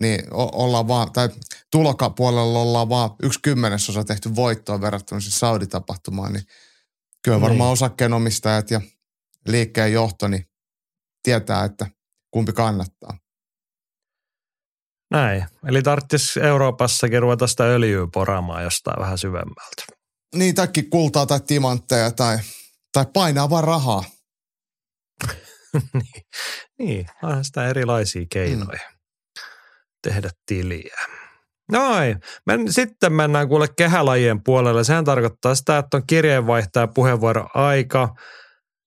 niin 0.02 0.20
ollaan 0.34 0.88
vaan, 0.88 1.12
tai 1.12 1.30
tulokapuolella 1.72 2.60
ollaan 2.60 2.90
vaan 2.90 3.10
yksi 3.24 3.40
kymmenesosa 3.44 4.04
tehty 4.04 4.36
voittoa 4.36 4.82
verrattuna 4.82 5.22
siis 5.22 5.40
Saudi-tapahtumaan, 5.40 6.34
niin 6.34 6.46
kyllä 7.24 7.42
varmaan 7.42 7.68
Niin. 7.68 7.74
osakkeenomistajat 7.74 8.72
ja 8.72 8.82
liikkeen 9.48 9.94
johto 9.94 10.28
niin 10.28 10.50
tietää, 11.24 11.64
että 11.64 11.88
kumpi 12.32 12.54
kannattaa. 12.54 13.18
Näin. 15.12 15.46
Eli 15.68 15.82
tarvitsisi 15.82 16.40
Euroopassakin 16.40 17.22
ruveta 17.22 17.48
sitä 17.48 17.64
öljyä 17.64 18.08
poraamaan 18.14 18.64
jostain 18.64 19.00
vähän 19.00 19.18
syvemmältä. 19.18 19.84
Niin, 20.36 20.56
taikki 20.56 20.84
kultaa 20.84 21.26
tai 21.26 21.40
timantteja 21.40 22.12
tai, 22.12 22.38
tai 22.94 23.06
painaa 23.14 23.50
vaan 23.50 23.64
rahaa. 23.64 24.04
niin, 25.94 26.24
niin, 26.80 27.06
onhan 27.24 27.46
sitä 27.46 27.68
erilaisia 27.68 28.26
keinoja 28.30 28.92
tehdä 30.04 30.30
tiliä. 30.46 30.98
Noin. 31.72 32.20
Men, 32.46 32.74
sitten 32.74 33.14
mennään 33.14 33.48
kuule 33.48 33.68
kehälajien 33.78 34.44
puolelle. 34.44 34.84
Sehän 34.84 35.06
tarkoittaa 35.06 35.56
sitä, 35.56 35.78
että 35.78 35.98
on 35.98 36.04
kirjeenvaihtaja 36.08 36.88
puheenvuoro 36.88 37.48
aika. 37.54 38.16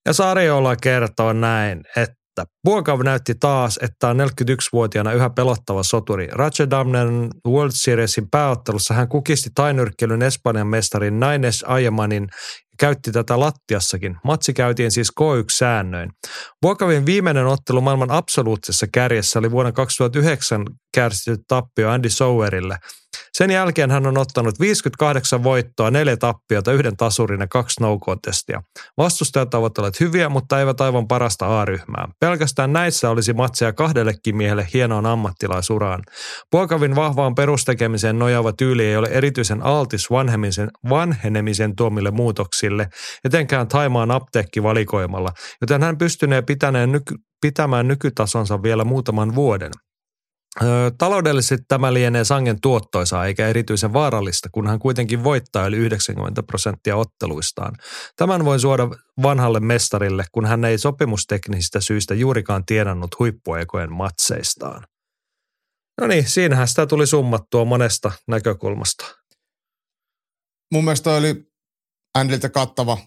Ja 0.06 0.12
Sarjola 0.12 0.76
kertoo 0.76 1.32
näin, 1.32 1.82
että 1.96 2.16
Buokav 2.64 3.00
näytti 3.04 3.34
taas, 3.40 3.78
että 3.82 4.08
on 4.08 4.20
41-vuotiaana 4.20 5.12
yhä 5.12 5.30
pelottava 5.30 5.82
soturi. 5.82 6.28
Rotterdamnen 6.32 7.28
World 7.48 7.72
Seriesin 7.74 8.30
pääottelussa 8.30 8.94
hän 8.94 9.08
kukisti 9.08 9.50
tainyrkkelyn 9.54 10.22
Espanjan 10.22 10.66
mestarin 10.66 11.20
Naines 11.20 11.64
Ayemanin 11.66 12.22
ja 12.22 12.76
käytti 12.78 13.12
tätä 13.12 13.40
lattiassakin. 13.40 14.16
Matsi 14.24 14.52
käytiin 14.52 14.90
siis 14.90 15.12
K1-säännöin. 15.20 16.10
Buokavin 16.62 17.06
viimeinen 17.06 17.46
ottelu 17.46 17.80
maailman 17.80 18.10
absoluuttisessa 18.10 18.86
kärjessä 18.92 19.38
oli 19.38 19.50
vuonna 19.50 19.72
2009 19.72 20.64
kärsitty 20.94 21.44
tappio 21.48 21.90
Andy 21.90 22.10
Sowerille. 22.10 22.76
Sen 23.38 23.50
jälkeen 23.50 23.90
hän 23.90 24.06
on 24.06 24.18
ottanut 24.18 24.60
58 24.60 25.44
voittoa, 25.44 25.90
neljä 25.90 26.16
tappiota, 26.16 26.72
yhden 26.72 26.96
tasurin 26.96 27.40
ja 27.40 27.46
kaksi 27.46 27.80
no 27.80 27.98
contestia. 27.98 28.62
Vastustajat 28.98 29.54
ovat 29.54 29.78
olleet 29.78 30.00
hyviä, 30.00 30.28
mutta 30.28 30.60
eivät 30.60 30.80
aivan 30.80 31.08
parasta 31.08 31.60
A-ryhmää. 31.60 32.08
Pelkästään 32.20 32.72
näissä 32.72 33.10
olisi 33.10 33.32
matseja 33.32 33.72
kahdellekin 33.72 34.36
miehelle 34.36 34.66
hienoon 34.74 35.06
ammattilaisuraan. 35.06 36.02
Puokavin 36.50 36.96
vahvaan 36.96 37.34
perustekemiseen 37.34 38.18
nojaava 38.18 38.52
tyyli 38.52 38.84
ei 38.84 38.96
ole 38.96 39.08
erityisen 39.08 39.62
altis 39.62 40.10
vanhemisen, 40.10 40.70
vanhenemisen 40.90 41.76
tuomille 41.76 42.10
muutoksille, 42.10 42.88
etenkään 43.24 43.68
Taimaan 43.68 44.10
apteekkivalikoimalla, 44.10 45.30
joten 45.60 45.82
hän 45.82 45.98
pystynee 45.98 46.42
pitäneen 46.42 46.92
nyky, 46.92 47.14
pitämään 47.40 47.88
nykytasonsa 47.88 48.62
vielä 48.62 48.84
muutaman 48.84 49.34
vuoden. 49.34 49.70
Taloudellisesti 50.98 51.64
tämä 51.68 51.94
lienee 51.94 52.24
sangen 52.24 52.60
tuottoisaa 52.60 53.26
eikä 53.26 53.48
erityisen 53.48 53.92
vaarallista, 53.92 54.48
kun 54.52 54.66
hän 54.66 54.78
kuitenkin 54.78 55.24
voittaa 55.24 55.66
yli 55.66 55.76
90 55.76 56.42
prosenttia 56.42 56.96
otteluistaan. 56.96 57.74
Tämän 58.16 58.44
voi 58.44 58.60
suoda 58.60 58.88
vanhalle 59.22 59.60
mestarille, 59.60 60.24
kun 60.32 60.46
hän 60.46 60.64
ei 60.64 60.78
sopimusteknisistä 60.78 61.80
syistä 61.80 62.14
juurikaan 62.14 62.66
tiedannut 62.66 63.18
huippuekojen 63.18 63.92
matseistaan. 63.92 64.86
No 66.00 66.06
niin, 66.06 66.28
siinähän 66.28 66.68
sitä 66.68 66.86
tuli 66.86 67.06
summattua 67.06 67.64
monesta 67.64 68.12
näkökulmasta. 68.28 69.04
Mun 70.72 70.84
mielestä 70.84 71.14
oli 71.14 71.52
Andyltä 72.14 72.48
kattava 72.48 72.98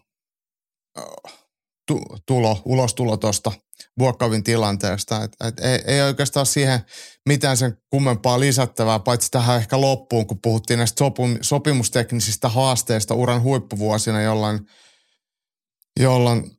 tulo, 2.28 2.62
ulostulo 2.66 3.18
tuosta 3.18 3.52
Vuokkavin 4.00 4.44
tilanteesta. 4.44 5.24
Et, 5.24 5.36
et 5.44 5.60
ei, 5.60 5.84
ei 5.88 6.02
oikeastaan 6.02 6.46
siihen 6.46 6.80
mitään 7.26 7.58
sen 7.58 7.78
kummempaa 7.90 8.40
lisättävää, 8.40 9.00
paitsi 9.00 9.32
tähän 9.32 9.58
ehkä 9.58 9.82
loppuun, 9.82 10.28
kun 10.28 10.42
puhuttiin 10.42 10.78
näistä 10.78 11.06
sopum- 11.06 11.40
sopimusteknisistä 11.42 12.50
haasteista 12.50 13.16
uran 13.16 13.42
huippuvuosina, 13.42 14.22
jolloin, 14.22 14.60
jolloin 16.00 16.52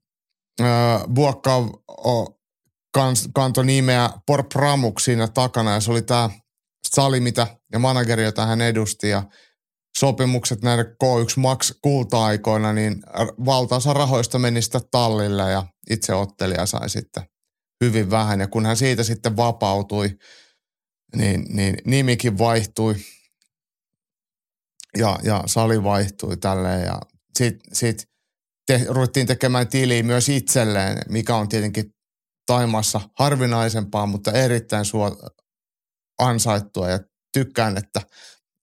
äh, 0.61 1.03
Vuokkav 1.15 1.69
kans, 2.95 3.29
kantoi 3.35 3.67
nimeä 3.67 4.11
Por 4.27 4.45
Pramuk 4.53 5.01
siinä 5.01 5.29
takana, 5.29 5.73
ja 5.73 5.81
se 5.81 5.91
oli 5.91 6.03
tämä 6.03 6.31
sali, 6.95 7.21
mitä, 7.21 7.47
ja 7.73 7.79
manageri, 7.79 8.25
jota 8.25 8.47
hän 8.47 8.61
edusti, 8.61 9.09
ja 9.09 9.23
sopimukset 9.99 10.63
näiden 10.63 10.87
K1 10.87 11.35
Max 11.37 11.73
kulta-aikoina, 11.83 12.73
niin 12.73 13.03
valtaosa 13.45 13.93
rahoista 13.93 14.39
meni 14.39 14.63
sitten 14.63 14.81
tallille 14.91 15.51
ja 15.51 15.67
itse 15.91 16.15
ottelija 16.15 16.67
sai 16.67 16.91
sitten 16.91 17.23
hyvin 17.85 18.11
vähän. 18.11 18.41
Ja 18.41 18.47
kun 18.47 18.67
hän 18.67 18.77
siitä 18.77 19.03
sitten 19.03 19.37
vapautui, 19.37 20.19
niin, 21.17 21.47
niin 21.49 21.77
nimikin 21.85 22.39
vaihtui 22.39 22.97
ja, 24.99 25.19
ja 25.23 25.43
sali 25.47 25.83
vaihtui 25.85 26.37
tälleen 26.37 26.87
ja 26.87 27.01
sitten 27.39 27.75
sit 27.75 28.09
te, 28.67 28.87
ruvettiin 28.89 29.27
tekemään 29.27 29.69
tiliä 29.69 30.03
myös 30.03 30.29
itselleen, 30.29 30.99
mikä 31.09 31.37
on 31.37 31.49
tietenkin 31.49 31.85
Taimassa 32.47 33.01
harvinaisempaa, 33.19 34.07
mutta 34.07 34.33
erittäin 34.33 34.85
suo 34.85 35.17
ansaittua 36.19 36.89
ja 36.89 36.99
tykkään, 37.33 37.77
että 37.77 38.01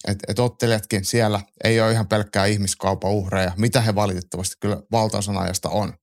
että 0.07 0.25
et 0.27 0.39
ottelijatkin 0.39 1.05
siellä 1.05 1.41
ei 1.63 1.81
ole 1.81 1.91
ihan 1.91 2.07
pelkkää 2.07 2.45
ihmiskaupan 2.45 3.11
uhreja, 3.11 3.51
mitä 3.57 3.81
he 3.81 3.95
valitettavasti 3.95 4.55
kyllä 4.59 4.77
valtaosan 4.91 5.37
ajasta 5.37 5.69
on. 5.69 5.93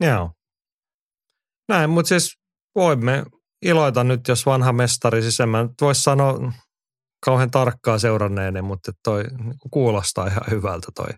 Joo. 0.00 0.32
Näin, 1.68 1.90
mutta 1.90 2.08
siis 2.08 2.38
voimme 2.74 3.24
iloita 3.62 4.04
nyt, 4.04 4.28
jos 4.28 4.46
vanha 4.46 4.72
mestari, 4.72 5.22
siis 5.22 5.40
en 5.40 5.48
mä 5.48 5.62
nyt 5.62 5.72
voi 5.80 5.94
sanoa 5.94 6.52
kauhean 7.24 7.50
tarkkaa 7.50 7.98
seuranneeni, 7.98 8.62
mutta 8.62 8.92
toi 9.04 9.24
niinku 9.24 9.68
kuulostaa 9.70 10.26
ihan 10.26 10.44
hyvältä 10.50 10.88
toi. 10.94 11.10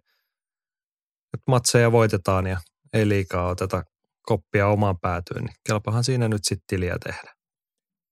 Että 1.34 1.44
matseja 1.46 1.92
voitetaan 1.92 2.46
ja 2.46 2.60
ei 2.92 3.08
liikaa 3.08 3.48
oteta 3.48 3.82
koppia 4.22 4.68
omaan 4.68 5.00
päätyyn, 5.00 5.44
niin 5.44 5.56
kelpahan 5.66 6.04
siinä 6.04 6.28
nyt 6.28 6.44
sitten 6.44 6.66
tiliä 6.66 6.96
tehdä. 7.04 7.34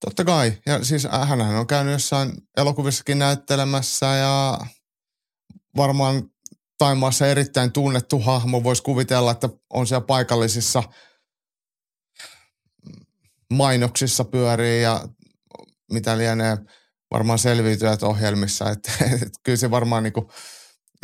Totta 0.04 0.24
kai. 0.24 0.52
Ja 0.66 0.84
siis 0.84 1.08
hänhän 1.10 1.56
on 1.56 1.66
käynyt 1.66 1.92
jossain 1.92 2.32
elokuvissakin 2.56 3.18
näyttelemässä 3.18 4.06
ja 4.06 4.58
varmaan 5.76 6.22
Taimaassa 6.78 7.26
erittäin 7.26 7.72
tunnettu 7.72 8.18
hahmo. 8.18 8.62
Voisi 8.62 8.82
kuvitella, 8.82 9.30
että 9.30 9.48
on 9.70 9.86
siellä 9.86 10.06
paikallisissa 10.06 10.82
mainoksissa 13.52 14.24
pyörii 14.24 14.82
ja 14.82 15.08
mitä 15.92 16.18
lienee 16.18 16.58
varmaan 17.10 17.38
selviytyjät 17.38 18.02
ohjelmissa. 18.02 18.70
Että, 18.70 18.92
että 19.14 19.40
kyllä 19.42 19.56
se 19.56 19.70
varmaan 19.70 20.02
niin 20.02 20.12
kuin, 20.12 20.26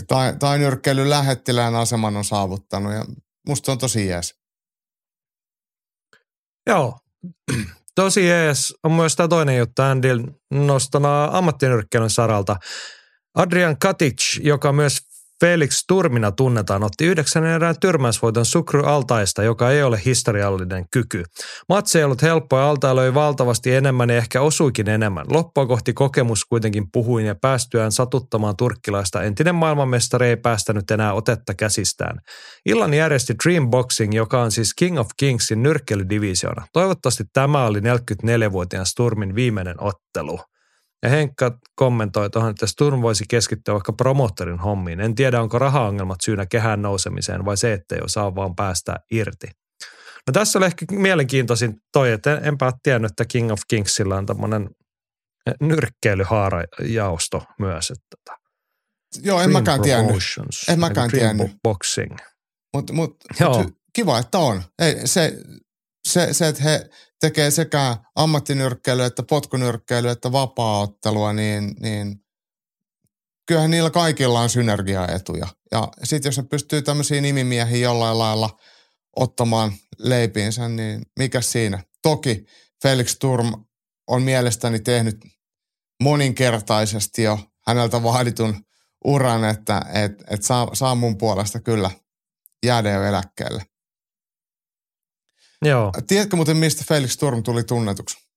tai, 0.07 0.36
tai 0.38 0.59
lähettilään 1.05 1.74
aseman 1.74 2.16
on 2.16 2.24
saavuttanut 2.24 2.92
ja 2.92 3.05
musta 3.49 3.72
on 3.72 3.78
tosi 3.78 4.07
jees. 4.07 4.34
Joo, 6.66 6.99
tosi 8.03 8.26
jees 8.26 8.74
on 8.84 8.92
myös 8.92 9.16
tämä 9.16 9.28
toinen 9.28 9.59
juttu 9.59 9.82
Andil 9.82 10.22
nostana 10.51 11.24
ammattinyrkkeilyn 11.24 12.11
saralta. 12.11 12.57
Adrian 13.34 13.78
Katic, 13.78 14.38
joka 14.42 14.72
myös 14.72 14.99
Felix 15.41 15.84
Turmina 15.89 16.32
tunnetaan, 16.32 16.84
otti 16.84 17.07
yhdeksän 17.07 17.45
erään 17.45 17.74
tyrmäysvoiton 17.80 18.45
Sukru 18.45 18.84
Altaista, 18.84 19.43
joka 19.43 19.70
ei 19.70 19.82
ole 19.82 20.01
historiallinen 20.05 20.84
kyky. 20.91 21.24
Matse 21.68 21.99
ei 21.99 22.05
ollut 22.05 22.22
helppo 22.22 22.59
ja 22.59 22.68
Alta 22.68 22.97
löi 22.97 23.14
valtavasti 23.14 23.74
enemmän 23.74 24.11
ja 24.11 24.16
ehkä 24.16 24.41
osuikin 24.41 24.89
enemmän. 24.89 25.26
Loppua 25.30 25.66
kohti 25.66 25.93
kokemus 25.93 26.45
kuitenkin 26.45 26.84
puhuin 26.93 27.26
ja 27.26 27.34
päästyään 27.34 27.93
satuttamaan 27.93 28.57
turkkilaista 28.57 29.22
entinen 29.22 29.55
maailmanmestari 29.55 30.26
ei 30.26 30.36
päästänyt 30.36 30.91
enää 30.91 31.12
otetta 31.12 31.55
käsistään. 31.55 32.20
Illan 32.66 32.95
järjesti 32.95 33.34
Dream 33.45 33.70
Boxing, 33.70 34.14
joka 34.14 34.43
on 34.43 34.51
siis 34.51 34.74
King 34.74 34.99
of 34.99 35.09
Kingsin 35.16 35.62
nyrkkeilydivisioona. 35.62 36.66
Toivottavasti 36.72 37.24
tämä 37.32 37.66
oli 37.66 37.80
44-vuotiaan 37.80 38.86
Sturmin 38.86 39.34
viimeinen 39.34 39.76
ottelu. 39.82 40.41
Ja 41.03 41.09
Henkka 41.09 41.59
kommentoi 41.74 42.30
tuohon, 42.30 42.51
että 42.51 42.66
Sturm 42.66 43.03
voisi 43.03 43.24
keskittyä 43.28 43.74
vaikka 43.74 43.92
promottorin 43.92 44.59
hommiin. 44.59 45.01
En 45.01 45.14
tiedä, 45.14 45.42
onko 45.42 45.59
rahaongelmat 45.59 46.18
syynä 46.24 46.46
kehään 46.46 46.82
nousemiseen 46.82 47.44
vai 47.44 47.57
se, 47.57 47.72
että 47.72 47.94
ei 47.94 48.01
osaa 48.05 48.34
vaan 48.34 48.57
päästä 48.57 48.96
irti. 49.11 49.46
No 50.26 50.32
tässä 50.32 50.59
oli 50.59 50.66
ehkä 50.66 50.86
mielenkiintoisin 50.92 51.74
toi, 51.92 52.12
että 52.12 52.38
enpä 52.38 52.72
tiennyt, 52.82 53.11
että 53.11 53.24
King 53.24 53.53
of 53.53 53.61
Kingsilla 53.68 54.16
on 54.16 54.26
tämmöinen 54.26 54.70
nyrkkeilyhaarajaosto 55.61 57.42
myös. 57.59 57.90
Että 57.90 58.07
tota, 58.16 58.38
Joo, 59.22 59.40
en 59.40 59.53
mäkään 59.53 59.82
tiennyt. 59.82 60.22
En 60.68 60.80
mäkään 60.80 61.11
tiennyt. 61.11 61.51
Boxing. 61.62 62.16
Mutta 62.74 62.92
mut, 62.92 63.16
mut 63.40 63.78
kiva, 63.92 64.18
että 64.18 64.38
on. 64.38 64.62
Ei, 64.78 65.07
se, 65.07 65.32
se, 66.09 66.32
se, 66.32 66.49
että 66.49 66.62
he 66.62 66.90
tekee 67.21 67.51
sekä 67.51 67.97
ammattinyrkkeilyä 68.14 69.07
että 69.07 69.23
potkunyrkkeilyä 69.23 70.12
että 70.12 70.33
vapaaottelua, 70.33 71.33
niin, 71.33 71.75
niin 71.81 72.25
kyllähän 73.47 73.71
niillä 73.71 73.91
kaikilla 73.91 74.41
on 74.41 74.51
synergiaetuja. 74.51 75.47
Ja 75.73 75.89
sitten 76.05 76.29
jos 76.29 76.37
ne 76.37 76.43
pystyy 76.43 76.83
tämmöisiä 76.83 77.21
nimimiehiä 77.21 77.79
jollain 77.79 78.19
lailla 78.19 78.59
ottamaan 79.16 79.73
leipiinsä, 79.99 80.69
niin 80.69 81.03
mikä 81.19 81.41
siinä? 81.41 81.85
Toki 82.03 82.45
Felix 82.83 83.16
Turm 83.19 83.53
on 84.07 84.23
mielestäni 84.23 84.81
tehnyt 84.81 85.16
moninkertaisesti 86.03 87.23
jo 87.23 87.39
häneltä 87.66 88.03
vaaditun 88.03 88.64
uran, 89.05 89.45
että 89.45 89.83
et, 89.93 90.12
et 90.31 90.43
saa, 90.43 90.75
saa 90.75 90.95
mun 90.95 91.19
puolesta 91.19 91.61
kyllä 91.61 91.91
jäädä 92.66 92.91
jo 92.91 93.05
eläkkeelle. 93.05 93.62
Joo. 95.64 95.92
Tiedätkö 96.06 96.36
muuten, 96.36 96.56
mistä 96.56 96.84
Felix 96.88 97.16
Turm 97.16 97.42
tuli 97.42 97.64
tunnetuksi? 97.64 98.28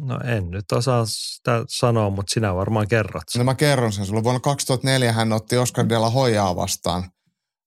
No 0.00 0.20
en 0.24 0.50
nyt 0.50 0.72
osaa 0.72 1.04
sitä 1.06 1.64
sanoa, 1.68 2.10
mutta 2.10 2.34
sinä 2.34 2.54
varmaan 2.54 2.88
kerrot 2.88 3.22
sen. 3.28 3.38
No 3.38 3.44
mä 3.44 3.54
kerron 3.54 3.92
sen 3.92 4.06
sulle. 4.06 4.24
Vuonna 4.24 4.40
2004 4.40 5.12
hän 5.12 5.32
otti 5.32 5.56
Oscar 5.56 5.88
de 5.88 5.98
la 5.98 6.10
Hoyaa 6.10 6.56
vastaan 6.56 7.10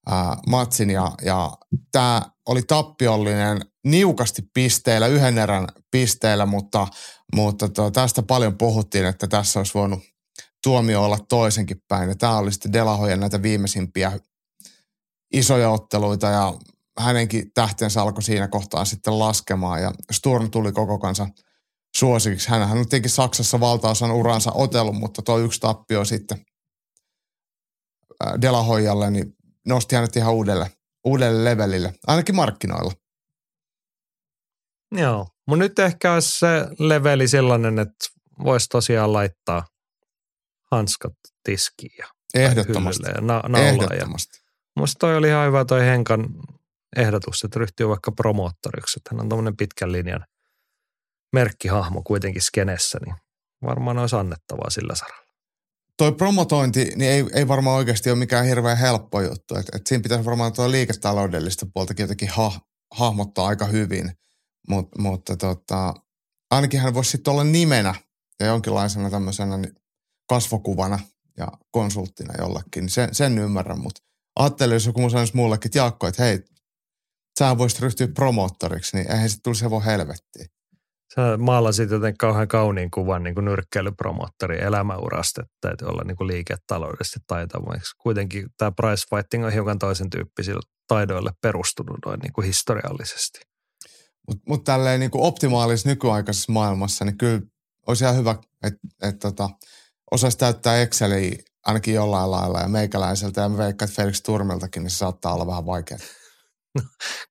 ää, 0.08 0.38
matsin 0.48 0.90
ja, 0.90 1.12
ja 1.26 1.52
tämä 1.92 2.22
oli 2.46 2.62
tappiollinen 2.62 3.62
niukasti 3.86 4.42
pisteillä, 4.54 5.08
yhden 5.08 5.38
erän 5.38 5.68
pisteillä, 5.92 6.46
mutta, 6.46 6.88
mutta 7.36 7.70
to, 7.70 7.92
tästä 7.92 8.24
paljon 8.24 8.58
puhuttiin, 8.58 9.06
että 9.06 9.28
tässä 9.28 9.60
olisi 9.60 9.74
voinut 9.74 10.00
tuomio 10.64 11.04
olla 11.04 11.18
toisenkin 11.30 11.82
päin. 11.88 12.10
Ja 12.10 12.16
tämä 12.16 12.38
oli 12.38 12.52
sitten 12.52 12.74
De 12.74 12.84
La 12.84 12.98
Hoyan 12.98 13.20
näitä 13.20 13.42
viimeisimpiä 13.42 14.20
isoja 15.34 15.70
otteluita 15.70 16.28
ja 16.28 16.54
hänenkin 17.00 17.52
tähtensä 17.54 18.02
alkoi 18.02 18.24
siinä 18.24 18.48
kohtaa 18.48 18.86
sitten 18.86 19.20
laskemaan 19.20 19.82
ja 19.82 19.92
Sturm 20.12 20.52
tuli 20.52 20.72
koko 20.72 21.00
kansa 21.00 21.28
suosikiksi. 21.98 22.50
Hän, 22.50 22.68
hän 22.68 22.78
on 22.78 22.84
tietenkin 22.84 23.12
Saksassa 23.12 23.60
valtaosan 23.60 24.12
uransa 24.12 24.52
otellut, 24.54 24.96
mutta 24.96 25.22
tuo 25.22 25.38
yksi 25.40 25.60
tappio 25.60 26.06
sitten 26.06 26.46
Delahoijalle, 28.42 29.12
niin 29.12 29.36
nosti 29.68 29.96
hänet 29.96 30.16
ihan 30.16 30.34
uudelle, 30.34 30.72
uudelle 31.06 31.44
levelille, 31.44 31.94
ainakin 32.08 32.36
markkinoilla. 32.36 32.92
Joo, 34.92 35.28
mutta 35.48 35.64
nyt 35.64 35.80
ehkä 35.80 36.14
olisi 36.14 36.40
se 36.40 36.48
leveli 36.80 37.28
sellainen, 37.28 37.80
että 37.80 38.06
voisi 38.44 38.68
tosiaan 38.70 39.14
laittaa 39.14 39.68
hanskat 40.72 41.14
tiskiin 41.44 41.96
ja 41.98 42.08
Ehdottomasti. 42.34 43.04
ja 43.16 43.22
na- 43.22 43.44
naulaa. 43.48 43.68
Ehdottomasti. 43.68 44.38
Ja 44.38 44.50
musta 44.76 45.00
toi 45.00 45.18
oli 45.18 45.28
ihan 45.28 45.48
hyvä 45.48 45.66
toi 45.66 45.82
Henkan 45.82 46.30
ehdotus, 46.96 47.44
että 47.44 47.60
ryhtyy 47.60 47.88
vaikka 47.88 48.12
promoottoriksi, 48.12 49.00
että 49.00 49.10
hän 49.12 49.22
on 49.22 49.30
tämmöinen 49.30 49.58
pitkän 49.58 49.92
linjan 49.92 50.26
merkkihahmo 51.34 52.02
kuitenkin 52.04 52.42
skenessä, 52.42 53.00
niin 53.06 53.16
varmaan 53.66 53.98
olisi 53.98 54.16
annettavaa 54.16 54.70
sillä 54.70 54.96
saralla. 54.96 55.30
Toi 55.98 56.12
promotointi 56.12 56.86
niin 56.96 57.12
ei, 57.12 57.26
ei 57.34 57.48
varmaan 57.48 57.78
oikeasti 57.78 58.10
ole 58.10 58.20
mikään 58.20 58.46
hirveän 58.46 58.78
helppo 58.78 59.22
juttu. 59.22 59.56
Et, 59.56 59.66
et 59.76 59.88
siinä 59.88 60.02
pitäisi 60.02 60.26
varmaan 60.26 60.54
tuo 60.54 60.72
liiketaloudellista 60.72 61.66
puoltakin 61.74 62.04
jotenkin 62.04 62.30
ha, 62.30 62.52
hahmottaa 62.92 63.48
aika 63.48 63.66
hyvin. 63.66 64.12
Mut, 64.68 64.88
mutta 64.98 65.38
tota, 65.38 65.94
ainakin 66.52 66.80
hän 66.80 66.94
voisi 66.94 67.12
sitten 67.12 67.32
olla 67.32 67.44
nimenä 67.44 67.96
ja 68.40 68.46
jonkinlaisena 68.46 69.10
tämmöisenä 69.10 69.60
kasvokuvana 70.30 71.00
ja 71.38 71.48
konsulttina 71.72 72.34
jollekin. 72.38 72.90
Sen, 72.90 73.16
sen 73.16 73.38
ymmärrän, 73.38 73.80
mutta 73.80 74.02
ajattelin, 74.36 74.74
jos 74.74 74.86
joku 74.86 75.10
sanoisi 75.10 75.36
mullekin, 75.36 75.68
että 75.68 75.78
Jaakko, 75.78 76.08
että 76.08 76.24
hei, 76.24 76.40
sä 77.40 77.58
voisit 77.58 77.80
ryhtyä 77.80 78.08
promoottoriksi, 78.08 78.98
niin 78.98 79.12
eihän 79.12 79.30
se 79.30 79.38
tulisi 79.44 79.64
hevon 79.66 79.84
helvettiin. 79.84 80.46
Sä 81.16 81.38
maalasit 81.38 81.90
joten 81.92 82.18
kauhean 82.18 82.48
kauniin 82.48 82.92
kuvan 82.92 83.24
niin 83.24 83.36
nyrkkeilypromoottori 83.42 84.62
elämäurasta, 84.62 85.42
että 85.42 85.56
täytyy 85.62 85.88
olla 85.88 86.04
niin 86.04 86.28
liiketaloudellisesti 86.28 87.20
taitavaksi. 87.28 87.96
Kuitenkin 88.02 88.48
tämä 88.58 88.72
price 88.72 89.04
fighting 89.10 89.46
on 89.46 89.54
hiukan 89.54 89.80
toisen 89.80 90.10
tyyppisillä 90.10 90.62
taidoille 90.88 91.32
perustunut 91.42 91.98
noin 92.06 92.20
niin 92.20 92.46
historiallisesti. 92.46 93.40
Mutta 94.28 94.44
mut 94.48 94.64
tälleen 94.64 95.00
niin 95.00 95.12
optimaalisessa 95.14 95.90
nykyaikaisessa 95.90 96.52
maailmassa, 96.52 97.06
niin 97.06 97.18
kyllä 97.18 97.42
olisi 97.88 98.04
ihan 98.04 98.16
hyvä, 98.16 98.36
että 98.64 98.80
et, 99.02 99.20
tota, 99.20 99.50
osaisi 100.12 100.38
täyttää 100.38 100.82
Exceliä 100.82 101.36
ainakin 101.66 101.94
jollain 101.94 102.32
lailla 102.32 102.60
ja 102.60 102.68
meikäläiseltä 102.68 103.42
ja 103.42 103.50
mä 103.50 103.58
veikkaan, 103.58 103.90
että 103.90 104.02
Felix 104.02 104.22
Turmeltakin, 104.22 104.84
niin 104.84 104.92
se 104.92 104.98
saattaa 104.98 105.34
olla 105.34 105.48
vähän 105.48 105.66
vaikeaa. 105.66 106.00
No, 106.76 106.82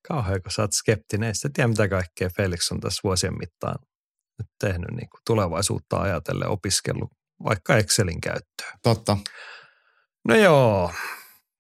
kauhean, 0.09 0.43
kun 0.43 0.53
sä 0.53 0.62
oot 0.62 0.72
skeptinen. 0.72 1.34
Sitten 1.34 1.53
tiedä, 1.53 1.68
mitä 1.68 1.89
kaikkea 1.89 2.30
Felix 2.36 2.72
on 2.72 2.80
tässä 2.80 3.01
vuosien 3.05 3.39
mittaan 3.39 3.78
nyt 4.39 4.49
tehnyt 4.61 4.91
niin 4.91 5.11
kuin 5.11 5.20
tulevaisuutta 5.26 5.97
ajatellen 5.97 6.49
opiskellut 6.49 7.11
vaikka 7.45 7.76
Excelin 7.76 8.20
käyttöön. 8.20 8.78
Totta. 8.82 9.16
No 10.28 10.34
joo, 10.36 10.93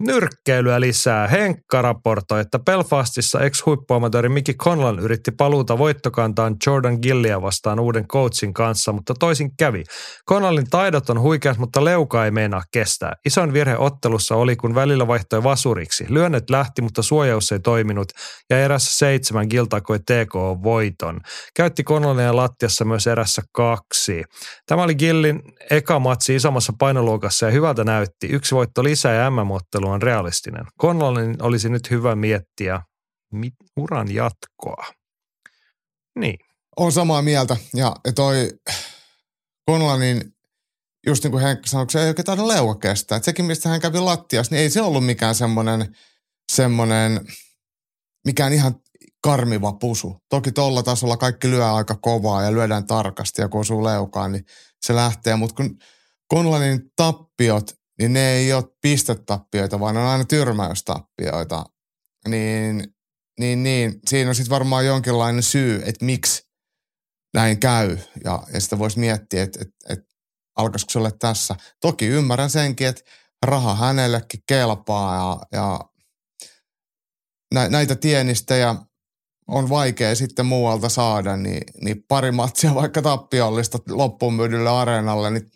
Nyrkkeilyä 0.02 0.80
lisää. 0.80 1.28
Henkka 1.28 1.82
raportoi, 1.82 2.40
että 2.40 2.58
Belfastissa 2.58 3.40
ex-huippuamatööri 3.40 4.28
Mickey 4.28 4.54
Conlan 4.54 4.98
yritti 4.98 5.30
paluuta 5.30 5.78
voittokantaan 5.78 6.56
Jordan 6.66 6.98
Gillia 7.02 7.42
vastaan 7.42 7.80
uuden 7.80 8.06
coachin 8.08 8.54
kanssa, 8.54 8.92
mutta 8.92 9.14
toisin 9.14 9.50
kävi. 9.56 9.84
Conlalin 10.28 10.70
taidot 10.70 11.10
on 11.10 11.20
huikeat, 11.20 11.58
mutta 11.58 11.84
leuka 11.84 12.24
ei 12.24 12.30
meinaa 12.30 12.62
kestää. 12.72 13.12
Isoin 13.26 13.52
virhe 13.52 13.76
ottelussa 13.76 14.36
oli, 14.36 14.56
kun 14.56 14.74
välillä 14.74 15.06
vaihtoi 15.06 15.42
vasuriksi. 15.42 16.06
Lyönnet 16.08 16.50
lähti, 16.50 16.82
mutta 16.82 17.02
suojaus 17.02 17.52
ei 17.52 17.60
toiminut 17.60 18.08
ja 18.50 18.60
erässä 18.60 18.98
seitsemän 18.98 19.46
Gill 19.50 19.66
takoi 19.66 19.98
TK-voiton. 19.98 21.20
Käytti 21.56 21.84
Conlalia 21.84 22.36
lattiassa 22.36 22.84
myös 22.84 23.06
erässä 23.06 23.42
kaksi. 23.52 24.22
Tämä 24.66 24.82
oli 24.82 24.94
Gillin 24.94 25.42
eka 25.70 25.98
matsi 25.98 26.34
isommassa 26.34 26.72
painoluokassa 26.78 27.46
ja 27.46 27.52
hyvältä 27.52 27.84
näytti. 27.84 28.26
Yksi 28.26 28.54
voitto 28.54 28.84
lisää 28.84 29.14
ja 29.14 29.30
MM-ottelu 29.30 29.87
on 29.90 30.02
realistinen. 30.02 30.64
Conlolin 30.80 31.42
olisi 31.42 31.68
nyt 31.68 31.90
hyvä 31.90 32.16
miettiä 32.16 32.80
mit, 33.32 33.54
uran 33.76 34.14
jatkoa. 34.14 34.84
Niin. 36.18 36.36
On 36.76 36.92
samaa 36.92 37.22
mieltä. 37.22 37.56
Ja 37.74 37.94
toi 38.14 38.50
Conlanin, 39.70 40.32
just 41.06 41.24
niin 41.24 41.32
kuin 41.32 41.42
Henkka 41.42 41.66
sanoi, 41.66 41.90
se 41.90 42.02
ei 42.02 42.08
oikein 42.08 42.26
taida 42.26 42.48
leuka 42.48 42.74
kestää. 42.74 43.16
Et 43.16 43.24
sekin, 43.24 43.44
mistä 43.44 43.68
hän 43.68 43.80
kävi 43.80 43.98
lattiassa, 43.98 44.54
niin 44.54 44.62
ei 44.62 44.70
se 44.70 44.82
ollut 44.82 45.06
mikään 45.06 45.34
semmoinen, 45.34 45.96
semmoinen 46.52 47.20
mikään 48.26 48.52
ihan 48.52 48.74
karmiva 49.22 49.72
pusu. 49.72 50.16
Toki 50.28 50.52
tuolla 50.52 50.82
tasolla 50.82 51.16
kaikki 51.16 51.50
lyö 51.50 51.72
aika 51.72 51.94
kovaa 52.02 52.42
ja 52.42 52.52
lyödään 52.52 52.86
tarkasti 52.86 53.42
ja 53.42 53.48
kun 53.48 53.60
osuu 53.60 53.84
leukaan, 53.84 54.32
niin 54.32 54.44
se 54.86 54.94
lähtee. 54.94 55.36
Mutta 55.36 55.54
kun 55.54 55.78
Conlanin 56.34 56.80
tappiot 56.96 57.70
niin 57.98 58.12
ne 58.12 58.32
ei 58.32 58.52
ole 58.52 58.64
pistetappioita, 58.82 59.80
vaan 59.80 59.94
ne 59.94 60.00
on 60.00 60.06
aina 60.06 60.24
tyrmäystappioita. 60.24 61.64
Niin, 62.28 62.94
niin, 63.40 63.62
niin 63.62 64.00
siinä 64.06 64.28
on 64.28 64.34
sitten 64.34 64.50
varmaan 64.50 64.86
jonkinlainen 64.86 65.42
syy, 65.42 65.82
että 65.84 66.04
miksi 66.04 66.48
näin 67.34 67.60
käy. 67.60 67.98
Ja, 68.24 68.42
ja 68.52 68.60
sitä 68.60 68.78
voisi 68.78 68.98
miettiä, 68.98 69.42
että, 69.42 69.58
että, 69.62 69.76
että 69.88 70.14
alkaisiko 70.56 70.92
se 70.92 70.98
olla 70.98 71.10
tässä. 71.10 71.56
Toki 71.80 72.06
ymmärrän 72.06 72.50
senkin, 72.50 72.86
että 72.86 73.02
raha 73.46 73.74
hänellekin 73.74 74.42
kelpaa 74.46 75.16
ja, 75.16 75.58
ja 75.58 75.80
näitä 77.68 77.96
tienistejä 77.96 78.74
on 79.48 79.68
vaikea 79.68 80.14
sitten 80.14 80.46
muualta 80.46 80.88
saada, 80.88 81.36
niin, 81.36 81.62
niin 81.80 82.04
pari 82.08 82.32
matsia 82.32 82.74
vaikka 82.74 83.02
tappiollista 83.02 83.78
loppuun 83.88 84.34
myydylle 84.34 84.70
areenalle, 84.70 85.30
niin 85.30 85.50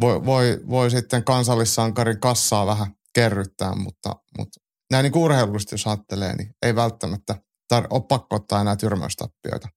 voi, 0.00 0.24
voi, 0.24 0.60
voi 0.68 0.90
sitten 0.90 1.24
kansallissankarin 1.24 2.20
kassaa 2.20 2.66
vähän 2.66 2.94
kerryttää, 3.14 3.74
mutta, 3.74 4.16
mutta 4.38 4.60
näin 4.90 5.02
niin 5.02 5.16
urheilullisesti 5.16 5.74
jos 5.74 5.86
ajattelee, 5.86 6.36
niin 6.36 6.54
ei 6.62 6.74
välttämättä 6.74 7.34
tar- 7.74 7.86
ole 7.90 8.02
pakko 8.08 8.36
ottaa 8.36 8.60
enää 8.60 8.76
tyrmäystappioita. 8.76 9.68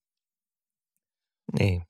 Niin. 1.59 1.81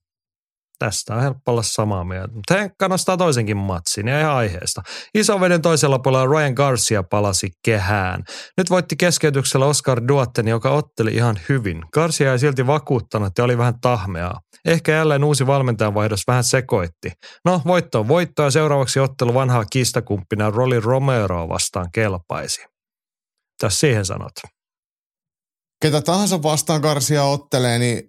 Tästä 0.80 1.15
on 1.15 1.21
helppo 1.21 1.51
olla 1.51 1.63
samaa 1.63 2.03
mieltä. 2.03 2.34
Mutta 2.34 2.53
Henkka 2.53 2.88
nostaa 2.88 3.17
toisenkin 3.17 3.57
matsin 3.57 4.07
ja 4.07 4.19
ihan 4.19 4.36
aiheesta. 4.36 4.82
Isoveden 5.13 5.61
toisella 5.61 5.99
puolella 5.99 6.26
Ryan 6.26 6.53
Garcia 6.53 7.03
palasi 7.03 7.51
kehään. 7.65 8.23
Nyt 8.57 8.69
voitti 8.69 8.95
keskeytyksellä 8.95 9.65
Oscar 9.65 10.01
Duotten, 10.07 10.47
joka 10.47 10.71
otteli 10.71 11.13
ihan 11.13 11.39
hyvin. 11.49 11.82
Garcia 11.93 12.32
ei 12.32 12.39
silti 12.39 12.67
vakuuttanut 12.67 13.38
ja 13.38 13.43
oli 13.43 13.57
vähän 13.57 13.80
tahmeaa. 13.82 14.39
Ehkä 14.65 14.91
jälleen 14.91 15.23
uusi 15.23 15.47
valmentajan 15.47 15.93
vaihdos 15.93 16.23
vähän 16.28 16.43
sekoitti. 16.43 17.11
No, 17.45 17.61
voitto 17.65 17.99
on 17.99 18.07
voitto 18.07 18.43
ja 18.43 18.51
seuraavaksi 18.51 18.99
ottelu 18.99 19.34
vanhaa 19.34 19.65
kiistakumppina 19.65 20.49
Rolly 20.49 20.80
Romero 20.80 21.49
vastaan 21.49 21.88
kelpaisi. 21.93 22.65
Tässä 23.61 23.80
siihen 23.80 24.05
sanot? 24.05 24.34
Ketä 25.82 26.01
tahansa 26.01 26.43
vastaan 26.43 26.82
Garcia 26.82 27.23
ottelee, 27.23 27.80
niin 27.80 28.03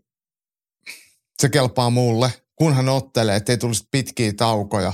se 1.38 1.48
kelpaa 1.48 1.90
mulle– 1.90 2.32
kun 2.56 2.74
hän 2.74 2.88
ottelee, 2.88 3.36
ettei 3.36 3.58
tulisi 3.58 3.88
pitkiä 3.90 4.32
taukoja, 4.32 4.92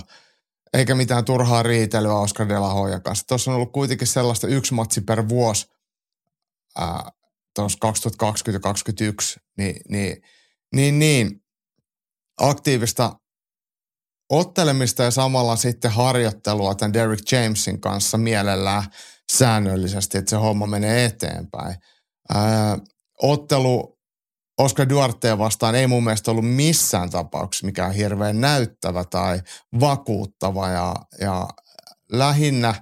eikä 0.72 0.94
mitään 0.94 1.24
turhaa 1.24 1.62
riitelyä 1.62 2.14
Oscar 2.14 2.48
de 2.48 2.58
la 2.58 2.72
Hoya 2.72 3.00
kanssa. 3.00 3.26
Tuossa 3.26 3.50
on 3.50 3.54
ollut 3.54 3.72
kuitenkin 3.72 4.06
sellaista 4.06 4.46
yksi 4.46 4.74
matsi 4.74 5.00
per 5.00 5.28
vuosi 5.28 5.66
tuossa 7.54 7.78
2020 7.80 8.60
2021, 8.60 9.40
niin, 9.58 9.76
niin, 9.88 10.22
niin, 10.74 10.98
niin 10.98 11.42
aktiivista 12.40 13.12
ottelemista 14.30 15.02
ja 15.02 15.10
samalla 15.10 15.56
sitten 15.56 15.90
harjoittelua 15.90 16.74
tämän 16.74 16.92
Derek 16.92 17.32
Jamesin 17.32 17.80
kanssa 17.80 18.18
mielellään 18.18 18.84
säännöllisesti, 19.32 20.18
että 20.18 20.30
se 20.30 20.36
homma 20.36 20.66
menee 20.66 21.04
eteenpäin. 21.04 21.76
Ää, 22.34 22.78
ottelu 23.22 23.91
Oscar 24.58 24.88
Duarte 24.88 25.38
vastaan 25.38 25.74
ei 25.74 25.86
mun 25.86 26.04
mielestä 26.04 26.30
ollut 26.30 26.54
missään 26.54 27.10
tapauksessa 27.10 27.66
mikään 27.66 27.92
hirveän 27.92 28.40
näyttävä 28.40 29.04
tai 29.04 29.40
vakuuttava 29.80 30.68
ja, 30.68 30.94
ja 31.20 31.48
lähinnä 32.12 32.74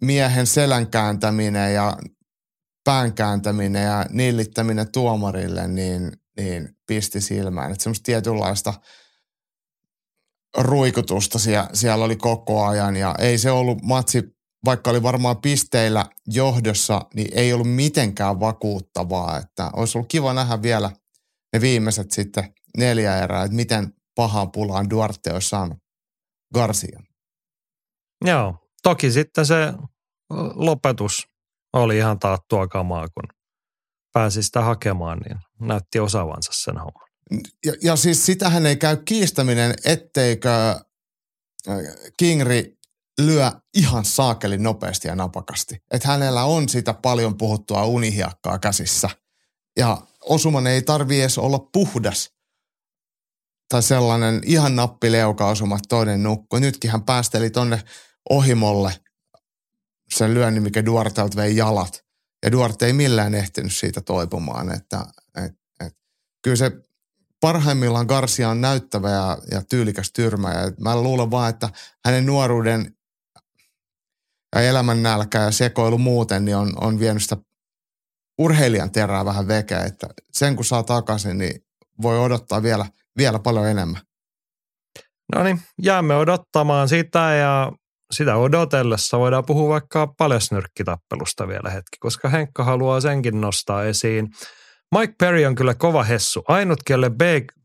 miehen 0.00 0.46
selän 0.46 0.90
kääntäminen 0.90 1.74
ja 1.74 1.96
pään 2.84 3.14
kääntäminen 3.14 3.84
ja 3.84 4.06
nillittäminen 4.10 4.92
tuomarille, 4.92 5.68
niin, 5.68 6.12
niin 6.36 6.68
pisti 6.86 7.20
silmään. 7.20 7.72
Että 7.72 7.82
semmoista 7.82 8.04
tietynlaista 8.04 8.74
ruikutusta 10.56 11.38
siellä, 11.38 11.68
siellä 11.72 12.04
oli 12.04 12.16
koko 12.16 12.64
ajan 12.64 12.96
ja 12.96 13.14
ei 13.18 13.38
se 13.38 13.50
ollut 13.50 13.82
matsi, 13.82 14.22
vaikka 14.64 14.90
oli 14.90 15.02
varmaan 15.02 15.40
pisteillä 15.40 16.06
johdossa, 16.26 17.00
niin 17.14 17.28
ei 17.34 17.52
ollut 17.52 17.70
mitenkään 17.70 18.40
vakuuttavaa. 18.40 19.38
Että 19.38 19.70
olisi 19.76 19.98
ollut 19.98 20.08
kiva 20.08 20.34
nähdä 20.34 20.62
vielä 20.62 20.90
ne 21.52 21.60
viimeiset 21.60 22.10
sitten 22.10 22.54
neljä 22.76 23.16
erää, 23.16 23.44
että 23.44 23.56
miten 23.56 23.92
pahaan 24.14 24.52
pulaan 24.52 24.90
Duarte 24.90 25.32
olisi 25.32 25.48
saanut 25.48 25.78
Garcia. 26.54 27.02
Joo, 28.24 28.56
toki 28.82 29.10
sitten 29.10 29.46
se 29.46 29.72
lopetus 30.54 31.28
oli 31.72 31.96
ihan 31.96 32.18
taattua 32.18 32.68
kamaa, 32.68 33.08
kun 33.08 33.36
pääsi 34.12 34.42
sitä 34.42 34.62
hakemaan, 34.62 35.18
niin 35.18 35.38
näytti 35.60 36.00
osaavansa 36.00 36.52
sen 36.54 36.78
homman. 36.78 37.08
Ja, 37.66 37.72
ja 37.82 37.96
siis 37.96 38.26
sitähän 38.26 38.66
ei 38.66 38.76
käy 38.76 38.96
kiistäminen, 38.96 39.74
etteikö 39.84 40.50
Kingri 42.18 42.73
lyö 43.20 43.52
ihan 43.74 44.04
saakelin 44.04 44.62
nopeasti 44.62 45.08
ja 45.08 45.14
napakasti. 45.14 45.82
Että 45.90 46.08
hänellä 46.08 46.44
on 46.44 46.68
sitä 46.68 46.94
paljon 46.94 47.38
puhuttua 47.38 47.84
unihiakkaa 47.84 48.58
käsissä. 48.58 49.10
Ja 49.78 50.02
osuman 50.20 50.66
ei 50.66 50.82
tarvi 50.82 51.20
edes 51.20 51.38
olla 51.38 51.58
puhdas. 51.58 52.30
Tai 53.68 53.82
sellainen 53.82 54.40
ihan 54.46 54.76
nappileuka 54.76 55.48
osuma 55.48 55.78
toinen 55.88 56.22
nukku. 56.22 56.58
Nytkin 56.58 56.90
hän 56.90 57.04
päästeli 57.04 57.50
tonne 57.50 57.82
ohimolle 58.30 58.92
sen 60.14 60.34
lyönnin, 60.34 60.62
mikä 60.62 60.84
Duartelta 60.84 61.36
vei 61.36 61.56
jalat. 61.56 62.04
Ja 62.44 62.52
Duarte 62.52 62.86
ei 62.86 62.92
millään 62.92 63.34
ehtinyt 63.34 63.74
siitä 63.74 64.00
toipumaan. 64.00 64.72
Että, 64.72 65.06
et, 65.44 65.52
et, 65.80 65.96
kyllä 66.42 66.56
se 66.56 66.72
parhaimmillaan 67.40 68.06
Garcia 68.06 68.48
on 68.48 68.60
näyttävä 68.60 69.10
ja, 69.10 69.38
ja 69.50 69.62
tyylikäs 69.62 70.12
tyrmä. 70.12 70.52
Ja 70.52 70.72
mä 70.80 71.02
luulen 71.02 71.30
vaan, 71.30 71.50
että 71.50 71.68
hänen 72.04 72.26
nuoruuden 72.26 72.96
ja 74.54 74.60
elämän 74.60 75.02
nälkä 75.02 75.38
ja 75.38 75.50
sekoilu 75.50 75.98
muuten 75.98 76.44
niin 76.44 76.56
on, 76.56 76.72
on 76.80 76.98
vienyt 76.98 77.22
sitä 77.22 77.36
urheilijan 78.38 78.90
terää 78.90 79.24
vähän 79.24 79.48
vekeä. 79.48 79.84
Että 79.84 80.06
sen 80.32 80.56
kun 80.56 80.64
saa 80.64 80.82
takaisin, 80.82 81.38
niin 81.38 81.60
voi 82.02 82.18
odottaa 82.18 82.62
vielä, 82.62 82.86
vielä 83.18 83.38
paljon 83.38 83.68
enemmän. 83.68 84.02
No 85.34 85.42
niin, 85.42 85.60
jäämme 85.82 86.16
odottamaan 86.16 86.88
sitä 86.88 87.34
ja 87.34 87.72
sitä 88.12 88.36
odotellessa 88.36 89.18
voidaan 89.18 89.44
puhua 89.46 89.68
vaikka 89.68 90.06
paljasnyrkkitappelusta 90.18 91.48
vielä 91.48 91.70
hetki, 91.70 91.96
koska 92.00 92.28
Henkka 92.28 92.64
haluaa 92.64 93.00
senkin 93.00 93.40
nostaa 93.40 93.84
esiin. 93.84 94.28
Mike 94.98 95.14
Perry 95.18 95.44
on 95.44 95.54
kyllä 95.54 95.74
kova 95.74 96.02
hessu. 96.02 96.44
Ainut, 96.48 96.78
kelle 96.84 97.10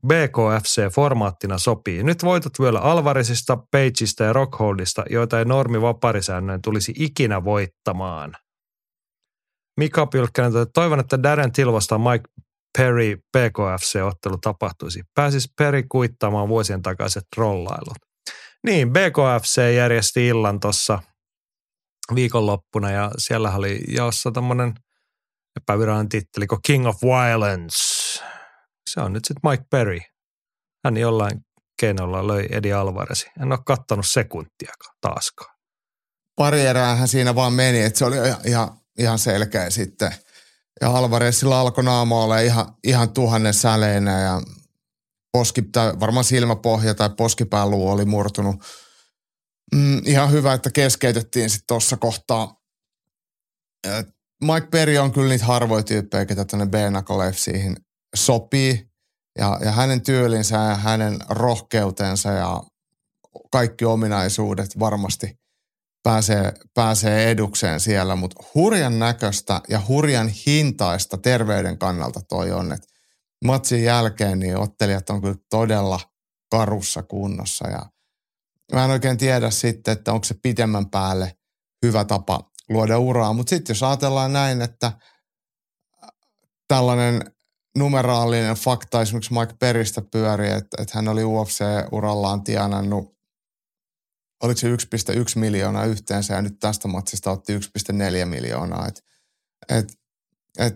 BKFC-formaattina 0.08 1.58
sopii. 1.58 2.04
Nyt 2.04 2.24
voitot 2.24 2.60
vielä 2.60 2.80
Alvarisista, 2.80 3.58
Pageista 3.72 4.24
ja 4.24 4.34
Rockholdista, 4.34 5.06
joita 5.10 5.40
ei 5.40 5.46
normi 5.46 5.82
vaparisäännöin 5.82 6.62
tulisi 6.62 6.94
ikinä 6.96 7.44
voittamaan. 7.44 8.36
Mika 9.80 10.06
Pylkkänen, 10.06 10.52
toivon, 10.74 11.00
että 11.00 11.24
Darren 11.24 11.52
Till 11.52 11.72
Mike 12.12 12.30
Perry 12.78 13.18
BKFC-ottelu 13.38 14.38
tapahtuisi. 14.42 15.04
Pääsis 15.16 15.54
Perry 15.58 15.84
kuittaamaan 15.90 16.50
vuosien 16.50 16.82
takaiset 16.82 17.24
rollailut. 17.38 17.98
Niin, 18.64 18.94
BKFC 18.94 19.76
järjesti 19.76 20.28
illan 20.28 20.60
tuossa 20.60 21.00
viikonloppuna 22.16 22.92
ja 22.92 23.12
siellä 23.18 23.56
oli 23.56 23.80
jaossa 23.88 24.32
tämmöinen– 24.32 24.74
epävirallinen 25.62 26.10
titteli 26.10 26.48
kuin 26.48 26.62
King 26.66 26.88
of 26.88 27.02
Violence. 27.02 27.78
Se 28.90 29.02
on 29.02 29.14
nyt 29.14 29.26
sitten 29.26 29.52
Mike 29.52 29.64
Perry. 29.70 30.00
Hän 30.86 30.98
jollain 30.98 31.46
keinolla 31.80 32.28
löi 32.28 32.48
Eddie 32.52 32.74
Alvarezi. 32.74 33.28
En 33.42 33.52
ole 33.52 33.60
kattanut 33.66 34.08
sekuntiakaan 34.08 34.96
taaskaan. 35.02 35.56
Pari 36.36 36.62
eräähän 36.62 37.08
siinä 37.08 37.36
vaan 37.36 37.54
meni, 37.54 37.82
että 37.82 38.00
se 38.00 38.06
oli 38.06 38.16
ihan, 38.46 38.78
ihan 39.00 39.20
selkeä 39.20 39.70
sitten. 39.70 40.16
Ja 40.82 40.90
Alvarezilla 40.90 41.60
alkoi 41.60 41.84
naama 41.84 42.24
olla 42.24 42.40
ihan, 42.40 42.76
ihan 42.84 43.14
tuhannen 43.14 43.54
säleinä 43.54 44.22
ja 44.22 44.42
poski, 45.32 45.62
tai 45.62 46.00
varmaan 46.00 46.24
silmäpohja 46.24 46.94
tai 46.94 47.10
poskipäälu 47.10 47.90
oli 47.90 48.06
murtunut. 48.06 48.56
Mm, 49.76 50.02
ihan 50.06 50.32
hyvä, 50.32 50.54
että 50.54 50.72
keskeytettiin 50.72 51.50
sitten 51.50 51.68
tuossa 51.68 51.98
kohtaa. 51.98 52.56
Mike 54.44 54.68
Perry 54.72 54.98
on 54.98 55.12
kyllä 55.12 55.30
niitä 55.30 55.46
harvoja 55.46 55.84
tyyppejä, 55.84 56.26
ketä 56.26 56.46
tänne 56.46 56.66
b 56.66 56.74
siihen 57.32 57.76
sopii. 58.16 58.90
Ja, 59.40 59.60
ja 59.66 59.72
hänen 59.72 60.02
tyylinsä 60.02 60.56
ja 60.56 60.76
hänen 60.76 61.20
rohkeutensa 61.30 62.30
ja 62.30 62.64
kaikki 63.52 63.86
ominaisuudet 63.86 64.80
varmasti 64.80 65.40
pääsee, 66.04 66.54
pääsee 66.74 67.32
edukseen 67.32 67.80
siellä, 67.80 68.16
mutta 68.16 68.44
hurjan 68.56 69.00
näköistä 69.00 69.62
ja 69.70 69.82
hurjan 69.88 70.28
hintaista 70.28 71.18
terveyden 71.18 71.78
kannalta 71.78 72.22
toi 72.30 72.52
on, 72.52 72.72
että 72.72 72.88
matsin 73.46 73.84
jälkeen 73.84 74.40
niin 74.40 74.58
ottelijat 74.58 75.10
on 75.10 75.22
kyllä 75.22 75.36
todella 75.50 76.00
karussa 76.52 77.04
kunnossa 77.04 77.70
ja 77.70 77.86
mä 78.74 78.86
en 78.86 78.92
oikein 78.92 79.18
tiedä 79.18 79.50
sitten, 79.50 79.92
että 79.92 80.14
onko 80.14 80.24
se 80.24 80.36
pitemmän 80.44 80.90
päälle 80.90 81.38
hyvä 81.86 82.06
tapa 82.06 82.49
luoda 82.70 83.00
uraa. 83.00 83.34
Mutta 83.34 83.50
sitten 83.50 83.74
jos 83.74 83.84
ajatellaan 83.84 84.34
näin, 84.34 84.62
että 84.62 84.92
tällainen 86.68 87.22
numeraalinen 87.78 88.56
fakta 88.56 89.02
esimerkiksi 89.02 89.34
Mike 89.34 89.54
Peristä 89.60 90.02
pyöri, 90.12 90.50
että, 90.50 90.82
että 90.82 90.92
hän 90.96 91.08
oli 91.08 91.24
UFC-urallaan 91.24 92.44
tienannut, 92.44 93.20
oliko 94.44 94.58
se 94.60 94.68
1,1 94.70 94.76
miljoonaa 95.36 95.86
yhteensä 95.86 96.34
ja 96.34 96.42
nyt 96.42 96.60
tästä 96.60 96.88
matsista 96.88 97.32
otti 97.32 97.58
1,4 97.58 98.26
miljoonaa. 98.26 98.88
Et, 98.88 99.04
et, 99.70 99.94
et, 100.58 100.76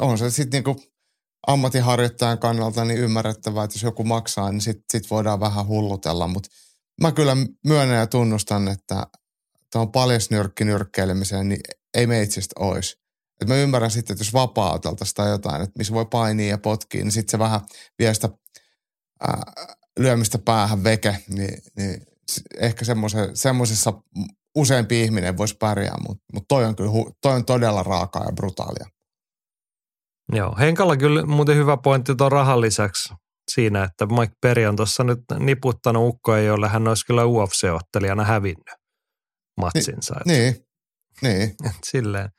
on 0.00 0.18
se 0.18 0.30
sitten 0.30 0.58
niinku 0.58 0.82
ammattiharjoittajan 1.46 2.38
kannalta 2.38 2.84
niin 2.84 3.00
ymmärrettävää, 3.00 3.64
että 3.64 3.76
jos 3.76 3.82
joku 3.82 4.04
maksaa, 4.04 4.52
niin 4.52 4.60
sitten 4.60 4.84
sit 4.90 5.10
voidaan 5.10 5.40
vähän 5.40 5.66
hullutella, 5.66 6.28
mutta 6.28 6.48
mä 7.00 7.12
kyllä 7.12 7.36
myönnän 7.66 7.98
ja 7.98 8.06
tunnustan, 8.06 8.68
että 8.68 9.06
tuohon 9.74 9.92
paljasnyrkki 9.92 10.64
nyrkkeilemiseen, 10.64 11.48
niin 11.48 11.60
ei 11.94 12.06
meitsistä 12.06 12.54
olisi. 12.58 12.96
Et 13.40 13.48
mä 13.48 13.54
ymmärrän 13.54 13.90
sitten, 13.90 14.14
että 14.14 14.24
jos 14.24 14.32
vapaa 14.32 14.78
tai 14.78 15.30
jotain, 15.30 15.62
että 15.62 15.78
missä 15.78 15.94
voi 15.94 16.06
painia 16.06 16.48
ja 16.48 16.58
potkia, 16.58 17.02
niin 17.02 17.12
sitten 17.12 17.30
se 17.30 17.38
vähän 17.38 17.60
vie 17.98 18.14
sitä 18.14 18.28
ää, 19.20 19.42
lyömistä 19.98 20.38
päähän 20.38 20.84
veke, 20.84 21.16
niin, 21.28 21.58
niin 21.76 22.02
ehkä 22.58 22.84
semmoisessa 23.34 23.92
useampi 24.56 25.02
ihminen 25.02 25.36
voisi 25.36 25.56
pärjää, 25.56 25.96
mutta 26.08 26.24
mut 26.32 26.44
toi 26.48 26.64
on 26.64 26.76
kyllä 26.76 26.90
toi 27.22 27.34
on 27.34 27.44
todella 27.44 27.82
raakaa 27.82 28.24
ja 28.24 28.32
brutaalia. 28.32 28.86
Joo, 30.32 30.56
Henkalla 30.58 30.96
kyllä 30.96 31.26
muuten 31.26 31.56
hyvä 31.56 31.76
pointti 31.76 32.14
tuon 32.14 32.32
rahan 32.32 32.60
lisäksi 32.60 33.14
siinä, 33.50 33.84
että 33.84 34.06
Mike 34.06 34.34
Perry 34.40 34.66
on 34.66 34.76
tuossa 34.76 35.04
nyt 35.04 35.20
niputtanut 35.38 36.08
ukkoja, 36.08 36.42
jolle 36.42 36.68
hän 36.68 36.88
olisi 36.88 37.06
kyllä 37.06 37.22
UFC-ottelijana 37.24 38.24
hävinnyt 38.24 38.83
matsinsa. 39.56 40.14
Ni, 40.26 40.32
niin, 40.32 40.66
niin. 41.22 41.42
Et 41.66 41.76
silleen, 41.84 42.30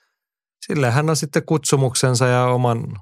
silleen 0.68 0.94
hän 0.94 1.10
on 1.10 1.16
sitten 1.16 1.46
kutsumuksensa 1.46 2.28
ja 2.28 2.46
oman 2.46 3.02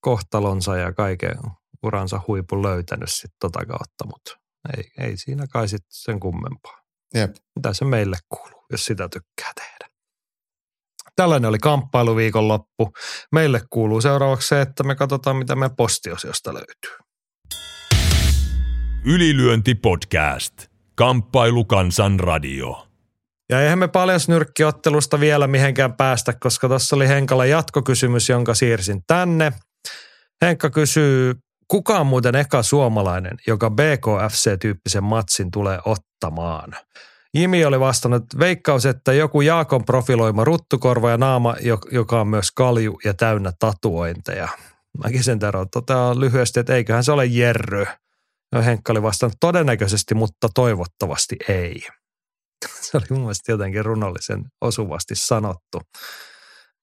kohtalonsa 0.00 0.76
ja 0.76 0.92
kaiken 0.92 1.36
uransa 1.82 2.20
huipun 2.28 2.62
löytänyt 2.62 3.08
sitten 3.12 3.36
tota 3.40 3.66
kautta, 3.66 4.06
mutta 4.06 4.40
ei, 4.76 5.06
ei 5.06 5.16
siinä 5.16 5.46
kai 5.46 5.68
sitten 5.68 5.88
sen 5.90 6.20
kummempaa. 6.20 6.80
Jep. 7.14 7.36
Mitä 7.56 7.72
se 7.72 7.84
meille 7.84 8.16
kuuluu, 8.28 8.66
jos 8.70 8.84
sitä 8.84 9.08
tykkää 9.08 9.52
tehdä. 9.54 9.96
Tällainen 11.16 11.48
oli 11.48 11.58
kamppailuviikon 11.58 12.48
loppu. 12.48 12.92
Meille 13.32 13.60
kuuluu 13.70 14.00
seuraavaksi 14.00 14.48
se, 14.48 14.60
että 14.60 14.82
me 14.82 14.94
katsotaan, 14.94 15.36
mitä 15.36 15.56
me 15.56 15.70
postiosiosta 15.76 16.54
löytyy. 16.54 17.06
Ylilyönti 19.04 19.74
podcast. 19.74 20.75
Kamppailu 20.96 21.64
Kansan 21.64 22.20
radio. 22.20 22.86
Ja 23.50 23.60
eihän 23.62 23.78
me 23.78 23.88
paljon 23.88 24.20
nyrkkiottelusta 24.28 25.20
vielä 25.20 25.46
mihinkään 25.46 25.92
päästä, 25.92 26.32
koska 26.40 26.68
tuossa 26.68 26.96
oli 26.96 27.08
Henkalla 27.08 27.46
jatkokysymys, 27.46 28.28
jonka 28.28 28.54
siirsin 28.54 29.02
tänne. 29.06 29.52
Henkka 30.42 30.70
kysyy, 30.70 31.34
kuka 31.68 32.00
on 32.00 32.06
muuten 32.06 32.34
eka 32.34 32.62
suomalainen, 32.62 33.36
joka 33.46 33.70
BKFC-tyyppisen 33.70 35.04
matsin 35.04 35.50
tulee 35.50 35.78
ottamaan? 35.84 36.72
Jimi 37.34 37.64
oli 37.64 37.80
vastannut 37.80 38.24
veikkaus, 38.38 38.86
että 38.86 39.12
joku 39.12 39.40
Jaakon 39.40 39.84
profiloima 39.84 40.44
ruttukorva 40.44 41.10
ja 41.10 41.18
naama, 41.18 41.56
joka 41.90 42.20
on 42.20 42.28
myös 42.28 42.52
kalju 42.52 42.98
ja 43.04 43.14
täynnä 43.14 43.52
tatuointeja. 43.58 44.48
Mäkin 45.04 45.24
sen 45.24 45.38
totean 45.72 46.20
lyhyesti, 46.20 46.60
että 46.60 46.74
eiköhän 46.74 47.04
se 47.04 47.12
ole 47.12 47.26
Jerry. 47.26 47.86
Ja 48.52 48.62
Henkka 48.62 48.92
oli 48.92 49.02
vastannut 49.02 49.36
todennäköisesti, 49.40 50.14
mutta 50.14 50.48
toivottavasti 50.54 51.36
ei. 51.48 51.82
Se 52.80 52.96
oli 52.96 53.06
mun 53.10 53.20
mielestä 53.20 53.52
jotenkin 53.52 53.84
runollisen 53.84 54.44
osuvasti 54.60 55.14
sanottu. 55.14 55.80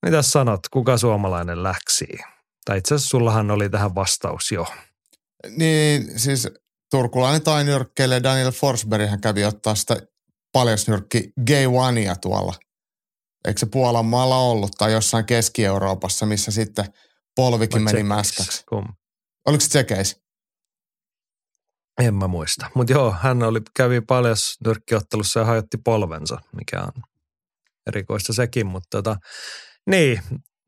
Mitä 0.06 0.22
sanot, 0.22 0.60
kuka 0.72 0.98
suomalainen 0.98 1.64
läksi? 1.64 2.08
Tai 2.66 2.78
itse 2.78 2.96
asiassa 2.96 3.10
sullahan 3.10 3.52
oli 3.52 3.70
tähän 3.70 3.96
vastaus 3.96 4.52
jo. 4.52 4.68
Niin, 5.58 6.20
siis 6.20 6.48
turkulainen 6.92 7.42
tainyrkkeille 7.42 8.24
Daniel 8.24 8.52
Forsberg 8.52 9.10
hän 9.10 9.22
kävi 9.22 9.46
ottaa 9.46 9.76
sitä 9.76 9.98
paljasnyrkki 10.52 11.32
Gay 11.48 11.66
Onea 11.66 12.16
tuolla. 12.16 12.54
Eikö 13.48 13.60
se 13.60 13.66
Puolan 13.66 14.06
maalla 14.06 14.38
ollut 14.38 14.72
tai 14.78 14.92
jossain 14.92 15.26
Keski-Euroopassa, 15.26 16.26
missä 16.26 16.52
sitten 16.52 16.86
polvikin 17.36 17.86
Vai 17.86 17.94
meni 17.94 18.04
mäskäksi? 18.04 18.64
Kum. 18.70 18.86
Oliko 19.46 19.62
se 19.62 19.70
tsekeis? 19.70 20.23
En 22.02 22.16
mä 22.16 22.28
muista. 22.28 22.66
Mutta 22.76 22.94
joo, 22.94 23.16
hän 23.22 23.44
oli, 23.44 23.62
kävi 23.76 24.02
paljon 24.02 24.36
nyrkkiottelussa 24.66 25.40
ja 25.40 25.46
hajotti 25.46 25.78
polvensa, 25.78 26.38
mikä 26.56 26.82
on 26.82 27.04
erikoista 27.88 28.34
sekin. 28.34 28.68
Mutta 28.68 28.88
tota, 28.92 29.16
niin, 29.90 30.22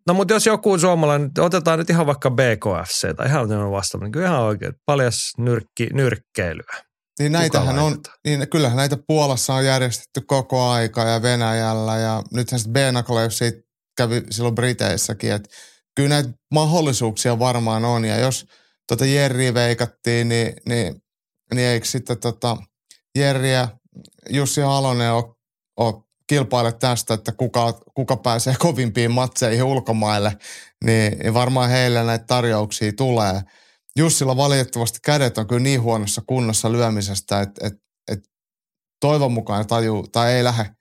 no 0.07 0.13
mutta 0.13 0.33
jos 0.33 0.45
joku 0.45 0.77
suomalainen, 0.77 1.31
otetaan 1.39 1.79
nyt 1.79 1.89
ihan 1.89 2.05
vaikka 2.05 2.31
BKFC 2.31 3.15
tai 3.15 3.27
ihan 3.27 3.71
vastaaminen, 3.71 4.05
niin 4.05 4.11
kyllä 4.11 4.27
ihan 4.27 4.41
oikein, 4.41 4.73
paljas 4.85 5.31
nyrkki, 5.37 5.87
nyrkkeilyä. 5.93 6.83
Niin 7.19 7.31
näitähän 7.31 7.79
on, 7.79 7.97
niin 8.25 8.49
kyllähän 8.49 8.77
näitä 8.77 8.97
Puolassa 9.07 9.53
on 9.53 9.65
järjestetty 9.65 10.21
koko 10.21 10.69
aika 10.69 11.03
ja 11.03 11.21
Venäjällä 11.21 11.97
ja 11.97 12.23
nythän 12.33 12.59
sitten 12.59 12.73
Benakolev 12.73 13.29
siitä 13.29 13.57
kävi 13.97 14.23
silloin 14.29 14.55
Briteissäkin, 14.55 15.31
että 15.31 15.49
kyllä 15.95 16.09
näitä 16.09 16.29
mahdollisuuksia 16.53 17.39
varmaan 17.39 17.85
on 17.85 18.05
ja 18.05 18.19
jos 18.19 18.45
tota 18.87 19.05
Jerri 19.05 19.53
veikattiin, 19.53 20.29
niin, 20.29 20.53
niin, 20.69 21.01
niin 21.53 21.67
eikö 21.67 21.85
sitten 21.85 22.17
tota 22.17 22.57
Jerri 23.17 23.53
ja 23.53 23.67
Jussi 24.29 24.61
Halonen 24.61 25.13
ole, 25.13 25.35
ole 25.77 26.03
kilpaile 26.27 26.71
tästä, 26.71 27.13
että 27.13 27.31
kuka, 27.31 27.73
kuka 27.93 28.17
pääsee 28.17 28.55
kovimpiin 28.59 29.11
matseihin 29.11 29.63
ulkomaille, 29.63 30.37
niin, 30.85 31.17
niin 31.19 31.33
varmaan 31.33 31.69
heille 31.69 32.03
näitä 32.03 32.25
tarjouksia 32.25 32.93
tulee– 32.93 33.41
Jussilla 33.99 34.37
valitettavasti 34.37 34.99
kädet 35.03 35.37
on 35.37 35.47
kyllä 35.47 35.61
niin 35.61 35.81
huonossa 35.81 36.21
kunnossa 36.27 36.71
lyömisestä, 36.71 37.41
että, 37.41 37.67
että, 37.67 37.79
että 38.11 38.29
toivon 38.99 39.31
mukaan 39.31 39.67
taju, 39.67 40.05
tai 40.11 40.33
ei 40.33 40.43
lähde 40.43 40.75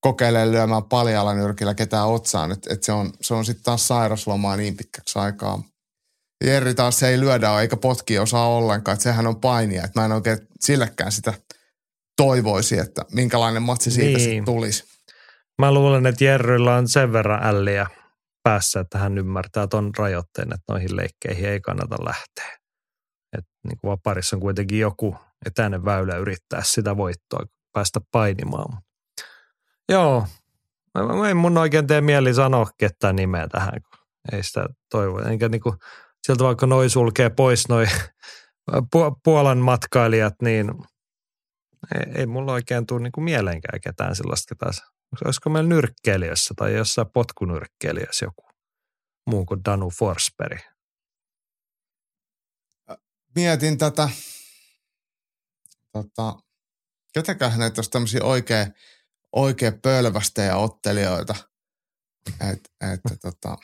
kokeilemaan 0.00 0.52
lyömään 0.52 0.84
paljalla 0.84 1.34
nyrkillä 1.34 1.74
ketään 1.74 2.08
otsaan, 2.08 2.52
että, 2.52 2.74
että 2.74 2.86
se 2.86 2.92
on, 2.92 3.12
se 3.20 3.34
on 3.34 3.44
sitten 3.44 3.64
taas 3.64 3.88
sairaslomaa 3.88 4.56
niin 4.56 4.76
pitkäksi 4.76 5.18
aikaa. 5.18 5.62
Jerri 6.46 6.74
taas 6.74 7.02
ei 7.02 7.20
lyödä 7.20 7.60
eikä 7.60 7.76
potki 7.76 8.18
osaa 8.18 8.48
ollenkaan, 8.48 8.92
että 8.92 9.02
sehän 9.02 9.26
on 9.26 9.40
painia, 9.40 9.84
että 9.84 10.00
mä 10.00 10.04
en 10.04 10.12
oikein 10.12 10.38
sillekään 10.60 11.12
sitä 11.12 11.34
toivoisi, 12.16 12.78
että 12.78 13.02
minkälainen 13.12 13.62
matsi 13.62 13.90
siitä 13.90 14.06
niin. 14.06 14.20
sitten 14.20 14.44
tulisi. 14.44 14.84
Mä 15.58 15.74
luulen, 15.74 16.06
että 16.06 16.24
Jerryllä 16.24 16.74
on 16.74 16.88
sen 16.88 17.12
verran 17.12 17.46
älliä 17.46 17.86
päässä, 18.42 18.80
että 18.80 18.98
hän 18.98 19.18
ymmärtää 19.18 19.66
ton 19.66 19.90
rajoitteen, 19.98 20.48
että 20.52 20.72
noihin 20.72 20.96
leikkeihin 20.96 21.48
ei 21.48 21.60
kannata 21.60 21.96
lähteä. 22.04 22.58
Et 23.38 23.44
niin 23.64 23.78
kuin 23.80 24.00
parissa 24.02 24.36
on 24.36 24.40
kuitenkin 24.40 24.78
joku 24.78 25.16
etäinen 25.46 25.84
väylä 25.84 26.16
yrittää 26.16 26.62
sitä 26.64 26.96
voittoa, 26.96 27.44
päästä 27.72 28.00
painimaan. 28.10 28.82
Joo, 29.88 30.26
mä 30.94 31.30
en 31.30 31.36
mun 31.36 31.58
oikein 31.58 31.86
tee 31.86 32.00
mieli 32.00 32.34
sanoa 32.34 32.66
ketään 32.78 33.16
nimeä 33.16 33.48
tähän, 33.48 33.82
kun 33.82 33.98
ei 34.32 34.42
sitä 34.42 34.66
toivo. 34.90 35.18
Enkä 35.20 35.48
niin 35.48 35.60
kuin, 35.60 35.76
sieltä 36.26 36.44
vaikka 36.44 36.66
noi 36.66 36.90
sulkee 36.90 37.30
pois 37.30 37.68
noi 37.68 37.86
Puolan 39.24 39.58
matkailijat, 39.58 40.34
niin 40.42 40.70
ei, 42.14 42.26
mulla 42.26 42.52
oikein 42.52 42.86
tule 42.86 43.02
niin 43.02 43.12
kuin 43.12 43.24
mieleenkään 43.24 43.80
ketään 43.80 44.16
sellaista, 44.16 44.54
ketä 44.54 44.70
Olisiko 45.24 45.50
meillä 45.50 45.68
nyrkkeilijössä 45.68 46.54
tai 46.56 46.74
jossain 46.74 47.10
potkunyrkkeilijössä 47.14 48.26
joku 48.26 48.48
muu 49.26 49.46
kuin 49.46 49.60
Danu 49.64 49.90
Forsberg? 49.90 50.60
Mietin 53.34 53.78
tätä, 53.78 54.08
tota, 55.92 56.36
ketäköhän 57.14 57.58
näitä 57.58 57.78
olisi 57.78 57.90
tämmöisiä 57.90 58.20
oikein, 58.22 58.74
oikein 59.32 59.80
pölvästejä 59.80 60.56
ottelijoita. 60.56 61.34
Et, 62.40 62.70
et, 62.92 63.00
tota, 63.22 63.56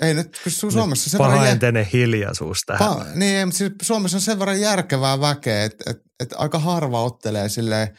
ei 0.00 0.14
nyt, 0.14 0.40
kun 0.42 0.72
Suomessa 0.72 1.10
sen 1.10 1.18
verran... 1.18 1.38
Pahaintene 1.38 1.88
hiljaisuus 1.92 2.58
tähän. 2.66 2.94
Pa, 2.94 3.04
niin, 3.14 3.52
siis 3.52 3.72
Suomessa 3.82 4.16
on 4.16 4.20
sen 4.20 4.38
verran 4.38 4.60
järkevää 4.60 5.20
väkeä, 5.20 5.64
että 5.64 5.90
et, 5.90 5.96
et 6.20 6.34
aika 6.36 6.58
harva 6.58 7.02
ottelee 7.02 7.48
silleen 7.48 7.98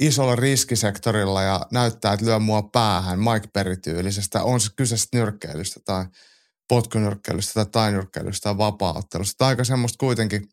isolla 0.00 0.36
riskisektorilla 0.36 1.42
ja 1.42 1.60
näyttää, 1.72 2.12
että 2.12 2.26
lyö 2.26 2.38
mua 2.38 2.62
päähän 2.62 3.18
Mike 3.18 3.48
Perry-tyylisestä. 3.52 4.42
On 4.42 4.60
se 4.60 4.70
kyse 4.76 4.96
nyrkkeilystä 5.12 5.80
tai 5.84 6.04
potkunyrkkeilystä 6.68 7.52
tai 7.54 7.66
tainyrkkeilystä 7.72 8.42
tai 8.42 8.58
vapaa-ottelusta. 8.58 9.34
Tai 9.38 9.48
aika 9.48 9.64
semmoista 9.64 9.96
kuitenkin 10.00 10.48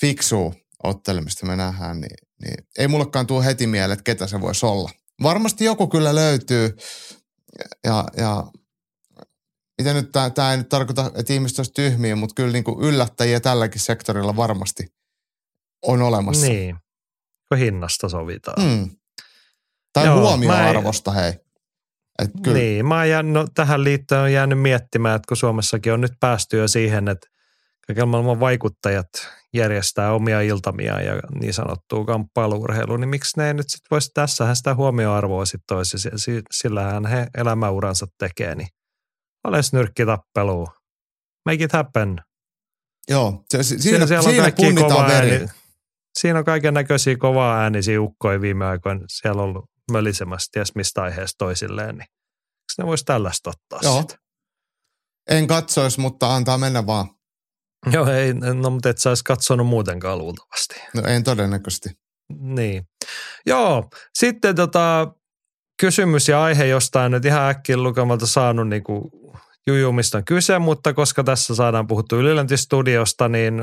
fiksua 0.00 0.54
ottelemista 0.82 1.46
me 1.46 1.56
nähdään, 1.56 2.00
niin, 2.00 2.16
niin 2.42 2.66
ei 2.78 2.88
mullekaan 2.88 3.26
tule 3.26 3.44
heti 3.44 3.66
mieleen, 3.66 3.92
että 3.92 4.04
ketä 4.04 4.26
se 4.26 4.40
voisi 4.40 4.66
olla. 4.66 4.90
Varmasti 5.22 5.64
joku 5.64 5.88
kyllä 5.88 6.14
löytyy 6.14 6.76
ja, 7.84 8.04
ja 8.16 8.44
miten 9.78 9.96
nyt 9.96 10.12
tämä 10.34 10.50
ei 10.50 10.56
nyt 10.56 10.68
tarkoita, 10.68 11.10
että 11.14 11.32
ihmiset 11.32 11.58
olisi 11.58 11.72
tyhmiä, 11.72 12.16
mutta 12.16 12.34
kyllä 12.34 12.52
niin 12.52 12.64
kuin 12.64 12.84
yllättäjiä 12.84 13.40
tälläkin 13.40 13.80
sektorilla 13.80 14.36
varmasti 14.36 14.86
on 15.82 16.02
olemassa. 16.02 16.46
Niin 16.46 16.76
kun 17.48 17.58
hinnasta 17.58 18.08
sovitaan. 18.08 18.62
Mm. 18.62 18.90
Tai 19.92 20.06
Joo, 20.06 20.20
huomioarvosta, 20.20 21.10
mä... 21.10 21.20
hei. 21.20 21.32
Et 22.22 22.30
kyllä. 22.42 22.58
Niin, 22.58 22.86
mä 22.86 23.04
jään, 23.04 23.32
no, 23.32 23.46
tähän 23.54 23.84
liittyen 23.84 24.20
on 24.20 24.32
jäänyt 24.32 24.60
miettimään, 24.60 25.16
että 25.16 25.28
kun 25.28 25.36
Suomessakin 25.36 25.92
on 25.92 26.00
nyt 26.00 26.12
päästy 26.20 26.56
jo 26.58 26.68
siihen, 26.68 27.08
että 27.08 27.26
kaiken 27.86 28.08
maailman 28.08 28.40
vaikuttajat 28.40 29.08
järjestää 29.54 30.12
omia 30.12 30.40
iltamia 30.40 31.00
ja 31.00 31.20
niin 31.40 31.54
sanottua 31.54 32.04
kamppailuurheilua, 32.04 32.98
niin 32.98 33.08
miksi 33.08 33.40
ne 33.40 33.46
ei 33.46 33.54
nyt 33.54 33.68
sitten 33.68 33.88
voisi, 33.90 34.10
tässähän 34.14 34.56
sitä 34.56 34.74
huomioarvoa 34.74 35.44
sitten 35.44 35.64
toisi, 35.66 35.96
sillähän 36.50 37.06
he 37.06 37.26
elämäuransa 37.38 38.06
tekee, 38.18 38.54
niin 38.54 38.68
oles 39.44 39.72
nyrkkitappelu. 39.72 40.68
Make 41.46 41.64
it 41.64 41.72
happen. 41.72 42.20
Joo, 43.08 43.44
se, 43.50 43.62
siinä, 43.62 44.06
siellä, 44.06 44.30
siinä 44.30 44.52
punnitaan 44.56 45.10
veri. 45.10 45.30
Ääni, 45.30 45.48
siinä 46.18 46.38
on 46.38 46.44
kaiken 46.44 46.74
näköisiä 46.74 47.16
kovaa 47.16 47.60
äänisiä 47.60 48.00
ukkoja 48.00 48.40
viime 48.40 48.66
aikoina 48.66 49.04
siellä 49.08 49.42
on 49.42 49.48
ollut 49.48 49.70
mölisemässä 49.92 50.48
ties 50.52 50.74
mistä 50.74 51.02
aiheesta 51.02 51.38
toisilleen, 51.38 51.96
niin 51.96 52.08
ne 52.78 52.86
voisi 52.86 53.04
tällaista 53.04 53.50
ottaa 53.50 53.80
Joo. 53.82 54.00
Sit? 54.00 54.16
En 55.30 55.46
katsoisi, 55.46 56.00
mutta 56.00 56.34
antaa 56.34 56.58
mennä 56.58 56.86
vaan. 56.86 57.08
Joo, 57.92 58.10
ei, 58.10 58.34
no 58.34 58.70
mutta 58.70 58.88
et 58.88 58.98
sä 58.98 59.08
olisi 59.08 59.24
katsonut 59.24 59.66
muutenkaan 59.66 60.18
luultavasti. 60.18 60.74
No 60.94 61.02
en 61.02 61.24
todennäköisesti. 61.24 61.90
Niin. 62.40 62.88
Joo, 63.46 63.88
sitten 64.18 64.56
tota, 64.56 65.14
kysymys 65.80 66.28
ja 66.28 66.42
aihe 66.42 66.66
jostain 66.66 67.12
nyt 67.12 67.24
ihan 67.24 67.48
äkkiä 67.50 67.76
lukemalta 67.76 68.26
saanut 68.26 68.68
niin 68.68 68.84
kuin 68.84 69.10
jujumista 69.66 70.18
on 70.18 70.24
kyse, 70.24 70.58
mutta 70.58 70.92
koska 70.92 71.24
tässä 71.24 71.54
saadaan 71.54 71.86
puhuttu 71.86 72.16
Ylilänti-studiosta, 72.16 73.28
niin 73.28 73.62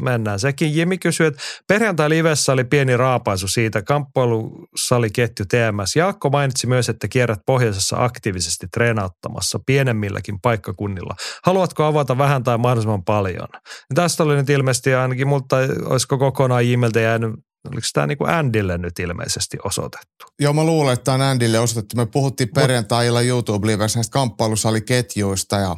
mennään 0.00 0.40
sekin. 0.40 0.76
Jimi 0.76 0.98
kysyi, 0.98 1.26
että 1.26 1.42
perjantai 1.68 2.08
livessä 2.08 2.52
oli 2.52 2.64
pieni 2.64 2.96
raapaisu 2.96 3.48
siitä. 3.48 3.82
Kamppailusaliketju 3.82 5.44
TMS. 5.46 5.96
Jaakko 5.96 6.30
mainitsi 6.30 6.66
myös, 6.66 6.88
että 6.88 7.08
kierrät 7.08 7.40
pohjoisessa 7.46 8.04
aktiivisesti 8.04 8.66
treenauttamassa 8.74 9.58
pienemmilläkin 9.66 10.40
paikkakunnilla. 10.42 11.14
Haluatko 11.44 11.84
avata 11.84 12.18
vähän 12.18 12.42
tai 12.42 12.58
mahdollisimman 12.58 13.04
paljon? 13.04 13.48
Ja 13.52 13.94
tästä 13.94 14.22
oli 14.22 14.36
nyt 14.36 14.50
ilmeisesti 14.50 14.94
ainakin, 14.94 15.28
mutta 15.28 15.56
olisiko 15.84 16.18
kokonaan 16.18 16.68
Jimiltä 16.68 17.00
jäänyt 17.00 17.30
Oliko 17.68 17.86
tämä 17.92 18.06
niin 18.06 18.18
kuin 18.18 18.30
Andille 18.30 18.78
nyt 18.78 18.98
ilmeisesti 18.98 19.56
osoitettu? 19.64 20.26
Joo, 20.40 20.52
mä 20.52 20.64
luulen, 20.64 20.92
että 20.92 21.04
tämä 21.04 21.14
on 21.14 21.22
Andille 21.22 21.58
osoitettu. 21.58 21.96
Me 21.96 22.06
puhuttiin 22.06 22.48
perjantai-illa 22.54 23.20
YouTube-livessä 23.20 23.98
näistä 23.98 24.12
kamppailusaliketjuista 24.12 25.56
ja, 25.56 25.76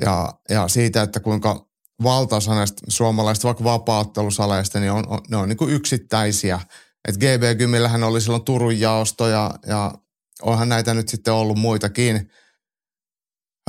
ja, 0.00 0.32
ja 0.48 0.68
siitä, 0.68 1.02
että 1.02 1.20
kuinka 1.20 1.66
valtaosa 2.02 2.54
näistä 2.54 2.82
suomalaisista 2.88 3.46
vaikka 3.48 3.64
vapaa-ottelusaleista, 3.64 4.80
niin 4.80 4.92
on, 4.92 5.08
on, 5.08 5.20
ne 5.30 5.36
on 5.36 5.48
niin 5.48 5.56
kuin 5.56 5.74
yksittäisiä. 5.74 6.60
Et 7.08 7.16
GB 7.16 7.58
Gymillähän 7.58 8.02
oli 8.02 8.20
silloin 8.20 8.44
Turun 8.44 8.80
jaosto 8.80 9.28
ja, 9.28 9.50
ja 9.66 9.94
onhan 10.42 10.68
näitä 10.68 10.94
nyt 10.94 11.08
sitten 11.08 11.34
ollut 11.34 11.58
muitakin. 11.58 12.30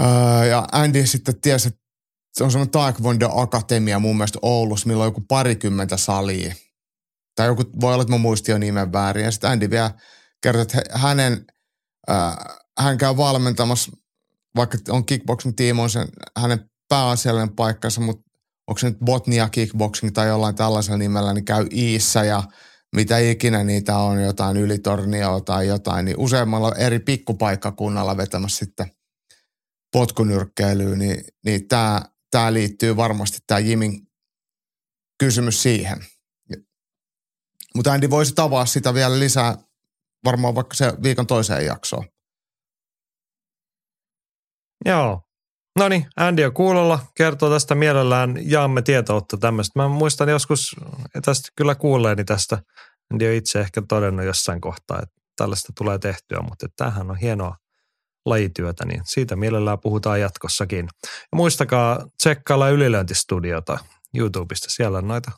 Öö, 0.01 0.45
ja 0.45 0.67
Andy 0.71 1.05
sitten 1.05 1.41
tiesi, 1.41 1.67
että 1.67 1.81
se 2.33 2.43
on 2.43 2.51
semmoinen 2.51 2.71
Taekwondo 2.71 3.29
Akatemia 3.35 3.99
mun 3.99 4.17
mielestä 4.17 4.39
Oulussa, 4.41 4.87
millä 4.87 5.01
on 5.01 5.07
joku 5.07 5.21
parikymmentä 5.21 5.97
salia. 5.97 6.53
Tai 7.35 7.47
joku, 7.47 7.63
voi 7.81 7.93
olla, 7.93 8.01
että 8.01 8.13
mä 8.13 8.17
muistin 8.17 8.53
jo 8.53 8.57
nimen 8.57 8.91
väärin. 8.91 9.25
Ja 9.25 9.31
sitten 9.31 9.49
Andy 9.49 9.69
vielä 9.69 9.91
kertoi, 10.41 10.61
että 10.61 10.81
hänen, 10.91 11.45
äh, 12.09 12.35
hän 12.79 12.97
käy 12.97 13.17
valmentamassa, 13.17 13.91
vaikka 14.55 14.77
on 14.89 15.05
kickboxing-tiimi, 15.05 15.81
on 15.81 15.89
sen, 15.89 16.07
hänen 16.37 16.69
pääasiallinen 16.89 17.55
paikkansa, 17.55 18.01
mutta 18.01 18.31
onko 18.67 18.79
se 18.79 18.89
nyt 18.89 18.99
Botnia 19.05 19.49
Kickboxing 19.49 20.11
tai 20.13 20.27
jollain 20.27 20.55
tällaisella 20.55 20.97
nimellä, 20.97 21.33
niin 21.33 21.45
käy 21.45 21.67
Iissä 21.71 22.23
ja 22.23 22.43
mitä 22.95 23.17
ikinä 23.17 23.63
niitä 23.63 23.97
on, 23.97 24.23
jotain 24.23 24.57
ylitornioa 24.57 25.41
tai 25.41 25.67
jotain, 25.67 26.05
niin 26.05 26.19
useammalla 26.19 26.75
eri 26.75 26.99
pikkupaikkakunnalla 26.99 28.17
vetämässä 28.17 28.65
sitten 28.65 28.91
potkunyrkkeilyyn, 29.93 30.99
niin, 30.99 31.23
niin 31.45 31.67
tämä 32.31 32.53
liittyy 32.53 32.97
varmasti 32.97 33.37
tämä 33.47 33.59
Jimin 33.59 34.07
kysymys 35.19 35.63
siihen. 35.63 36.05
Mutta 37.75 37.91
Andy 37.93 38.09
voisi 38.09 38.33
tavaa 38.33 38.65
sitä 38.65 38.93
vielä 38.93 39.19
lisää 39.19 39.57
varmaan 40.25 40.55
vaikka 40.55 40.75
se 40.75 40.93
viikon 41.03 41.27
toiseen 41.27 41.65
jaksoon. 41.65 42.07
Joo. 44.85 45.21
No 45.79 45.89
niin, 45.89 46.07
Andy 46.15 46.43
on 46.43 46.53
kuulolla, 46.53 46.99
kertoo 47.15 47.49
tästä 47.49 47.75
mielellään, 47.75 48.35
jaamme 48.41 48.81
tietoutta 48.81 49.37
tämmöistä. 49.37 49.79
Mä 49.79 49.87
muistan 49.87 50.29
joskus, 50.29 50.75
tästä 51.25 51.49
kyllä 51.55 51.75
kuulleeni 51.75 52.23
tästä, 52.23 52.61
Andy 53.13 53.27
on 53.27 53.33
itse 53.33 53.59
ehkä 53.59 53.81
todennut 53.89 54.25
jossain 54.25 54.61
kohtaa, 54.61 54.99
että 55.03 55.15
tällaista 55.35 55.73
tulee 55.77 55.99
tehtyä, 55.99 56.41
mutta 56.41 56.67
tämähän 56.75 57.11
on 57.11 57.17
hienoa 57.17 57.55
lajityötä, 58.25 58.85
niin 58.85 59.01
siitä 59.05 59.35
mielellään 59.35 59.79
puhutaan 59.79 60.21
jatkossakin. 60.21 60.87
Ja 61.03 61.35
muistakaa 61.35 62.07
tsekkailla 62.17 62.69
ylilöintistudiota 62.69 63.77
YouTubesta, 64.15 64.69
siellä 64.69 64.97
on 64.97 65.07
noita 65.07 65.31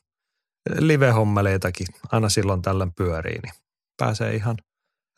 live-hommeleitakin 0.69 1.87
aina 2.11 2.29
silloin 2.29 2.61
tällöin 2.61 2.93
pyörii, 2.93 3.39
niin 3.43 3.53
pääsee 3.97 4.35
ihan 4.35 4.57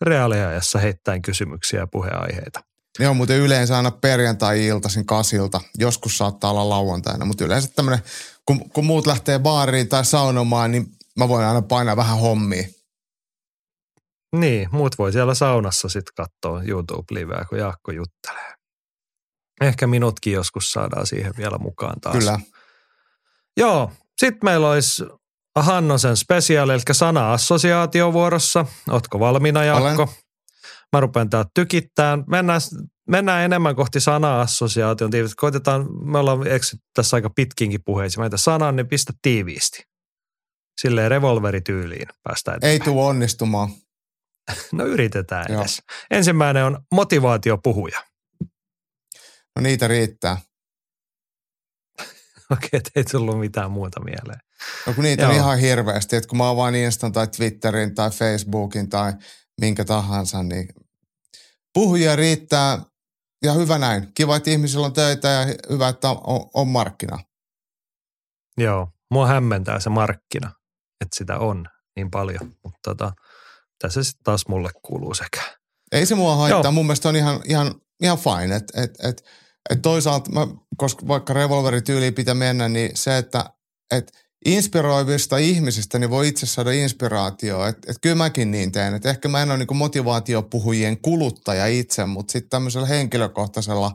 reaaliajassa 0.01 0.79
heittäen 0.79 1.21
kysymyksiä 1.21 1.79
ja 1.79 1.87
puheaiheita. 1.87 2.59
Ne 2.99 3.09
on 3.09 3.17
muuten 3.17 3.39
yleensä 3.39 3.77
aina 3.77 3.91
perjantai-iltaisin 3.91 5.05
kasilta. 5.05 5.61
Joskus 5.77 6.17
saattaa 6.17 6.51
olla 6.51 6.69
lauantaina, 6.69 7.25
mutta 7.25 7.45
yleensä 7.45 7.69
tämmöinen, 7.75 8.03
kun, 8.45 8.69
kun 8.69 8.85
muut 8.85 9.07
lähtee 9.07 9.39
baariin 9.39 9.89
tai 9.89 10.05
saunomaan, 10.05 10.71
niin 10.71 10.87
mä 11.17 11.27
voin 11.27 11.45
aina 11.45 11.61
painaa 11.61 11.97
vähän 11.97 12.19
hommia. 12.19 12.67
Niin, 14.35 14.69
muut 14.71 14.97
voi 14.97 15.11
siellä 15.11 15.33
saunassa 15.33 15.89
sitten 15.89 16.13
katsoa 16.15 16.63
YouTube-liveä, 16.63 17.45
kun 17.49 17.57
Jaakko 17.57 17.91
juttelee. 17.91 18.53
Ehkä 19.61 19.87
minutkin 19.87 20.33
joskus 20.33 20.71
saadaan 20.71 21.07
siihen 21.07 21.33
vielä 21.37 21.57
mukaan 21.57 22.01
taas. 22.01 22.17
Kyllä. 22.17 22.39
Joo, 23.57 23.91
sitten 24.17 24.39
meillä 24.43 24.69
olisi 24.69 25.03
Hannosen 25.61 26.17
spesiaali, 26.17 26.73
eli 26.73 26.81
sana-assosiaatio 26.91 28.13
vuorossa. 28.13 28.65
Ootko 28.89 29.19
valmiina, 29.19 29.63
Jaakko? 29.63 30.03
Olen. 30.03 30.15
Mä 30.93 30.99
rupean 30.99 31.29
täältä 31.29 31.49
tykittämään. 31.53 32.23
Mennään, 32.27 32.61
mennään 33.09 33.45
enemmän 33.45 33.75
kohti 33.75 33.99
sana-assosiaation 33.99 35.11
tiivisti. 35.11 35.35
Koitetaan, 35.35 35.85
me 36.05 36.17
ollaan 36.17 36.47
eksytty 36.47 36.85
tässä 36.93 37.17
aika 37.17 37.29
pitkinkin 37.29 37.83
puheisiin. 37.85 38.23
Mä 38.23 38.37
sanaan, 38.37 38.75
niin 38.75 38.87
pistä 38.87 39.13
tiiviisti. 39.21 39.83
Silleen 40.81 41.11
revolverityyliin 41.11 42.07
päästään 42.23 42.59
Ei 42.61 42.75
eteenpäin. 42.75 42.93
tule 42.95 43.05
onnistumaan. 43.05 43.69
No 44.71 44.85
yritetään 44.85 45.45
Joo. 45.49 45.61
edes. 45.61 45.81
Ensimmäinen 46.11 46.65
on 46.65 46.79
motivaatiopuhuja. 46.91 48.03
No 49.55 49.61
niitä 49.61 49.87
riittää. 49.87 50.37
Okei, 52.51 52.69
että 52.73 52.89
ei 52.95 53.03
tullut 53.03 53.39
mitään 53.39 53.71
muuta 53.71 53.99
mieleen. 54.03 54.39
No 54.87 54.93
kun 54.93 55.03
niitä 55.03 55.29
on 55.29 55.35
ihan 55.35 55.59
hirveästi, 55.59 56.15
että 56.15 56.29
kun 56.29 56.37
mä 56.37 56.49
avaan 56.49 56.75
Instan 56.75 57.11
tai 57.11 57.27
Twitterin 57.27 57.95
tai 57.95 58.09
Facebookin 58.09 58.89
tai 58.89 59.13
minkä 59.61 59.85
tahansa, 59.85 60.43
niin 60.43 60.67
puhujia 61.73 62.15
riittää 62.15 62.81
ja 63.43 63.53
hyvä 63.53 63.77
näin. 63.77 64.13
Kiva, 64.13 64.35
että 64.35 64.49
ihmisillä 64.49 64.85
on 64.85 64.93
töitä 64.93 65.27
ja 65.27 65.45
hyvä, 65.69 65.87
että 65.87 66.09
on, 66.09 66.49
on 66.53 66.67
markkina. 66.67 67.19
Joo, 68.57 68.87
mua 69.11 69.27
hämmentää 69.27 69.79
se 69.79 69.89
markkina, 69.89 70.51
että 71.01 71.17
sitä 71.17 71.37
on 71.37 71.65
niin 71.95 72.11
paljon, 72.11 72.53
mutta 72.63 72.79
tota, 72.83 73.11
tässä 73.81 74.03
sitten 74.03 74.23
taas 74.23 74.47
mulle 74.47 74.69
kuuluu 74.81 75.13
sekä. 75.13 75.41
Ei 75.91 76.05
se 76.05 76.15
mua 76.15 76.35
haittaa. 76.35 76.63
Joo. 76.63 76.71
Mun 76.71 76.85
mielestä 76.85 77.09
on 77.09 77.15
ihan, 77.15 77.41
ihan, 77.45 77.75
ihan 78.01 78.17
fine. 78.17 78.55
Et, 78.55 78.63
et, 78.75 78.91
et, 79.03 79.23
et 79.69 79.81
toisaalta, 79.81 80.31
mä, 80.31 80.47
koska 80.77 81.07
vaikka 81.07 81.33
revolverityyliin 81.33 82.13
pitää 82.13 82.33
mennä, 82.33 82.69
niin 82.69 82.91
se, 82.93 83.17
että 83.17 83.45
et 83.91 84.11
inspiroivista 84.47 85.37
ihmisistä 85.37 85.99
niin 85.99 86.09
voi 86.09 86.27
itse 86.27 86.45
saada 86.45 86.71
inspiraatioa. 86.71 87.67
Et, 87.67 87.77
et 87.87 87.97
kyllä 88.01 88.15
mäkin 88.15 88.51
niin 88.51 88.71
teen. 88.71 88.93
Et 88.93 89.05
ehkä 89.05 89.27
mä 89.27 89.41
en 89.41 89.51
ole 89.51 89.57
niinku 89.57 89.73
motivaatiopuhujien 89.73 91.01
kuluttaja 91.01 91.65
itse, 91.65 92.05
mutta 92.05 92.31
sitten 92.31 92.49
tämmöisellä 92.49 92.87
henkilökohtaisella 92.87 93.91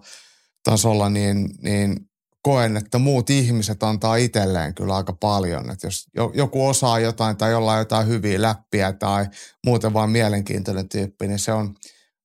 tasolla 0.64 1.09
niin, 1.09 1.48
niin 1.62 1.96
koen, 2.42 2.76
että 2.76 2.98
muut 2.98 3.30
ihmiset 3.30 3.82
antaa 3.82 4.16
itselleen 4.16 4.74
kyllä 4.74 4.96
aika 4.96 5.12
paljon. 5.12 5.70
Että 5.70 5.86
jos 5.86 6.05
jo- 6.14 6.32
joku 6.34 6.66
osaa 6.68 7.00
jotain 7.00 7.36
tai 7.36 7.50
jollain 7.50 7.78
jotain 7.78 8.07
hyviä 8.07 8.42
läppiä 8.42 8.92
tai 8.92 9.26
muuten 9.66 9.92
vaan 9.92 10.11
mielenkiintoinen 10.11 10.88
tyyppi, 10.88 11.28
niin 11.28 11.38
se 11.38 11.53
on 11.53 11.74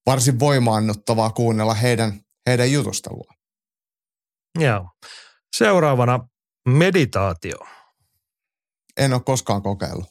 varsin 0.06 0.40
voimaannuttavaa 0.40 1.30
kuunnella 1.30 1.74
heidän, 1.74 2.20
heidän 2.50 2.72
jutustelua. 2.72 3.34
Joo. 4.60 4.90
Seuraavana 5.56 6.20
meditaatio. 6.68 7.77
En 8.98 9.14
ole 9.14 9.22
koskaan 9.26 9.62
kokeillut. 9.62 10.08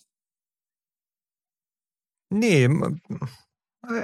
Niin, 2.35 2.71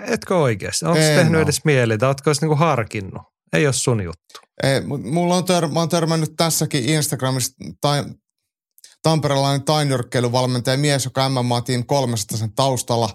etkö 0.07 0.37
oikeasti? 0.37 0.85
Onko 0.85 0.99
tehnyt 0.99 1.35
oo. 1.35 1.41
edes 1.41 1.65
mieli 1.65 1.99
tai 1.99 2.09
ootko 2.09 2.31
niinku 2.41 2.57
harkinnut? 2.57 3.23
Ei 3.53 3.67
ole 3.67 3.73
sun 3.73 4.03
juttu. 4.03 4.41
Ei, 4.63 4.81
mulla 4.81 5.37
on, 5.37 5.45
tör, 5.45 5.69
mä 5.69 5.81
oon 5.81 5.89
törmännyt 5.89 6.33
tässäkin 6.37 6.85
Instagramissa 6.85 7.55
tai, 7.81 8.05
tamperelainen 9.03 9.65
tainyrkkeilyvalmentaja 9.65 10.79
mies, 10.79 11.05
joka 11.05 11.29
MMA 11.29 11.61
Team 11.61 11.87
300 11.87 12.39
sen 12.39 12.55
taustalla 12.55 13.09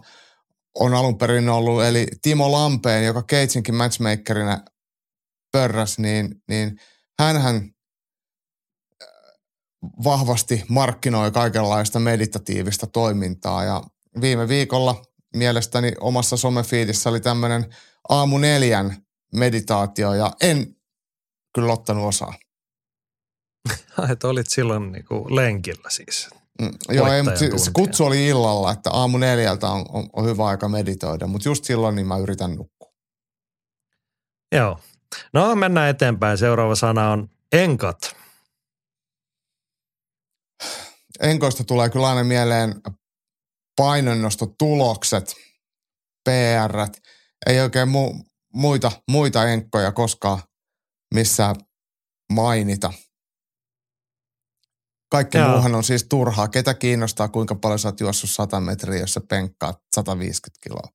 on 0.75 0.93
alun 0.93 1.17
perin 1.17 1.49
ollut, 1.49 1.83
eli 1.83 2.07
Timo 2.21 2.51
Lampeen, 2.51 3.05
joka 3.05 3.23
Keitsinkin 3.23 3.75
matchmakerina 3.75 4.65
pörräs, 5.51 5.99
niin, 5.99 6.35
niin 6.47 6.79
hänhän 7.19 7.69
vahvasti 10.03 10.63
markkinoi 10.69 11.31
kaikenlaista 11.31 11.99
meditatiivista 11.99 12.87
toimintaa 12.87 13.63
ja 13.63 13.83
viime 14.21 14.47
viikolla 14.47 15.01
mielestäni 15.35 15.93
omassa 15.99 16.37
somefiidissä 16.37 17.09
oli 17.09 17.19
tämmöinen 17.19 17.75
aamu 18.09 18.37
neljän 18.37 18.97
meditaatio 19.33 20.13
ja 20.13 20.31
en 20.41 20.75
kyllä 21.55 21.73
ottanut 21.73 22.07
osaa. 22.07 22.33
Että 24.11 24.27
olit 24.27 24.49
silloin 24.49 24.91
niinku 24.91 25.35
lenkillä 25.35 25.89
siis. 25.89 26.29
Mm, 26.61 26.71
joo, 26.89 27.13
ei, 27.13 27.23
mutta 27.23 27.39
se, 27.39 27.71
kutsu 27.73 28.05
oli 28.05 28.27
illalla, 28.27 28.71
että 28.71 28.89
aamu 28.91 29.17
neljältä 29.17 29.67
on, 29.67 29.85
on, 29.89 30.09
on 30.13 30.25
hyvä 30.25 30.45
aika 30.45 30.69
meditoida, 30.69 31.27
mutta 31.27 31.49
just 31.49 31.63
silloin 31.63 31.95
niin 31.95 32.07
mä 32.07 32.17
yritän 32.17 32.55
nukkua. 32.55 32.91
Joo. 34.55 34.79
No 35.33 35.55
mennään 35.55 35.89
eteenpäin. 35.89 36.37
Seuraava 36.37 36.75
sana 36.75 37.11
on 37.11 37.29
enkat. 37.51 38.16
Enkoista 41.21 41.63
tulee 41.63 41.89
kyllä 41.89 42.09
aina 42.09 42.23
mieleen 42.23 42.81
painonnostotulokset, 43.77 45.35
PR, 46.23 46.99
ei 47.45 47.59
oikein 47.59 47.89
mu, 47.89 48.23
muita, 48.53 48.91
muita 49.11 49.47
enkkoja 49.47 49.91
koskaan 49.91 50.39
missään 51.13 51.55
mainita. 52.33 52.93
Kaikki 55.11 55.37
Joo. 55.37 55.49
muuhan 55.49 55.75
on 55.75 55.83
siis 55.83 56.05
turhaa. 56.09 56.47
Ketä 56.47 56.73
kiinnostaa, 56.73 57.27
kuinka 57.27 57.55
paljon 57.55 57.79
sä 57.79 57.87
oot 57.87 57.99
juossut 57.99 58.29
100 58.29 58.59
metriä, 58.59 58.99
jos 58.99 59.13
sä 59.13 59.21
penkkaat 59.29 59.81
150 59.95 60.63
kiloa? 60.63 60.87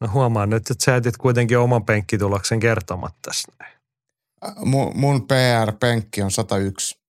No 0.00 0.08
huomaan 0.12 0.50
nyt, 0.50 0.70
että 0.70 0.84
sä 0.84 0.92
jätit 0.92 1.16
kuitenkin 1.16 1.58
oman 1.58 1.84
penkkituloksen 1.84 2.60
kertomatta 2.60 3.18
tässä. 3.22 3.52
Äh, 3.62 4.54
Mun, 4.64 4.98
mun 4.98 5.26
PR-penkki 5.28 6.22
on 6.22 6.30
101. 6.30 7.00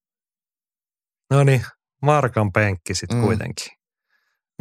No 1.29 1.43
niin, 1.43 1.65
Markan 2.02 2.52
penkki 2.52 2.95
sitten 2.95 3.18
Mm. 3.18 3.24
kuitenkin. 3.24 3.68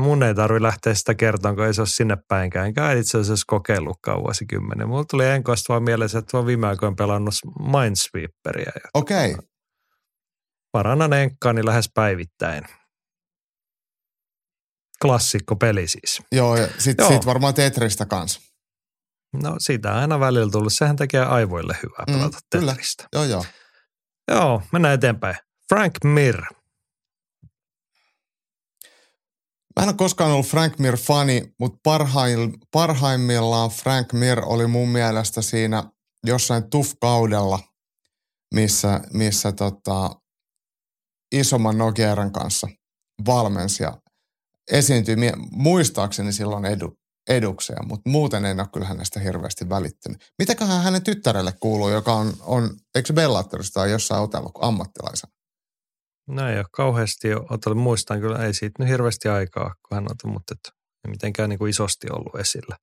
Mun 0.01 0.22
ei 0.22 0.34
tarvi 0.34 0.62
lähteä 0.62 0.95
sitä 0.95 1.14
kertomaan, 1.14 1.57
kun 1.57 1.64
ei 1.66 1.74
se 1.74 1.80
ole 1.80 1.88
sinne 1.88 2.16
päinkään. 2.28 2.66
Enkä 2.66 2.93
itse 2.93 3.18
asiassa 3.18 3.45
kokeillutkaan 3.47 4.22
vuosikymmenen. 4.22 4.88
Mulla 4.88 5.05
tuli 5.11 5.26
enkoista 5.26 5.72
vaan 5.72 5.82
mieleen, 5.82 6.16
että 6.18 6.36
mä 6.36 6.38
oon 6.38 6.47
viime 6.47 6.66
aikoina 6.66 6.95
pelannut 6.99 7.34
Minesweeperia. 7.72 8.72
Okei, 8.95 9.32
okay. 9.32 9.47
parannan 10.72 11.12
enkkaani 11.12 11.64
lähes 11.64 11.91
päivittäin. 11.95 12.64
Klassikko 15.03 15.57
peli 15.57 15.88
siis. 15.88 16.22
joo, 16.32 16.57
ja 16.57 16.68
sit, 16.78 16.99
Joo. 16.99 17.09
sit 17.09 17.26
varmaan 17.26 17.55
Tetristä 17.55 18.07
kanssa. 18.07 18.41
No 19.43 19.55
siitä 19.59 19.93
on 19.93 19.99
aina 19.99 20.20
välillä 20.20 20.51
tullut. 20.51 20.72
Sehän 20.72 20.97
tekee 20.97 21.20
aivoille 21.24 21.76
hyvää 21.82 22.05
Mm, 22.09 22.12
pelata 22.14 22.36
mm, 22.36 22.59
kyllä. 22.59 22.72
Tetristä. 22.72 23.05
Joo, 23.12 23.24
joo. 23.24 23.45
Joo, 24.30 24.62
mennään 24.72 24.95
eteenpäin. 24.95 25.36
Frank 25.68 25.93
Mir. 26.05 26.43
Mä 29.76 29.82
en 29.82 29.88
ole 29.88 29.96
koskaan 29.96 30.30
ollut 30.30 30.46
Frank 30.46 30.78
Mir-fani, 30.78 31.54
mutta 31.60 31.78
parhaim, 31.82 32.52
parhaimmillaan 32.72 33.70
Frank 33.70 34.12
Mir 34.12 34.40
oli 34.44 34.66
mun 34.66 34.88
mielestä 34.88 35.42
siinä 35.42 35.84
jossain 36.26 36.70
Tuff-kaudella, 36.70 37.58
missä, 38.54 39.00
missä 39.12 39.52
tota, 39.52 40.10
isomman 41.32 41.78
Nogieran 41.78 42.32
kanssa 42.32 42.68
valmensi 43.26 43.82
ja 43.82 44.00
esiintyi 44.70 45.16
muistaakseni 45.50 46.32
silloin 46.32 46.64
edu, 46.64 46.98
edukseen, 47.28 47.88
mutta 47.88 48.10
muuten 48.10 48.44
en 48.44 48.60
ole 48.60 48.68
kyllä 48.72 48.86
hänestä 48.86 49.20
hirveästi 49.20 49.68
välittänyt. 49.68 50.32
Mitäköhän 50.38 50.82
hänen 50.82 51.02
tyttärelle 51.02 51.52
kuuluu, 51.60 51.88
joka 51.88 52.14
on, 52.14 52.32
on 52.40 52.70
eikö 52.94 53.12
Bellatorista 53.12 53.86
jossain 53.86 54.22
otellut 54.22 54.52
ammattilaisena? 54.60 55.32
No 56.31 56.49
ei 56.49 56.57
ole 56.57 56.66
kauheasti 56.72 57.28
otellut, 57.35 57.83
muistan 57.83 58.20
kyllä, 58.20 58.39
ei 58.39 58.55
siitä 58.55 58.83
nyt 58.83 58.89
hirveästi 58.89 59.28
aikaa, 59.28 59.74
kun 59.89 59.97
hän 59.97 60.05
on, 60.24 60.33
mutta 60.33 60.55
ei 61.05 61.11
mitenkään 61.11 61.49
niin 61.49 61.59
kuin 61.59 61.70
isosti 61.70 62.07
ollut 62.11 62.41
esillä. 62.41 62.76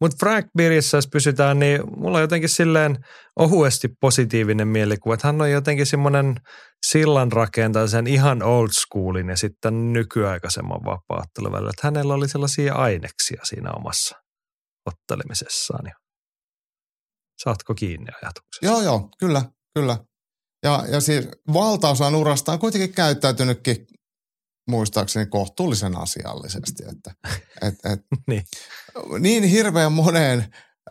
Mutta 0.00 0.16
Frank 0.20 0.46
Birissä, 0.58 0.96
jos 0.96 1.08
pysytään, 1.12 1.58
niin 1.58 1.80
mulla 1.96 2.18
on 2.18 2.22
jotenkin 2.22 2.48
silleen 2.48 3.04
ohuesti 3.36 3.88
positiivinen 4.00 4.68
mielikuva, 4.68 5.14
että 5.14 5.28
hän 5.28 5.40
on 5.40 5.50
jotenkin 5.50 5.86
semmoinen 5.86 6.36
sillan 6.86 7.30
sen 7.86 8.06
ihan 8.06 8.42
old 8.42 8.68
schoolin 8.68 9.28
ja 9.28 9.36
sitten 9.36 9.92
nykyaikaisemman 9.92 10.80
vapaattelun 10.84 11.52
välillä. 11.52 11.70
Että 11.70 11.86
hänellä 11.86 12.14
oli 12.14 12.28
sellaisia 12.28 12.74
aineksia 12.74 13.40
siinä 13.44 13.70
omassa 13.72 14.16
ottelemisessaan. 14.86 15.92
Saatko 17.42 17.74
kiinni 17.74 18.12
ajatuksesta? 18.22 18.66
Joo, 18.66 18.82
joo, 18.82 19.08
kyllä, 19.18 19.42
kyllä. 19.74 19.96
Ja, 20.62 20.84
ja 20.88 21.00
siis 21.00 21.28
valtaosan 21.52 22.14
urasta 22.14 22.52
on 22.52 22.58
kuitenkin 22.58 22.92
käyttäytynytkin 22.92 23.86
muistaakseni 24.68 25.26
kohtuullisen 25.26 25.96
asiallisesti. 25.96 26.82
Että, 26.92 27.14
et, 27.62 27.74
et, 27.92 28.00
niin. 28.28 28.42
niin 29.18 29.44
hirveän 29.44 29.92
moneen 29.92 30.38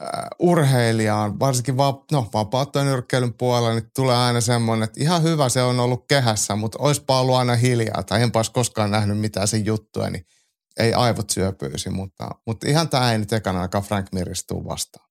uh, 0.01 0.47
urheilijaan, 0.49 1.39
varsinkin 1.39 1.77
va, 1.77 2.05
no, 2.11 2.29
vapauttojen 2.33 3.03
puolella, 3.37 3.73
niin 3.73 3.91
tulee 3.95 4.15
aina 4.15 4.41
semmoinen, 4.41 4.83
että 4.83 5.03
ihan 5.03 5.23
hyvä 5.23 5.49
se 5.49 5.61
on 5.61 5.79
ollut 5.79 6.05
kehässä, 6.07 6.55
mutta 6.55 6.77
olisipa 6.81 7.19
ollut 7.19 7.35
aina 7.35 7.55
hiljaa 7.55 8.03
tai 8.03 8.21
enpä 8.21 8.39
olisi 8.39 8.51
koskaan 8.51 8.91
nähnyt 8.91 9.19
mitään 9.19 9.47
sen 9.47 9.65
juttuja, 9.65 10.09
niin 10.09 10.25
ei 10.79 10.93
aivot 10.93 11.29
syöpyisi, 11.29 11.89
mutta, 11.89 12.29
mutta 12.45 12.69
ihan 12.69 12.89
tämä 12.89 13.11
ei 13.11 13.19
nyt 13.19 13.33
ekana 13.33 13.61
aika 13.61 13.81
Frank 13.81 14.07
Miristuu 14.13 14.65
vastaan. 14.65 15.08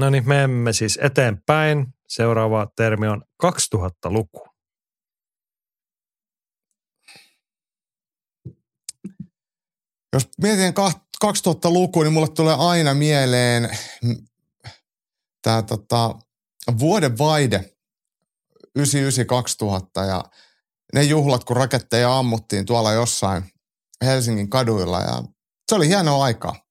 No 0.00 0.10
niin, 0.10 0.28
me 0.28 0.42
emme 0.42 0.72
siis 0.72 0.98
eteenpäin. 1.02 1.86
Seuraava 2.08 2.66
termi 2.76 3.08
on 3.08 3.22
2000-luku. 3.44 4.46
Jos 10.12 10.28
mietin 10.42 10.74
2000-lukua, 11.24 12.04
niin 12.04 12.12
mulle 12.12 12.28
tulee 12.28 12.56
aina 12.58 12.94
mieleen 12.94 13.78
tämä 15.42 15.62
tota, 15.62 16.14
vuoden 16.78 17.18
vaide 17.18 17.74
99-2000 18.78 20.06
ja 20.06 20.24
ne 20.94 21.02
juhlat, 21.02 21.44
kun 21.44 21.56
raketteja 21.56 22.18
ammuttiin 22.18 22.66
tuolla 22.66 22.92
jossain 22.92 23.44
Helsingin 24.04 24.50
kaduilla 24.50 25.00
ja 25.00 25.22
se 25.68 25.74
oli 25.74 25.88
hienoa 25.88 26.24
aikaa. 26.24 26.69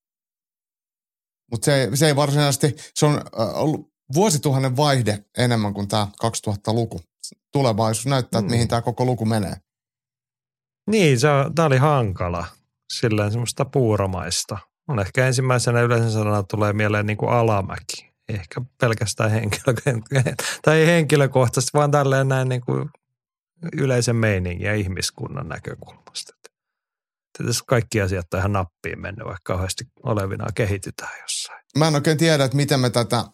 Mutta 1.52 1.66
se, 1.66 1.90
se 1.94 2.08
ei 2.08 2.16
varsinaisesti, 2.16 2.76
se 2.96 3.06
on 3.06 3.22
ollut 3.34 3.92
vuosituhannen 4.14 4.78
vaihde 4.78 5.24
enemmän 5.38 5.74
kuin 5.74 5.88
tämä 5.88 6.08
2000-luku. 6.26 7.02
Tulevaisuus 7.52 8.06
näyttää, 8.06 8.40
että 8.40 8.52
mihin 8.52 8.66
mm. 8.66 8.70
tämä 8.70 8.82
koko 8.82 9.06
luku 9.06 9.26
menee. 9.26 9.56
Niin, 10.90 11.18
tämä 11.56 11.66
oli 11.66 11.78
hankala 11.78 12.46
silleen 12.94 13.32
semmoista 13.32 13.66
puuromaista. 13.66 14.58
On 14.88 15.00
ehkä 15.00 15.28
ensimmäisenä 15.28 15.82
yleisen 15.82 16.12
sanana 16.12 16.44
tulee 16.44 16.74
mieleen 16.74 17.06
niin 17.06 17.18
kuin 17.18 17.32
alamäki. 17.32 18.12
Ehkä 18.30 18.62
pelkästään 18.82 19.32
henkilö, 19.32 19.74
tai 20.66 20.78
ei 20.80 20.88
henkilökohtaisesti, 20.88 21.78
vaan 21.78 21.92
tälleen 21.92 22.28
näin 22.28 22.50
niin 22.50 22.62
kuin 22.62 22.90
yleisen 23.74 24.16
meiningin 24.16 24.66
ja 24.66 24.76
ihmiskunnan 24.76 25.48
näkökulmasta. 25.48 26.39
Tässä 27.46 27.64
kaikki 27.68 28.02
asiat 28.02 28.34
on 28.34 28.40
ihan 28.40 28.54
nappiin 28.54 29.02
mennyt, 29.02 29.26
vaikka 29.26 29.54
kauheasti 29.54 29.84
olevina 30.04 30.48
kehitytään 30.56 31.22
jossain. 31.22 31.66
Mä 31.78 31.88
en 31.88 31.96
oikein 31.96 32.18
tiedä, 32.18 32.44
että 32.44 32.58
miten 32.58 32.80
me 32.80 32.90
tätä 32.90 33.26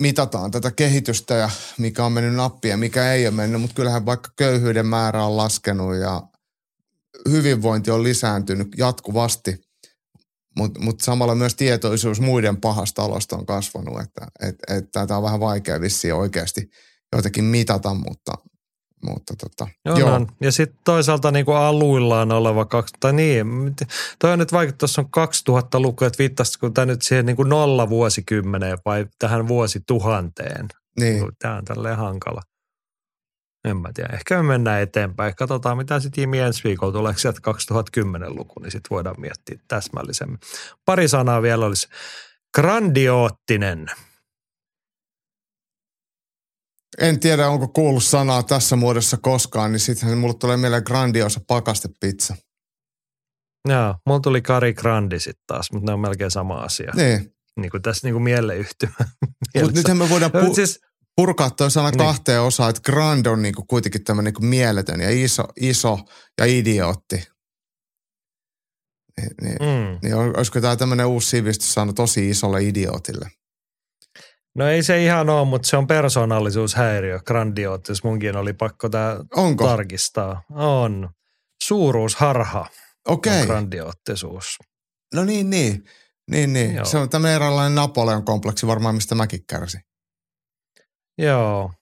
mitataan 0.00 0.50
tätä 0.50 0.70
kehitystä 0.70 1.34
ja 1.34 1.50
mikä 1.78 2.04
on 2.04 2.12
mennyt 2.12 2.34
nappia 2.34 2.70
ja 2.70 2.76
mikä 2.76 3.12
ei 3.12 3.26
ole 3.26 3.34
mennyt, 3.34 3.60
mutta 3.60 3.74
kyllähän 3.74 4.06
vaikka 4.06 4.30
köyhyyden 4.36 4.86
määrä 4.86 5.24
on 5.24 5.36
laskenut 5.36 5.96
ja 5.96 6.22
hyvinvointi 7.30 7.90
on 7.90 8.02
lisääntynyt 8.02 8.68
jatkuvasti, 8.76 9.56
mutta 10.56 10.80
mut 10.80 11.00
samalla 11.00 11.34
myös 11.34 11.54
tietoisuus 11.54 12.20
muiden 12.20 12.60
pahasta 12.60 13.02
olosta 13.02 13.36
on 13.36 13.46
kasvanut, 13.46 14.00
että 14.00 14.26
et, 14.48 14.56
et, 14.68 15.10
on 15.10 15.22
vähän 15.22 15.40
vaikea 15.40 15.80
vissiin 15.80 16.14
oikeasti 16.14 16.70
jotenkin 17.16 17.44
mitata, 17.44 17.94
mutta, 17.94 18.32
mutta 19.02 19.34
tota, 19.36 19.70
joo. 19.84 19.98
joo. 19.98 20.26
Ja 20.40 20.52
sitten 20.52 20.78
toisaalta 20.84 21.30
niin 21.30 21.44
kuin 21.44 21.56
aluillaan 21.56 22.32
oleva, 22.32 22.64
kaksi, 22.64 22.94
tai 23.00 23.12
niin, 23.12 23.46
toi 24.18 24.32
on 24.32 24.38
nyt 24.38 24.52
vaikka 24.52 24.76
tuossa 24.76 25.02
on 25.02 25.10
2000 25.10 25.80
luku, 25.80 26.04
että 26.04 26.18
viittasiko 26.18 26.70
tämä 26.70 26.86
nyt 26.86 27.02
siihen 27.02 27.26
niin 27.26 27.36
kuin 27.36 27.48
nolla 27.48 27.88
vuosikymmeneen 27.88 28.78
vai 28.84 29.06
tähän 29.18 29.48
vuosituhanteen. 29.48 30.68
Niin. 31.00 31.28
Tämä 31.38 31.56
on 31.56 31.64
tälleen 31.64 31.96
hankala. 31.96 32.40
En 33.64 33.76
mä 33.76 33.92
tiedä. 33.94 34.10
Ehkä 34.12 34.36
me 34.36 34.42
mennään 34.42 34.82
eteenpäin. 34.82 35.36
Katsotaan, 35.36 35.76
mitä 35.76 36.00
sitten 36.00 36.22
Jimi 36.22 36.38
ensi 36.38 36.64
viikolla 36.64 36.92
tulee 36.92 37.14
sieltä 37.16 37.40
2010-luku, 37.50 38.60
niin 38.60 38.70
sitten 38.70 38.90
voidaan 38.90 39.20
miettiä 39.20 39.58
täsmällisemmin. 39.68 40.38
Pari 40.84 41.08
sanaa 41.08 41.42
vielä 41.42 41.66
olisi. 41.66 41.88
Grandioottinen. 42.54 43.86
En 46.98 47.20
tiedä, 47.20 47.48
onko 47.48 47.68
kuullut 47.68 48.04
sanaa 48.04 48.42
tässä 48.42 48.76
muodossa 48.76 49.16
koskaan, 49.16 49.72
niin 49.72 49.80
sittenhän 49.80 50.18
mulle 50.18 50.34
tulee 50.34 50.56
mieleen 50.56 50.82
grandiosa 50.86 51.40
pakastepizza. 51.46 52.36
Joo, 53.68 53.94
mulla 54.06 54.20
tuli 54.20 54.42
Kari 54.42 54.74
Grandi 54.74 55.20
sitten 55.20 55.44
taas, 55.46 55.72
mutta 55.72 55.86
ne 55.86 55.92
on 55.92 56.00
melkein 56.00 56.30
sama 56.30 56.54
asia. 56.54 56.92
Niin. 56.96 57.34
Niin 57.60 57.70
kuin 57.70 57.82
tässä 57.82 58.06
niin 58.06 58.14
kuin 58.14 58.22
mieleyhtymä. 58.22 58.94
Mutta 59.62 59.72
nythän 59.72 59.96
me 59.96 60.08
voidaan 60.08 60.32
pu- 60.32 60.54
siis, 60.54 60.80
purkaa 61.16 61.50
toi 61.50 61.70
sana 61.70 61.90
niin. 61.90 61.98
kahteen 61.98 62.40
osaan, 62.40 62.70
että 62.70 62.82
Grand 62.82 63.26
on 63.26 63.42
niinku 63.42 63.64
kuitenkin 63.68 64.04
tämmöinen 64.04 64.32
niinku 64.32 64.46
mieletön 64.46 65.00
ja 65.00 65.10
iso, 65.10 65.44
iso 65.60 65.98
ja 66.38 66.44
idiootti. 66.46 67.16
Ni, 69.20 69.26
niin, 69.42 69.56
mm. 69.60 69.98
niin 70.02 70.14
olisiko 70.14 70.60
tämä 70.60 70.76
tämmöinen 70.76 71.06
uusi 71.06 71.28
sivistyssana 71.28 71.92
tosi 71.92 72.30
isolle 72.30 72.64
idiootille? 72.64 73.30
No 74.54 74.68
ei 74.68 74.82
se 74.82 75.04
ihan 75.04 75.30
ole, 75.30 75.48
mutta 75.48 75.68
se 75.68 75.76
on 75.76 75.86
persoonallisuushäiriö, 75.86 77.20
grandioottis. 77.26 78.04
Munkin 78.04 78.36
oli 78.36 78.52
pakko 78.52 78.88
tämä 78.88 79.16
tarkistaa. 79.58 80.42
On. 80.50 81.10
Suuruusharha 81.62 82.66
Okei. 83.08 83.40
on 83.40 83.46
grandioottisuus. 83.46 84.58
No 85.14 85.24
niin, 85.24 85.50
niin. 85.50 85.84
Niin, 86.30 86.52
niin. 86.52 86.74
Joo. 86.74 86.84
Se 86.84 86.98
on 86.98 87.10
tämmöinen 87.10 87.36
eräänlainen 87.36 87.74
Napoleon 87.74 88.24
kompleksi 88.24 88.66
varmaan, 88.66 88.94
mistä 88.94 89.14
mäkin 89.14 89.40
kärsin. 89.46 89.80
Joo. 91.18 91.72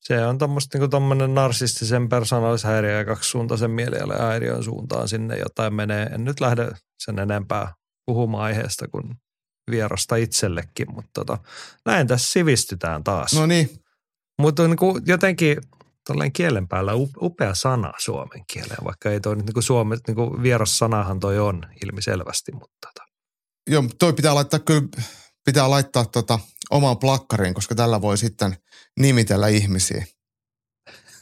Se 0.00 0.26
on 0.26 0.38
tuommoista 0.38 0.78
niin 0.78 0.90
tuommoinen 0.90 1.34
narsistisen 1.34 2.08
persoonallishäiriö 2.08 2.98
ja 2.98 3.04
kaksisuuntaisen 3.04 3.70
mielialahäiriön 3.70 4.62
suuntaan 4.62 5.08
sinne 5.08 5.38
jotain 5.38 5.74
menee. 5.74 6.06
En 6.06 6.24
nyt 6.24 6.40
lähde 6.40 6.68
sen 6.98 7.18
enempää 7.18 7.74
puhumaan 8.06 8.44
aiheesta 8.44 8.88
kuin 8.88 9.14
vierasta 9.70 10.16
itsellekin, 10.16 10.94
mutta 10.94 11.10
tota, 11.14 11.38
näin 11.86 12.06
tässä 12.06 12.32
sivistytään 12.32 13.04
taas. 13.04 13.32
No 13.32 13.46
niin. 13.46 13.70
Mutta 14.38 14.68
niin 14.68 14.76
kuin 14.76 15.02
jotenkin 15.06 15.56
tällainen 16.06 16.32
kielen 16.32 16.68
päällä 16.68 16.92
upea 17.20 17.54
sana 17.54 17.92
suomen 17.98 18.44
kieleen, 18.52 18.84
vaikka 18.84 19.10
ei 19.10 19.20
toi 19.20 19.36
nyt 19.36 19.46
niin 19.46 19.54
kuin 19.54 19.64
suomen, 19.64 19.98
niin 20.06 20.14
kuin 20.14 20.42
vieras 20.42 20.78
sanahan 20.78 21.20
toi 21.20 21.38
on 21.38 21.62
ilmiselvästi, 21.84 22.52
mutta 22.52 22.76
tota. 22.80 23.06
Joo, 23.70 23.84
toi 23.98 24.12
pitää 24.12 24.34
laittaa 24.34 24.60
kyllä, 24.60 24.88
pitää 25.44 25.70
laittaa 25.70 26.04
tota 26.04 26.38
omaan 26.70 26.98
plakkariin, 26.98 27.54
koska 27.54 27.74
tällä 27.74 28.00
voi 28.00 28.18
sitten 28.18 28.56
nimitellä 29.00 29.48
ihmisiä. 29.48 30.06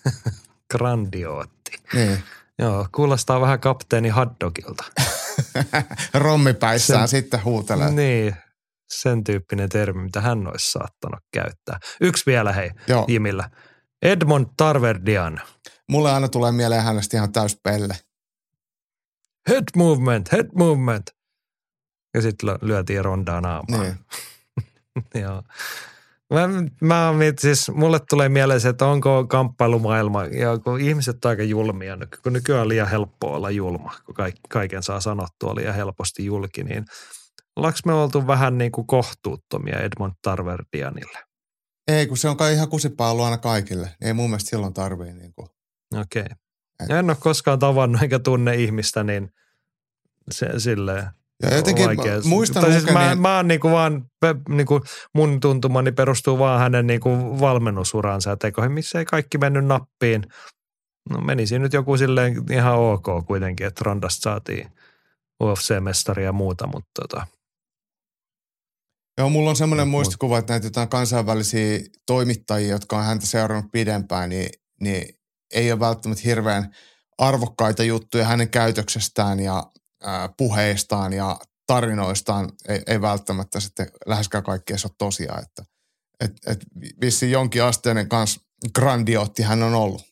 Grandiootti. 0.73 1.73
Niin. 1.95 2.19
Joo, 2.59 2.87
kuulostaa 2.95 3.41
vähän 3.41 3.61
kapteeni 3.61 4.09
Haddogilta. 4.09 4.85
Rommipäissään 6.15 7.09
sen, 7.09 7.21
sitten 7.21 7.45
huutelee. 7.45 7.91
Niin, 7.91 8.37
sen 8.93 9.25
tyyppinen 9.25 9.69
termi, 9.69 10.03
mitä 10.03 10.21
hän 10.21 10.49
olisi 10.49 10.71
saattanut 10.71 11.21
käyttää. 11.33 11.79
Yksi 12.01 12.27
vielä 12.27 12.53
hei, 12.53 12.71
Joo. 12.89 13.05
Jimillä. 13.09 13.51
Edmond 14.03 14.47
Tarverdian. 14.57 15.41
Mulle 15.89 16.13
aina 16.13 16.29
tulee 16.29 16.53
mieleen 16.53 16.83
hänestä 16.83 17.17
ihan 17.17 17.33
täys 17.33 17.59
pelle. 17.63 17.97
Head 19.49 19.65
movement, 19.77 20.33
head 20.33 20.49
movement. 20.55 21.11
Ja 22.15 22.23
sitten 22.23 22.59
lyötiin 22.63 23.05
rondaa 23.05 23.41
naamaan. 23.41 23.83
Niin. 23.83 23.99
Joo. 25.25 25.43
Mä, 26.33 26.49
mä 26.81 27.13
siis 27.41 27.71
mulle 27.71 28.01
tulee 28.11 28.29
mieleen 28.29 28.61
se, 28.61 28.69
että 28.69 28.87
onko 28.87 29.27
kamppailumaailma, 29.27 30.25
ja 30.25 30.59
kun 30.59 30.81
ihmiset 30.81 31.25
on 31.25 31.29
aika 31.29 31.43
julmia, 31.43 31.99
kun 32.23 32.33
nykyään 32.33 32.63
on 32.63 32.69
liian 32.69 32.89
helppoa 32.89 33.37
olla 33.37 33.51
julma, 33.51 33.95
kun 34.07 34.15
kaiken 34.49 34.83
saa 34.83 35.01
sanottua 35.01 35.55
liian 35.55 35.75
helposti 35.75 36.25
julki, 36.25 36.65
niin 36.65 36.85
ollaanko 37.57 37.79
me 37.87 37.93
oltu 37.93 38.27
vähän 38.27 38.59
niin 38.59 38.73
kuin 38.73 38.87
kohtuuttomia 38.87 39.81
Edmond 39.81 40.13
Tarverdianille? 40.23 41.19
Ei, 41.89 42.07
kun 42.07 42.17
se 42.17 42.29
on 42.29 42.37
kai 42.37 42.53
ihan 42.53 42.69
kusipaa 42.69 43.11
aina 43.11 43.39
kaikille. 43.39 43.91
Ei 44.01 44.13
mun 44.13 44.31
mielestä 44.31 44.51
silloin 44.51 44.75
tarvii 44.75 45.13
niin 45.13 45.33
kuin. 45.35 45.49
Okei. 46.01 46.23
Okay. 46.83 46.99
En 46.99 47.11
ole 47.11 47.17
koskaan 47.21 47.59
tavannut 47.59 48.03
eikä 48.03 48.19
tunne 48.19 48.55
ihmistä, 48.55 49.05
niin 49.05 49.33
se, 50.31 50.49
silleen 50.59 51.11
ja 51.43 51.57
jotenkin 51.57 51.87
vaikea. 51.87 52.21
muistan 52.25 52.73
siis 52.73 52.93
mä, 52.93 53.15
mä 53.15 53.37
oon 53.37 53.49
niinku 53.49 53.71
vaan, 53.71 54.05
niinku 54.49 54.81
mun 55.15 55.41
tuntumani 55.41 55.93
perustuu 55.93 56.39
vaan 56.39 56.61
hänen 56.61 56.87
niinku 56.87 57.41
valmennusuransa 57.41 58.31
ja 58.31 58.37
tekoihin, 58.37 58.73
missä 58.73 58.99
ei 58.99 59.05
kaikki 59.05 59.39
mennyt 59.39 59.65
nappiin. 59.65 60.27
No 61.11 61.21
menisi 61.21 61.59
nyt 61.59 61.73
joku 61.73 61.97
silleen 61.97 62.35
ihan 62.51 62.79
ok 62.79 63.07
kuitenkin, 63.27 63.67
että 63.67 63.83
Rondasta 63.85 64.23
saatiin 64.23 64.71
UFC-mestari 65.43 66.25
ja 66.25 66.33
muuta, 66.33 66.67
mutta 66.67 66.91
tota. 67.03 67.27
Joo, 69.19 69.29
mulla 69.29 69.51
on 69.51 69.57
semmoinen 69.57 69.89
muistikuva, 69.89 70.39
että 70.39 70.53
näitä 70.53 70.67
jotain 70.67 70.89
kansainvälisiä 70.89 71.79
toimittajia, 72.07 72.71
jotka 72.71 72.99
on 72.99 73.05
häntä 73.05 73.27
seurannut 73.27 73.73
pidempään, 73.73 74.31
niin, 74.31 74.51
niin 74.81 75.15
ei 75.55 75.73
ole 75.73 75.81
välttämättä 75.81 76.23
hirveän 76.25 76.75
arvokkaita 77.19 77.85
juttuja 77.85 78.25
hänen 78.25 78.51
käytöksestään 78.51 79.41
ja 79.41 79.63
puheistaan 80.37 81.13
ja 81.13 81.37
tarinoistaan 81.67 82.51
ei, 82.69 82.83
ei 82.87 83.01
välttämättä 83.01 83.61
sitten 83.61 83.87
läheskään 84.07 84.45
kaikki 84.45 84.73
edes 84.73 84.85
ole 84.85 84.93
tosiaan. 84.99 85.43
Että, 85.43 85.65
et, 86.21 86.33
et 86.47 86.59
vissiin 87.01 87.33
jonkin 87.33 87.63
asteinen 87.63 88.09
kanssa 88.09 88.41
grandiootti 88.75 89.43
hän 89.43 89.63
on 89.63 89.75
ollut. 89.75 90.03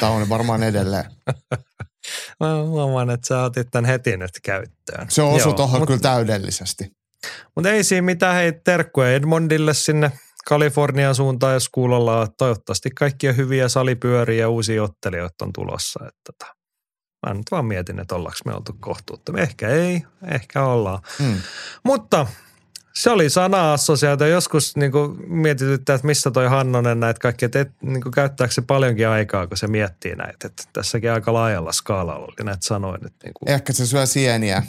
Tämä 0.00 0.12
on 0.12 0.28
varmaan 0.28 0.62
edelleen. 0.62 1.04
Mä 2.40 2.62
huomaan, 2.62 3.10
että 3.10 3.26
sä 3.26 3.42
otit 3.42 3.68
tämän 3.70 3.84
heti 3.84 4.16
nyt 4.16 4.30
käyttöön. 4.42 5.10
Se 5.10 5.22
osui 5.22 5.54
tuohon 5.54 5.80
mut, 5.80 5.86
kyllä 5.86 6.00
täydellisesti. 6.00 6.92
Mutta 7.54 7.70
ei 7.70 7.84
siinä 7.84 8.02
mitään, 8.02 8.34
hei 8.34 8.52
terkkuja 8.52 9.14
Edmondille 9.14 9.74
sinne 9.74 10.12
Kalifornian 10.44 11.14
suuntaan, 11.14 11.54
jos 11.54 11.68
kuulolla 11.68 12.26
toivottavasti 12.38 12.90
kaikki 12.90 13.28
on 13.28 13.36
hyviä 13.36 13.68
salipyöriä 13.68 14.40
ja 14.40 14.48
uusia 14.48 14.82
ottelijoita 14.82 15.44
on 15.44 15.52
tulossa. 15.52 16.00
Että 16.08 16.20
tota. 16.32 16.54
Mä 17.26 17.34
nyt 17.34 17.50
vaan 17.50 17.64
mietin, 17.64 18.00
että 18.00 18.14
ollaanko 18.14 18.38
me 18.44 18.54
oltu 18.54 18.76
kohtuuttomia. 18.80 19.42
Ehkä 19.42 19.68
ei, 19.68 20.02
ehkä 20.30 20.64
ollaan. 20.64 20.98
Hmm. 21.18 21.36
Mutta 21.82 22.26
se 22.94 23.10
oli 23.10 23.30
sana-assosiaatio. 23.30 24.26
Joskus 24.26 24.76
niin 24.76 24.92
mietityttää, 25.26 25.94
että 25.94 26.06
missä 26.06 26.30
toi 26.30 26.48
Hannonen 26.48 27.00
näitä 27.00 27.20
kaikki, 27.20 27.44
että 27.44 27.60
et, 27.60 27.72
niin 27.82 28.02
kuin, 28.02 28.12
käyttääkö 28.12 28.54
se 28.54 28.62
paljonkin 28.62 29.08
aikaa, 29.08 29.46
kun 29.46 29.56
se 29.56 29.66
miettii 29.66 30.14
näitä. 30.14 30.46
Että 30.46 30.62
tässäkin 30.72 31.12
aika 31.12 31.32
laajalla 31.32 31.72
skaalalla 31.72 32.26
oli 32.26 32.44
näitä 32.44 32.66
sanoin. 32.66 33.06
Että 33.06 33.26
niin 33.26 33.34
kuin. 33.34 33.50
Ehkä 33.50 33.72
se 33.72 33.86
syö 33.86 34.06
sieniä 34.06 34.62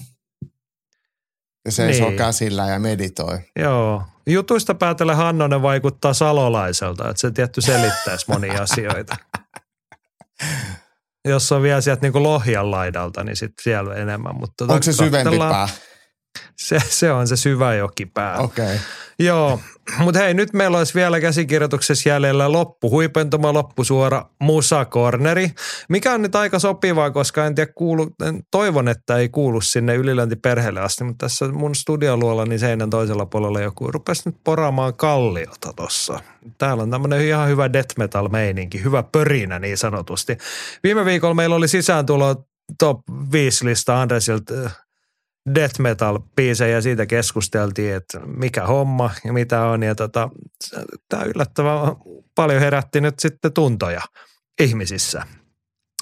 ja 1.66 1.72
seisoo 1.72 2.08
niin. 2.08 2.18
käsillä 2.18 2.68
ja 2.68 2.80
meditoi. 2.80 3.40
Joo. 3.60 4.04
Jutuista 4.28 4.76
päätellä 4.76 5.16
Hannonen 5.16 5.62
vaikuttaa 5.62 6.14
salolaiselta, 6.14 7.10
että 7.10 7.22
se 7.22 7.32
tietty 7.32 7.62
selittäisi 7.62 8.26
monia 8.28 8.62
asioita. 8.72 9.18
Jos 11.26 11.52
on 11.52 11.62
vielä 11.62 11.82
sieltä 11.82 12.10
niin 12.10 12.24
Lohjan 12.24 12.72
laidalta, 12.72 13.24
niin 13.24 13.36
sitten 13.36 13.64
siellä 13.64 13.96
enemmän. 13.96 14.36
Mutta 14.36 14.54
tota, 14.58 14.74
Onko 14.74 14.84
se 14.84 14.94
syvempi 14.94 15.38
pää? 15.38 15.68
Se, 16.58 16.80
se 16.90 17.12
on 17.12 17.28
se 17.28 17.36
syvä 17.36 17.76
jokipää. 17.76 18.38
Okei. 18.38 18.66
Okay. 18.66 18.78
Joo, 19.20 19.60
mutta 20.00 20.20
hei 20.20 20.34
nyt 20.34 20.54
meillä 20.54 20.78
olisi 20.78 20.94
vielä 20.94 21.20
käsikirjoituksessa 21.20 22.10
jäljellä 22.10 22.52
loppu, 22.52 22.90
huipentuma 22.90 23.54
loppusuora 23.54 24.26
musakorneri, 24.40 25.52
mikä 25.90 26.14
on 26.14 26.22
nyt 26.22 26.36
aika 26.36 26.60
sopivaa, 26.60 27.12
koska 27.12 27.46
en 27.46 27.56
tiedä 27.56 27.72
kuulu, 27.76 28.10
toivon, 28.52 28.88
että 28.88 29.18
ei 29.18 29.30
kuulu 29.30 29.62
sinne 29.62 29.96
ylilöntiperheelle 29.96 30.82
asti, 30.82 31.04
mutta 31.04 31.26
tässä 31.26 31.48
mun 31.48 31.76
studioluolla 31.76 32.46
niin 32.46 32.60
seinän 32.60 32.90
toisella 32.90 33.26
puolella 33.26 33.62
joku 33.62 33.92
rupesi 33.92 34.22
nyt 34.26 34.38
poraamaan 34.44 34.94
kalliota 34.94 35.74
tuossa. 35.76 36.20
Täällä 36.58 36.84
on 36.84 36.92
tämmöinen 36.92 37.22
ihan 37.22 37.48
hyvä 37.50 37.74
death 37.74 37.98
metal 37.98 38.28
meininki, 38.28 38.84
hyvä 38.84 39.04
pörinä 39.04 39.60
niin 39.60 39.78
sanotusti. 39.78 40.38
Viime 40.84 41.06
viikolla 41.06 41.34
meillä 41.34 41.56
oli 41.56 41.68
sisääntulo 41.68 42.36
top 42.80 43.00
5 43.32 43.66
lista 43.66 44.02
Andresilta 44.02 44.54
death 45.56 45.80
metal 45.80 46.20
biisejä 46.36 46.76
ja 46.76 46.82
siitä 46.82 47.06
keskusteltiin, 47.06 47.96
että 47.96 48.20
mikä 48.20 48.66
homma 48.66 49.12
ja 49.24 49.34
mitä 49.34 49.62
on. 49.66 49.84
Ja 49.84 49.96
tota, 49.96 50.30
tämä 51.10 51.24
yllättävän 51.24 51.96
paljon 52.36 52.62
herätti 52.62 53.02
nyt 53.02 53.20
sitten 53.20 53.54
tuntoja 53.54 54.02
ihmisissä. 54.62 55.24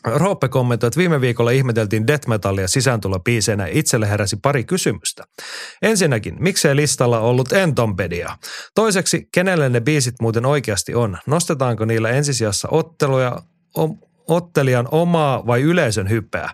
Roope 0.06 0.48
kommentoi, 0.48 0.88
että 0.88 0.98
viime 0.98 1.22
viikolla 1.22 1.52
ihmeteltiin 1.52 2.08
death 2.08 2.28
metallia 2.28 2.68
sisääntulopiiseenä 2.68 3.68
itselle 3.68 4.10
heräsi 4.10 4.36
pari 4.42 4.64
kysymystä. 4.64 5.24
Ensinnäkin, 5.82 6.36
miksei 6.40 6.76
listalla 6.76 7.20
ollut 7.20 7.52
Entompedia? 7.52 8.38
Toiseksi, 8.76 9.28
kenelle 9.34 9.70
ne 9.70 9.82
biisit 9.82 10.16
muuten 10.22 10.46
oikeasti 10.46 10.96
on? 10.96 11.18
Nostetaanko 11.28 11.86
niillä 11.86 12.10
ensisijassa 12.10 12.68
otteluja, 12.72 13.42
ottelijan 14.28 14.88
omaa 14.92 15.48
vai 15.48 15.62
yleisön 15.62 16.10
hypeä? 16.10 16.50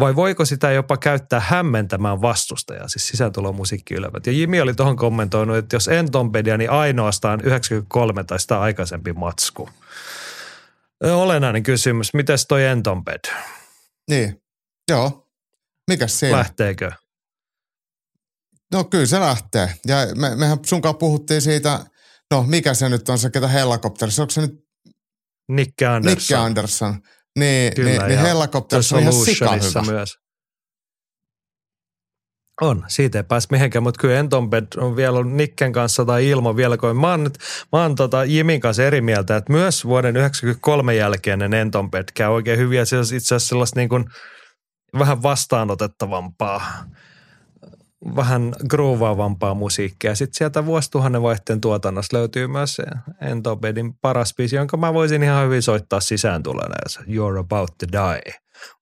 Vai 0.00 0.16
voiko 0.16 0.44
sitä 0.44 0.72
jopa 0.72 0.96
käyttää 0.96 1.40
hämmentämään 1.40 2.22
vastustajaa, 2.22 2.88
siis 2.88 3.08
sisääntulomusiikkiylevät. 3.08 4.26
Ja 4.26 4.32
Jimi 4.32 4.60
oli 4.60 4.74
tuohon 4.74 4.96
kommentoinut, 4.96 5.56
että 5.56 5.76
jos 5.76 5.88
Entompedia, 5.88 6.56
niin 6.56 6.70
ainoastaan 6.70 7.40
93 7.40 8.24
tai 8.24 8.40
sitä 8.40 8.60
aikaisempi 8.60 9.12
matsku. 9.12 9.70
Olennainen 11.02 11.62
kysymys, 11.62 12.14
miten 12.14 12.38
toi 12.48 12.64
Entomped? 12.64 13.20
Niin, 14.10 14.42
joo. 14.90 15.28
Mikäs 15.90 16.18
siinä? 16.18 16.38
Lähteekö? 16.38 16.92
No 18.72 18.84
kyllä 18.84 19.06
se 19.06 19.20
lähtee. 19.20 19.74
Ja 19.86 19.96
me, 20.14 20.36
mehän 20.36 20.58
sunkaan 20.66 20.96
puhuttiin 20.96 21.42
siitä, 21.42 21.84
no 22.30 22.42
mikä 22.42 22.74
se 22.74 22.88
nyt 22.88 23.08
on 23.08 23.18
se, 23.18 23.30
ketä 23.30 23.48
helikopterissa, 23.48 24.22
onko 24.22 24.30
se 24.30 24.40
nyt 24.40 24.66
Nick 25.48 25.82
Anderson. 25.82 26.16
Nick 26.16 26.32
Anderson. 26.32 27.02
Niin, 27.36 27.74
Kyllä, 27.74 27.90
niin, 27.90 28.02
niin 28.08 28.20
Hellacopters 28.20 28.92
on 28.92 29.00
ihan 29.00 29.12
sikahyvä. 29.12 29.82
myös. 29.90 30.18
On, 32.60 32.84
siitä 32.88 33.18
ei 33.18 33.24
pääse 33.24 33.48
mihinkään, 33.50 33.82
mutta 33.82 34.00
kyllä 34.00 34.18
Entombed 34.18 34.66
on 34.76 34.96
vielä 34.96 35.24
Nikken 35.24 35.72
kanssa 35.72 36.04
tai 36.04 36.28
Ilmo 36.28 36.56
vielä, 36.56 36.76
kun 36.76 37.00
mä 37.00 37.10
oon, 37.10 37.24
nyt, 37.24 37.38
mä 37.72 37.82
oon 37.82 37.94
tota 37.94 38.24
Jimin 38.24 38.60
kanssa 38.60 38.84
eri 38.84 39.00
mieltä, 39.00 39.36
että 39.36 39.52
myös 39.52 39.84
vuoden 39.84 40.14
1993 40.14 40.94
jälkeinen 40.94 41.54
Entombed 41.54 42.04
käy 42.14 42.28
oikein 42.28 42.58
hyviä, 42.58 42.84
se 42.84 42.96
on 42.96 43.02
itse 43.02 43.16
asiassa 43.16 43.48
sellaista 43.48 43.80
niin 43.80 43.88
kuin 43.88 44.04
vähän 44.98 45.22
vastaanotettavampaa 45.22 46.84
vähän 48.16 48.52
groovaavampaa 48.68 49.54
musiikkia. 49.54 50.14
Sitten 50.14 50.38
sieltä 50.38 50.66
vuosituhannen 50.66 51.22
vaihteen 51.22 51.60
tuotannosta 51.60 52.16
löytyy 52.16 52.46
myös 52.46 52.76
Entobedin 53.20 53.94
paras 53.94 54.34
biisi, 54.34 54.56
jonka 54.56 54.76
mä 54.76 54.94
voisin 54.94 55.22
ihan 55.22 55.44
hyvin 55.44 55.62
soittaa 55.62 56.00
sisään 56.00 56.42
tulena, 56.42 56.74
You're 57.00 57.40
about 57.40 57.78
to 57.78 57.86
die. 57.92 58.34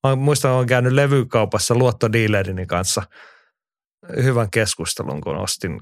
Mä 0.03 0.17
muistan, 0.17 0.49
että 0.49 0.57
olen 0.57 0.69
käynyt 0.69 0.93
levykaupassa 0.93 1.75
luottodiilerini 1.75 2.67
kanssa 2.67 3.03
hyvän 4.23 4.51
keskustelun, 4.51 5.21
kun 5.21 5.37
ostin 5.37 5.81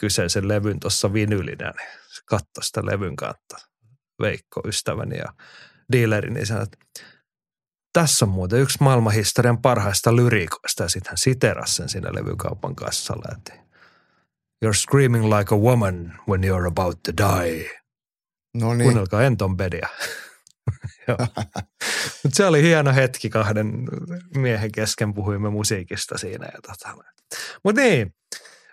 kyseisen 0.00 0.48
levyn 0.48 0.80
tuossa 0.80 1.12
vinylinä, 1.12 1.72
niin 1.78 1.88
katsoi 2.26 2.64
sitä 2.64 2.86
levyn 2.86 3.16
kautta. 3.16 3.56
Veikko, 4.20 4.62
ystäväni 4.66 5.18
ja 5.18 5.32
dealerini 5.92 6.46
sanoi, 6.46 6.62
että 6.62 6.78
tässä 8.00 8.24
on 8.24 8.28
muuten 8.28 8.60
yksi 8.60 8.78
maailmanhistorian 8.80 9.58
parhaista 9.58 10.16
lyriikoista 10.16 10.82
ja 10.82 10.88
sitten 10.88 11.10
hän 11.10 11.18
siterasi 11.18 11.74
sen 11.74 11.88
siinä 11.88 12.10
levykaupan 12.14 12.76
kassalla, 12.76 13.34
että 13.36 13.52
You're 14.64 14.74
screaming 14.74 15.24
like 15.24 15.54
a 15.54 15.58
woman 15.58 16.12
when 16.28 16.44
you're 16.44 16.66
about 16.66 17.02
to 17.02 17.12
die. 17.16 17.70
No 18.54 18.74
niin. 18.74 18.82
Kuunnelkaa 18.84 19.22
Entombedia. 19.22 19.88
Mutta 22.22 22.36
se 22.36 22.46
oli 22.46 22.62
hieno 22.62 22.94
hetki 22.94 23.30
kahden 23.30 23.72
miehen 24.34 24.72
kesken, 24.72 25.14
puhuimme 25.14 25.50
musiikista 25.50 26.18
siinä. 26.18 26.48
tota. 26.66 26.94
Mutta 27.64 27.80
niin, 27.80 28.14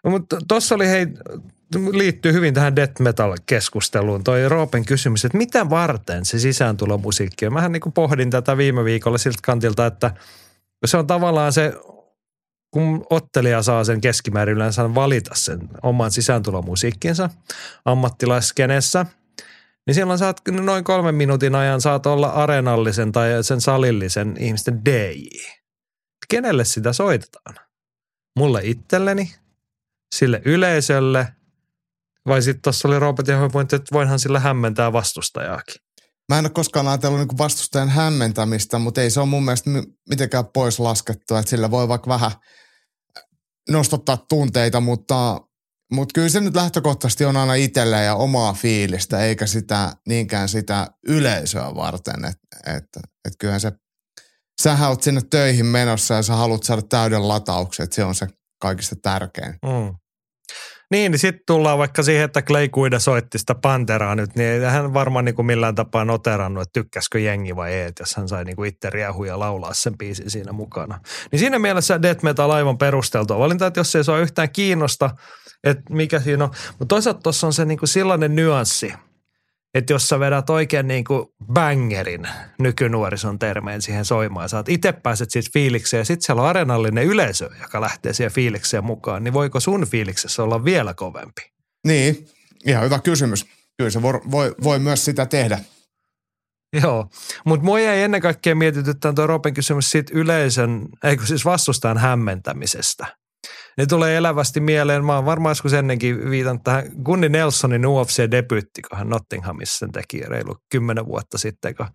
mutta 0.05 0.37
tuossa 0.47 0.75
oli 0.75 0.87
hei, 0.87 1.07
liittyy 1.91 2.33
hyvin 2.33 2.53
tähän 2.53 2.75
death 2.75 3.01
metal-keskusteluun 3.01 4.23
toi 4.23 4.49
Roopen 4.49 4.85
kysymys, 4.85 5.25
että 5.25 5.37
mitä 5.37 5.69
varten 5.69 6.25
se 6.25 6.39
sisääntulomusiikki 6.39 7.45
on? 7.45 7.53
Mähän 7.53 7.71
niin 7.71 7.81
kuin 7.81 7.93
pohdin 7.93 8.29
tätä 8.29 8.57
viime 8.57 8.83
viikolla 8.83 9.17
siltä 9.17 9.39
kantilta, 9.43 9.85
että 9.85 10.11
se 10.85 10.97
on 10.97 11.07
tavallaan 11.07 11.53
se, 11.53 11.73
kun 12.71 13.05
ottelija 13.09 13.61
saa 13.63 13.83
sen 13.83 14.01
keskimäärin 14.01 14.55
yleensä 14.55 14.95
valita 14.95 15.35
sen 15.35 15.59
oman 15.83 16.11
sisääntulomusiikkinsa 16.11 17.29
ammattilaiskenessä, 17.85 19.05
niin 19.87 19.95
silloin 19.95 20.19
saat 20.19 20.41
noin 20.51 20.83
kolmen 20.83 21.15
minuutin 21.15 21.55
ajan 21.55 21.81
saat 21.81 22.05
olla 22.05 22.27
areenallisen 22.27 23.11
tai 23.11 23.29
sen 23.43 23.61
salillisen 23.61 24.35
ihmisten 24.39 24.85
DJ. 24.85 25.37
Kenelle 26.29 26.65
sitä 26.65 26.93
soitetaan? 26.93 27.55
Mulle 28.39 28.61
itselleni, 28.63 29.35
sille 30.15 30.41
yleisölle 30.45 31.27
Vai 32.27 32.41
sitten 32.41 32.61
tuossa 32.61 32.87
oli 32.87 32.99
Robert 32.99 33.27
ja 33.27 33.49
pointti, 33.51 33.75
että 33.75 33.93
voinhan 33.93 34.19
sillä 34.19 34.39
hämmentää 34.39 34.93
vastustajaakin. 34.93 35.75
Mä 36.29 36.39
en 36.39 36.45
ole 36.45 36.49
koskaan 36.49 36.87
ajatellut 36.87 37.19
niin 37.19 37.37
vastustajan 37.37 37.89
hämmentämistä, 37.89 38.79
mutta 38.79 39.01
ei 39.01 39.09
se 39.09 39.19
ole 39.19 39.29
mun 39.29 39.45
mielestä 39.45 39.69
mitenkään 40.09 40.45
pois 40.53 40.79
laskettua, 40.79 41.39
että 41.39 41.49
sillä 41.49 41.71
voi 41.71 41.87
vaikka 41.87 42.09
vähän 42.09 42.31
nostattaa 43.69 44.17
tunteita, 44.29 44.79
mutta, 44.79 45.41
mutta 45.91 46.13
kyllä 46.13 46.29
se 46.29 46.39
nyt 46.39 46.55
lähtökohtaisesti 46.55 47.25
on 47.25 47.37
aina 47.37 47.53
itselleen 47.53 48.05
ja 48.05 48.15
omaa 48.15 48.53
fiilistä, 48.53 49.19
eikä 49.19 49.47
sitä 49.47 49.95
niinkään 50.07 50.49
sitä 50.49 50.87
yleisöä 51.07 51.75
varten, 51.75 52.25
että, 52.25 52.75
että, 52.75 52.99
että 53.25 53.37
kyllähän 53.39 53.61
se, 53.61 53.71
sähän 54.61 54.89
oot 54.89 55.03
sinne 55.03 55.21
töihin 55.29 55.65
menossa 55.65 56.13
ja 56.13 56.23
sä 56.23 56.35
haluat 56.35 56.63
saada 56.63 56.81
täyden 56.81 57.27
latauksen, 57.27 57.83
että 57.83 57.95
se 57.95 58.03
on 58.03 58.15
se 58.15 58.27
kaikista 58.61 58.95
tärkein. 59.01 59.53
Mm. 59.65 59.95
Niin, 60.94 61.11
niin 61.11 61.20
sitten 61.20 61.44
tullaan 61.48 61.78
vaikka 61.78 62.03
siihen, 62.03 62.26
että 62.26 62.41
Clay 62.41 62.68
Guida 62.68 62.99
soitti 62.99 63.40
sitä 63.40 63.56
Panteraa 63.56 64.15
nyt, 64.15 64.36
niin 64.36 64.49
ei 64.49 64.60
hän 64.60 64.94
varmaan 64.94 65.26
niin 65.26 65.36
kuin 65.36 65.45
millään 65.45 65.76
tapaa 65.76 66.06
noterannut, 66.06 66.61
että 66.61 66.74
tykkäskö 66.74 67.20
jengi 67.20 67.56
vai 67.56 67.74
ei, 67.74 67.91
jos 67.99 68.15
hän 68.15 68.28
sai 68.28 68.45
niin 68.45 68.56
kuin 68.56 68.70
itse 68.70 68.90
riehuja 68.90 69.40
laulaa 69.40 69.74
sen 69.74 69.98
biisin 69.98 70.30
siinä 70.30 70.52
mukana. 70.52 70.99
Niin 71.32 71.40
siinä 71.40 71.60
mielessä 71.60 72.02
death 72.02 72.24
metal 72.24 72.49
aivan 72.49 72.78
perusteltua 72.78 73.40
valinta, 73.40 73.68
että 73.68 73.80
jos 73.80 73.95
ei 73.95 74.03
se 74.03 74.20
yhtään 74.22 74.49
kiinnosta, 74.49 75.10
että 75.64 75.84
mikä 75.90 76.20
siinä 76.20 76.44
on. 76.44 76.52
Mutta 76.70 76.95
toisaalta 76.95 77.22
tuossa 77.22 77.48
on 77.48 77.53
se 77.53 77.65
niin 77.65 77.80
kuin 77.80 77.90
sellainen 77.90 78.36
nyanssi– 78.36 78.94
että 79.73 79.93
jos 79.93 80.09
sä 80.09 80.19
vedät 80.19 80.49
oikein 80.49 80.87
niin 80.87 81.03
kuin 81.03 81.25
bangerin 81.53 82.27
nykynuorison 82.59 83.39
termeen 83.39 83.81
siihen 83.81 84.05
soimaan, 84.05 84.49
sä 84.49 84.63
itse 84.67 84.91
pääset 84.91 85.31
siitä 85.31 85.49
fiilikseen 85.53 85.99
ja 85.99 86.05
sitten 86.05 86.25
siellä 86.25 86.41
on 86.41 86.47
arenallinen 86.47 87.03
yleisö, 87.03 87.49
joka 87.61 87.81
lähtee 87.81 88.13
siihen 88.13 88.31
fiilikseen 88.31 88.83
mukaan, 88.83 89.23
niin 89.23 89.33
voiko 89.33 89.59
sun 89.59 89.87
fiiliksessä 89.87 90.43
olla 90.43 90.65
vielä 90.65 90.93
kovempi? 90.93 91.41
Niin, 91.87 92.27
ihan 92.65 92.83
hyvä 92.83 92.99
kysymys. 92.99 93.45
Kyllä 93.77 93.89
se 93.89 94.01
voi, 94.01 94.13
voi, 94.31 94.55
voi 94.63 94.79
myös 94.79 95.05
sitä 95.05 95.25
tehdä. 95.25 95.59
Joo, 96.81 97.09
mutta 97.45 97.65
mua 97.65 97.79
jäi 97.79 98.01
ennen 98.01 98.21
kaikkea 98.21 98.55
mietityttämään 98.55 99.15
tuo 99.15 99.27
Ropen 99.27 99.53
kysymys 99.53 99.89
siitä 99.89 100.11
yleisön, 100.15 100.87
eikö 101.03 101.25
siis 101.25 101.45
vastustajan 101.45 101.97
hämmentämisestä– 101.97 103.07
ne 103.77 103.85
tulee 103.85 104.17
elävästi 104.17 104.59
mieleen. 104.59 105.05
Mä 105.05 105.15
oon 105.15 105.25
varmaan 105.25 105.51
joskus 105.51 105.73
ennenkin 105.73 106.29
viitannut 106.29 106.63
tähän 106.63 106.83
Gunni 107.03 107.29
Nelsonin 107.29 107.85
UFC-debyytti, 107.85 108.81
kun 108.89 108.97
hän 108.97 109.09
Nottinghamissa 109.09 109.77
sen 109.77 109.91
teki 109.91 110.19
reilu 110.19 110.55
kymmenen 110.71 111.05
vuotta 111.05 111.37
sitten, 111.37 111.75
kun 111.75 111.85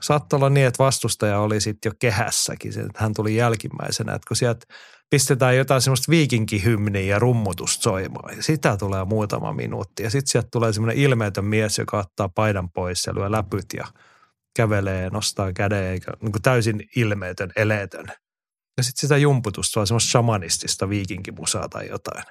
saattoi 0.00 0.36
olla 0.36 0.50
niin, 0.50 0.66
että 0.66 0.84
vastustaja 0.84 1.40
oli 1.40 1.60
sitten 1.60 1.90
jo 1.90 1.94
kehässäkin, 1.98 2.80
että 2.80 3.02
hän 3.02 3.14
tuli 3.14 3.36
jälkimmäisenä, 3.36 4.14
että 4.14 4.28
kun 4.28 4.36
sieltä 4.36 4.66
pistetään 5.10 5.56
jotain 5.56 5.80
semmoista 5.80 6.10
viikinkihymniä 6.10 7.02
ja 7.02 7.18
rummutusta 7.18 7.82
soimaan, 7.82 8.36
ja 8.36 8.42
sitä 8.42 8.76
tulee 8.76 9.04
muutama 9.04 9.52
minuutti, 9.52 10.02
ja 10.02 10.10
sitten 10.10 10.30
sieltä 10.30 10.48
tulee 10.52 10.72
semmoinen 10.72 11.02
ilmeetön 11.02 11.44
mies, 11.44 11.78
joka 11.78 11.98
ottaa 11.98 12.28
paidan 12.28 12.70
pois 12.70 13.06
ja 13.06 13.14
lyö 13.14 13.30
läpyt 13.30 13.66
ja 13.76 13.86
kävelee 14.56 15.10
nostaa 15.10 15.52
käden, 15.52 15.84
eikä 15.84 16.12
niin 16.22 16.32
kuin 16.32 16.42
täysin 16.42 16.84
ilmeetön, 16.96 17.52
eleetön– 17.56 18.06
ja 18.80 18.84
sitten 18.84 19.00
sitä 19.00 19.16
jumputusta, 19.16 19.80
vaan 19.80 19.86
semmoista 19.86 20.10
shamanistista 20.10 20.88
viikinkimusaa 20.88 21.68
tai 21.68 21.88
jotain. 21.88 22.24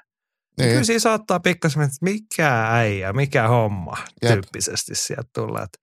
Niin. 0.58 0.70
Kyllä 0.70 0.84
siinä 0.84 1.00
saattaa 1.00 1.40
pikkasen, 1.40 1.82
että 1.82 1.98
mikä 2.02 2.68
äijä, 2.70 3.14
mikä 3.14 3.48
homma 3.48 3.98
Jep. 4.22 4.34
tyyppisesti 4.34 4.96
sieltä 4.96 5.30
tulla. 5.34 5.64
Että 5.64 5.80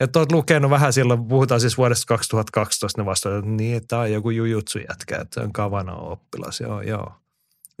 että 0.00 0.18
olet 0.18 0.32
lukenut 0.32 0.70
vähän 0.70 0.92
silloin, 0.92 1.28
puhutaan 1.28 1.60
siis 1.60 1.78
vuodesta 1.78 2.06
2012, 2.06 3.00
ne 3.00 3.06
vastaavat, 3.06 3.38
että 3.38 3.50
niin, 3.50 3.76
että 3.76 3.86
tämä 3.88 4.02
on 4.02 4.12
joku 4.12 4.30
jujutsu 4.30 4.78
jätkä, 4.78 5.18
että 5.20 5.34
se 5.34 5.40
on 5.40 5.52
kavana 5.52 5.94
oppilas, 5.94 6.60
joo, 6.60 6.80
joo. 6.80 7.12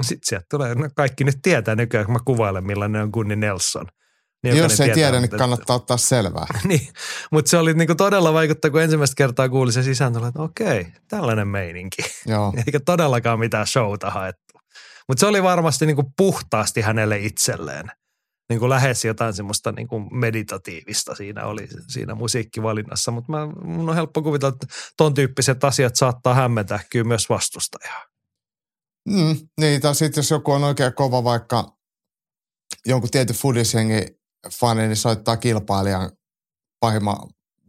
Sitten 0.02 0.26
sieltä 0.26 0.46
tulee, 0.50 0.74
no 0.74 0.88
kaikki 0.94 1.24
nyt 1.24 1.38
tietää 1.42 1.74
nykyään, 1.74 2.06
kun 2.06 2.12
mä 2.12 2.18
kuvailen, 2.24 2.66
millainen 2.66 3.02
on 3.02 3.10
Gunni 3.12 3.36
Nelson– 3.36 3.86
niin, 4.42 4.56
Jos 4.56 4.80
ei 4.80 4.94
tiedä, 4.94 5.20
niin 5.20 5.30
kannattaa 5.30 5.76
ottaa 5.76 5.96
selvää. 5.96 6.46
niin, 6.68 6.88
mutta 7.30 7.48
se 7.48 7.58
oli 7.58 7.74
niinku 7.74 7.94
todella 7.94 8.32
vaikuttava, 8.32 8.72
kun 8.72 8.82
ensimmäistä 8.82 9.14
kertaa 9.16 9.48
kuuli 9.48 9.72
sen 9.72 9.84
sisään, 9.84 10.26
että 10.28 10.42
okei, 10.42 10.86
tällainen 11.08 11.48
meininki. 11.48 12.02
Joo. 12.26 12.52
Eikä 12.66 12.80
todellakaan 12.80 13.38
mitään 13.38 13.66
showta 13.66 14.10
haettu. 14.10 14.60
Mutta 15.08 15.20
se 15.20 15.26
oli 15.26 15.42
varmasti 15.42 15.86
niinku 15.86 16.12
puhtaasti 16.16 16.80
hänelle 16.80 17.18
itselleen. 17.18 17.86
Niinku 18.48 18.68
lähes 18.68 19.04
jotain 19.04 19.34
semmoista 19.34 19.72
niinku 19.72 20.00
meditatiivista 20.00 21.14
siinä 21.14 21.44
oli 21.44 21.68
siinä 21.88 22.14
musiikkivalinnassa. 22.14 23.10
Mutta 23.10 23.32
mun 23.64 23.88
on 23.88 23.94
helppo 23.94 24.22
kuvitella, 24.22 24.52
että 24.52 24.66
ton 24.96 25.14
tyyppiset 25.14 25.64
asiat 25.64 25.96
saattaa 25.96 26.34
hämmentää 26.34 26.80
kyllä 26.90 27.04
myös 27.04 27.28
vastustajaa. 27.28 28.04
Mm, 29.08 29.36
niin, 29.60 29.80
tai 29.80 29.94
sitten 29.94 30.18
jos 30.18 30.30
joku 30.30 30.52
on 30.52 30.64
oikein 30.64 30.94
kova 30.94 31.24
vaikka 31.24 31.76
jonkun 32.86 33.10
tietyn 33.10 33.36
fudisjengi 33.36 34.21
fani 34.50 34.86
niin 34.86 34.96
soittaa 34.96 35.36
kilpailijan 35.36 36.10
pahimman 36.80 37.16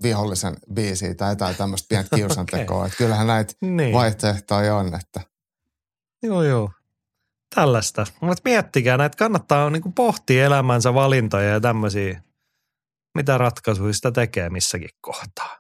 vihollisen 0.03 0.55
biisiä 0.73 1.15
tai 1.15 1.31
jotain 1.31 1.55
tämmöistä 1.55 1.87
pientä 1.89 2.15
kiusantekoa. 2.15 2.77
okay. 2.77 2.87
Että 2.87 2.97
kyllähän 2.97 3.27
näitä 3.27 3.53
niin. 3.61 3.93
vaihtoehtoja 3.93 4.75
on. 4.75 4.95
Että. 4.95 5.21
Joo, 6.23 6.43
joo. 6.43 6.71
Tällaista. 7.55 8.05
Mutta 8.21 8.41
miettikää, 8.45 8.97
näitä 8.97 9.17
kannattaa 9.17 9.69
niin 9.69 9.81
kuin 9.81 9.93
pohtia 9.93 10.45
elämänsä 10.45 10.93
valintoja 10.93 11.49
ja 11.49 11.59
tämmöisiä, 11.59 12.21
mitä 13.15 13.37
ratkaisuja 13.37 13.93
sitä 13.93 14.11
tekee 14.11 14.49
missäkin 14.49 14.89
kohtaa. 15.01 15.57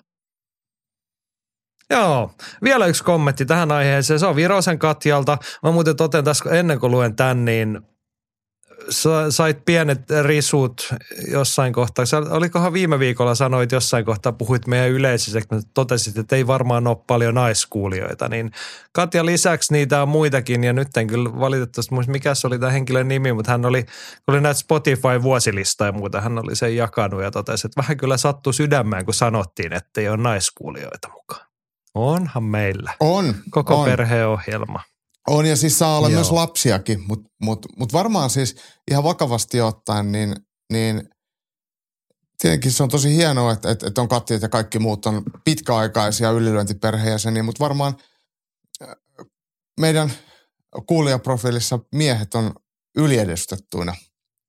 Joo, 1.89 2.31
vielä 2.63 2.85
yksi 2.85 3.03
kommentti 3.03 3.45
tähän 3.45 3.71
aiheeseen. 3.71 4.19
Se 4.19 4.25
on 4.25 4.35
Virosen 4.35 4.79
Katjalta. 4.79 5.37
Mä 5.63 5.71
muuten 5.71 5.95
toten 5.95 6.23
tässä 6.23 6.49
ennen 6.49 6.79
kuin 6.79 6.91
luen 6.91 7.15
tämän, 7.15 7.45
niin 7.45 7.81
sait 9.29 9.65
pienet 9.65 10.01
risut 10.23 10.93
jossain 11.31 11.73
kohtaa. 11.73 12.05
Sä, 12.05 12.17
olikohan 12.17 12.73
viime 12.73 12.99
viikolla 12.99 13.35
sanoit 13.35 13.71
jossain 13.71 14.05
kohtaa, 14.05 14.31
puhuit 14.31 14.67
meidän 14.67 14.89
yleisössä, 14.89 15.39
että 15.39 15.55
totesit, 15.73 16.17
että 16.17 16.35
ei 16.35 16.47
varmaan 16.47 16.87
ole 16.87 16.97
paljon 17.07 17.35
naiskuulijoita. 17.35 18.29
Niin 18.29 18.51
Katja 18.91 19.25
lisäksi 19.25 19.73
niitä 19.73 20.01
on 20.01 20.09
muitakin 20.09 20.63
ja 20.63 20.73
nyt 20.73 20.97
en 20.97 21.07
kyllä 21.07 21.39
valitettavasti 21.39 21.95
muista, 21.95 22.11
mikä 22.11 22.35
se 22.35 22.47
oli 22.47 22.59
tämä 22.59 22.71
henkilön 22.71 23.07
nimi, 23.07 23.33
mutta 23.33 23.51
hän 23.51 23.65
oli, 23.65 23.85
oli 24.27 24.41
näitä 24.41 24.59
Spotify-vuosilista 24.59 25.85
ja 25.85 25.91
muuta, 25.91 26.21
hän 26.21 26.39
oli 26.39 26.55
sen 26.55 26.75
jakanut 26.75 27.21
ja 27.21 27.31
totesi, 27.31 27.67
että 27.67 27.81
vähän 27.81 27.97
kyllä 27.97 28.17
sattui 28.17 28.53
sydämään, 28.53 29.05
kun 29.05 29.13
sanottiin, 29.13 29.73
että 29.73 30.01
ei 30.01 30.09
ole 30.09 30.17
naiskuulijoita 30.17 31.09
mukaan. 31.13 31.47
Onhan 31.95 32.43
meillä. 32.43 32.93
On. 32.99 33.35
Koko 33.49 33.79
on. 33.79 33.85
perheohjelma. 33.85 34.79
On 35.27 35.45
ja 35.45 35.55
siis 35.55 35.79
saa 35.79 35.97
olla 35.97 36.09
Joo. 36.09 36.15
myös 36.15 36.31
lapsiakin, 36.31 37.03
mutta 37.07 37.29
mut, 37.41 37.65
mut 37.77 37.93
varmaan 37.93 38.29
siis 38.29 38.55
ihan 38.91 39.03
vakavasti 39.03 39.61
ottaen, 39.61 40.11
niin, 40.11 40.35
niin 40.71 41.09
tietenkin 42.41 42.71
se 42.71 42.83
on 42.83 42.89
tosi 42.89 43.15
hienoa, 43.15 43.51
että, 43.51 43.71
että, 43.71 43.87
että 43.87 44.01
on 44.01 44.07
kattiet 44.07 44.41
ja 44.41 44.49
kaikki 44.49 44.79
muut 44.79 45.05
on 45.05 45.23
pitkäaikaisia 45.43 46.31
ylilyöntiperheenjäseniä, 46.31 47.43
mutta 47.43 47.63
varmaan 47.63 47.95
äh, 48.81 48.95
meidän 49.79 50.11
kuulijaprofiilissa 50.87 51.79
miehet 51.95 52.35
on 52.35 52.53
yliedustettuina. 52.97 53.95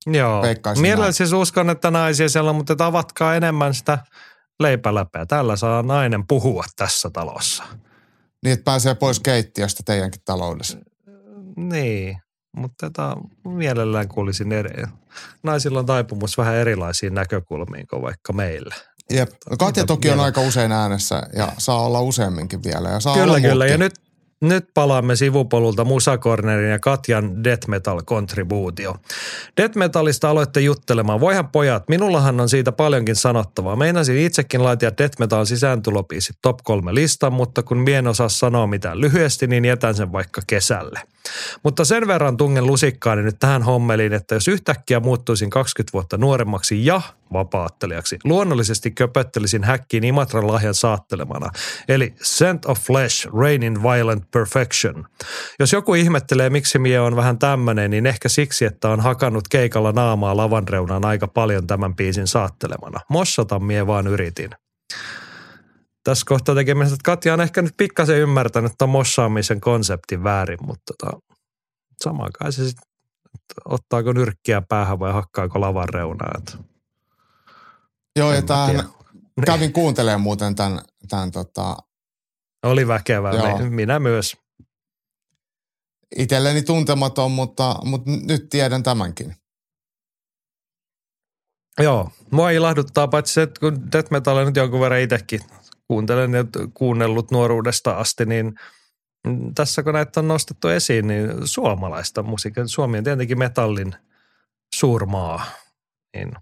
Joo, 0.07 0.43
mielelläni 0.81 1.13
siis 1.13 1.33
uskon, 1.33 1.71
että 1.71 1.91
naisia 1.91 2.29
siellä 2.29 2.51
on, 2.51 2.57
mutta 2.57 2.87
avatkaa 2.87 3.35
enemmän 3.37 3.75
sitä 3.75 3.99
leipäläpeä. 4.61 5.27
Tällä 5.27 5.57
saa 5.57 5.83
nainen 5.83 6.27
puhua 6.27 6.65
tässä 6.77 7.11
talossa. 7.11 7.65
Niin, 8.45 8.53
että 8.53 8.65
pääsee 8.65 8.95
pois 8.95 9.21
keittiöstä 9.21 9.83
teidänkin 9.87 10.21
taloudessa. 10.25 10.79
Niin, 11.57 12.17
mutta 12.57 12.91
tota, 12.91 13.17
mielellään 13.45 14.09
kuulisin 14.09 14.53
eri. 14.53 14.85
Naisilla 15.43 15.79
on 15.79 15.87
taipumus 15.87 16.39
vähän 16.39 16.55
erilaisiin 16.55 17.15
näkökulmiin 17.15 17.87
kuin 17.91 18.03
vaikka 18.03 18.33
meillä. 18.33 18.75
Jep. 19.11 19.31
No 19.51 19.57
Katja 19.57 19.87
toki 19.87 20.11
on 20.11 20.21
aika 20.21 20.41
usein 20.41 20.73
äänessä 20.73 21.23
ja 21.37 21.53
saa 21.59 21.87
olla 21.87 22.01
useamminkin 22.01 22.65
vielä. 22.65 22.89
Ja 22.89 23.01
saa 23.01 23.15
kyllä, 23.15 23.33
olla 23.33 23.41
kyllä. 23.41 23.67
Ja 23.67 23.79
nyt 23.79 23.95
nyt 24.41 24.69
palaamme 24.75 25.17
sivupolulta 25.17 25.85
Musakornerin 25.85 26.71
ja 26.71 26.79
Katjan 26.79 27.45
Death 27.45 27.69
Metal 27.69 28.03
kontribuutio. 28.05 28.97
Death 29.57 29.77
Metalista 29.77 30.31
aloitte 30.31 30.61
juttelemaan. 30.61 31.21
Voihan 31.21 31.49
pojat, 31.49 31.89
minullahan 31.89 32.41
on 32.41 32.49
siitä 32.49 32.73
paljonkin 32.73 33.17
sanottavaa. 33.17 33.77
Meinasin 33.77 34.19
itsekin 34.19 34.63
laitia 34.63 34.93
Death 34.99 35.19
Metal 35.19 35.45
sisääntulopiisi 35.45 36.33
top 36.43 36.59
kolme 36.65 36.95
listan, 36.95 37.33
mutta 37.33 37.63
kun 37.63 37.79
mien 37.79 38.07
osaa 38.07 38.29
sanoa 38.29 38.67
mitään 38.67 39.01
lyhyesti, 39.01 39.47
niin 39.47 39.65
jätän 39.65 39.95
sen 39.95 40.13
vaikka 40.13 40.41
kesälle. 40.47 41.01
Mutta 41.63 41.85
sen 41.85 42.07
verran 42.07 42.37
tungen 42.37 42.67
lusikkaani 42.67 43.23
nyt 43.23 43.37
tähän 43.39 43.63
hommeliin, 43.63 44.13
että 44.13 44.35
jos 44.35 44.49
yhtäkkiä 44.49 45.01
muuttuisin 45.01 45.51
20 45.51 45.93
vuotta 45.93 46.17
nuoremmaksi 46.17 46.87
ja 46.87 47.01
vapaattelijaksi, 47.35 48.19
luonnollisesti 48.25 48.91
köpöttelisin 48.91 49.65
häkkiin 49.65 50.05
Imatran 50.05 50.47
lahjan 50.47 50.75
saattelemana, 50.75 51.51
eli 51.89 52.15
Scent 52.23 52.67
of 52.67 52.81
Flesh, 52.81 53.29
Rain 53.41 53.63
in 53.63 53.83
Violent 53.83 54.31
Perfection. 54.31 55.07
Jos 55.59 55.73
joku 55.73 55.95
ihmettelee, 55.95 56.51
miksi 56.51 56.79
mie 56.79 57.01
on 57.01 57.17
vähän 57.17 57.39
tämmöinen, 57.39 57.91
niin 57.91 58.07
ehkä 58.07 58.29
siksi, 58.29 58.65
että 58.65 58.89
on 58.89 59.01
hakannut 59.01 59.49
keikalla 59.49 59.93
naamaa 59.93 60.37
lavan 60.37 60.69
reunaan 60.69 61.05
aika 61.05 61.29
paljon 61.29 61.67
tämän 61.67 61.97
biisin 61.97 62.27
saattelemana. 62.27 63.01
Mossata 63.11 63.59
mie 63.59 63.87
vaan 63.87 64.07
yritin 64.07 64.51
tässä 66.05 66.25
kohtaa 66.29 66.55
tekemistä. 66.55 66.97
Katja 67.05 67.35
on 67.35 67.41
ehkä 67.41 67.63
nyt 67.63 67.75
pikkasen 67.77 68.19
ymmärtänyt 68.19 68.73
tuon 68.79 68.91
mossaamisen 68.91 69.61
konseptin 69.61 70.25
väärin, 70.25 70.59
mutta 70.67 70.95
tota, 70.99 71.19
samaan 72.03 72.31
kai 72.39 72.53
se 72.53 72.65
sitten 72.65 72.85
ottaako 73.65 74.13
nyrkkiä 74.13 74.63
päähän 74.69 74.99
vai 74.99 75.13
hakkaako 75.13 75.61
lavan 75.61 75.89
reunaa. 75.89 76.31
Että 76.39 76.74
Joo, 78.17 78.33
en 78.33 78.37
ja 78.37 78.43
mä 78.43 78.47
tämän, 78.47 78.89
kävin 79.47 79.73
kuuntelemaan 79.73 80.21
muuten 80.21 80.55
tämän, 80.55 80.81
tämän 81.09 81.31
tota, 81.31 81.77
Oli 82.63 82.89
väkevää, 82.89 83.33
Joo. 83.33 83.59
Minä 83.59 83.99
myös. 83.99 84.37
itselleni 86.17 86.63
tuntematon, 86.63 87.33
mutta, 87.33 87.77
mutta 87.85 88.11
nyt 88.11 88.49
tiedän 88.51 88.83
tämänkin. 88.83 89.37
Joo, 91.81 92.11
mua 92.31 92.51
ilahduttaa 92.51 93.09
paitsi 93.09 93.35
se, 93.35 93.43
että 93.43 93.61
kun 93.61 93.93
death 93.93 94.11
metalia 94.11 94.45
nyt 94.45 94.57
jonkun 94.57 94.81
verran 94.81 95.01
itsekin 95.01 95.41
kuuntelen 95.89 96.33
ja 96.33 96.45
kuunnellut 96.75 97.31
nuoruudesta 97.31 97.93
asti, 97.93 98.27
niin 98.27 98.55
tässä 99.55 99.83
kun 99.83 99.93
näitä 99.93 100.21
on 100.21 100.29
nostettu 100.29 100.69
esiin, 100.69 101.07
niin 101.07 101.31
suomalaista 101.45 102.23
musiikkia, 102.23 102.67
Suomi 102.67 102.99
on 102.99 103.05
tietenkin 103.05 103.39
metallin 103.39 103.95
suurmaa, 104.75 105.45
niin 106.17 106.33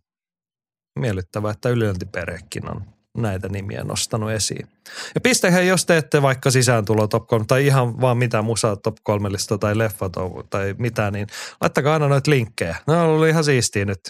miellyttävää, 0.99 1.51
että 1.51 1.69
ylilöntiperhekin 1.69 2.71
on 2.71 2.85
näitä 3.19 3.49
nimiä 3.49 3.85
nostanut 3.85 4.31
esiin. 4.31 4.69
Ja 5.15 5.21
pistähän, 5.21 5.67
jos 5.67 5.87
teette 5.87 6.23
vaikka 6.23 6.51
sisääntulo 6.51 7.07
top 7.07 7.27
3 7.27 7.45
tai 7.49 7.67
ihan 7.67 8.01
vaan 8.01 8.19
mitä 8.19 8.43
musaa 8.43 8.77
top 8.77 8.97
3 9.03 9.33
lista 9.33 9.59
tai 9.59 9.79
leffa 9.79 10.11
tai 10.51 10.75
mitä, 10.79 11.11
niin 11.11 11.27
laittakaa 11.61 11.93
aina 11.93 12.09
noita 12.09 12.31
linkkejä. 12.31 12.77
Ne 12.87 12.97
on 12.97 13.09
ollut 13.09 13.29
ihan 13.29 13.45
siistiä 13.45 13.85
nyt 13.85 14.01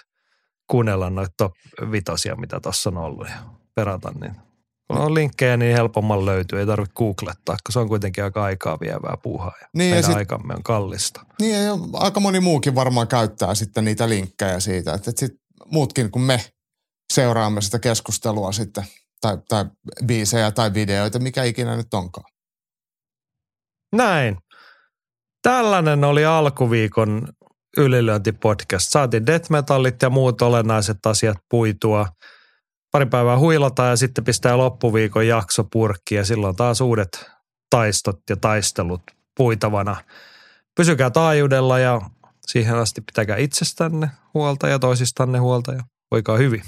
kuunnella 0.71 1.11
noita 1.11 1.33
top 1.37 1.53
vitosia, 1.91 2.37
mitä 2.37 2.61
tuossa 2.61 2.91
on 2.91 2.97
ollut 2.97 3.29
ja 3.29 3.37
perata, 3.75 4.13
niin 4.21 4.37
kun 4.89 4.99
on 4.99 5.15
linkkejä, 5.15 5.57
niin 5.57 5.77
helpomman 5.77 6.27
löytyy. 6.27 6.59
Ei 6.59 6.67
tarvitse 6.67 6.95
googlettaa, 6.95 7.55
koska 7.55 7.73
se 7.73 7.79
on 7.79 7.89
kuitenkin 7.89 8.25
aika 8.25 8.45
aikaa 8.45 8.81
vievää 8.81 9.17
puuhaa 9.23 9.53
ja 9.61 9.67
Niin, 9.75 9.97
ja 9.97 10.03
sit- 10.03 10.17
aikamme 10.17 10.55
on 10.55 10.63
kallista. 10.63 11.27
Niin 11.41 11.65
ja 11.65 11.73
aika 11.93 12.21
moni 12.21 12.41
muukin 12.41 12.75
varmaan 12.75 13.09
käyttää 13.09 13.55
sitten 13.55 13.85
niitä 13.85 14.09
linkkejä 14.09 14.61
siitä, 14.61 14.95
että, 14.95 15.11
että 15.11 15.21
sit 15.21 15.33
muutkin 15.67 16.11
kuin 16.11 16.23
me 16.23 16.41
seuraamme 17.15 17.61
sitä 17.61 17.79
keskustelua 17.79 18.53
sitten, 18.53 18.85
tai, 19.21 19.39
tai 19.49 19.65
biisejä 20.07 20.51
tai 20.51 20.75
videoita, 20.75 21.19
mikä 21.19 21.45
ikinä 21.45 21.77
nyt 21.77 21.95
onkaan. 21.95 22.33
Näin. 23.93 24.39
Tällainen 25.43 26.05
oli 26.05 26.25
alkuviikon 26.25 27.29
ylilöintipodcast. 27.77 28.91
Saatiin 28.91 29.27
death 29.27 29.51
metallit 29.51 30.03
ja 30.03 30.11
muut 30.11 30.43
olennaiset 30.43 31.07
asiat 31.07 31.39
puitua. 31.51 32.07
Pari 32.93 33.07
päivää 33.07 33.39
huilata 33.39 33.85
ja 33.85 33.97
sitten 33.97 34.25
pistää 34.25 34.57
loppuviikon 34.57 35.27
jakso 35.27 35.65
purkki 35.73 36.15
ja 36.15 36.25
silloin 36.25 36.57
taas 36.57 36.81
uudet 36.81 37.31
taistot 37.71 38.21
ja 38.31 38.37
taistelut 38.37 39.03
puitavana. 39.37 39.97
Pysykää 40.77 41.11
taajuudella 41.11 41.79
ja 41.79 42.01
siihen 42.47 42.77
asti 42.77 43.01
pitäkää 43.01 43.37
itsestänne 43.37 44.11
huolta 44.35 44.69
ja 44.69 44.79
toisistanne 44.79 45.39
huolta 45.39 45.73
ja 45.73 45.83
voikaa 46.11 46.37
hyvin. 46.37 46.63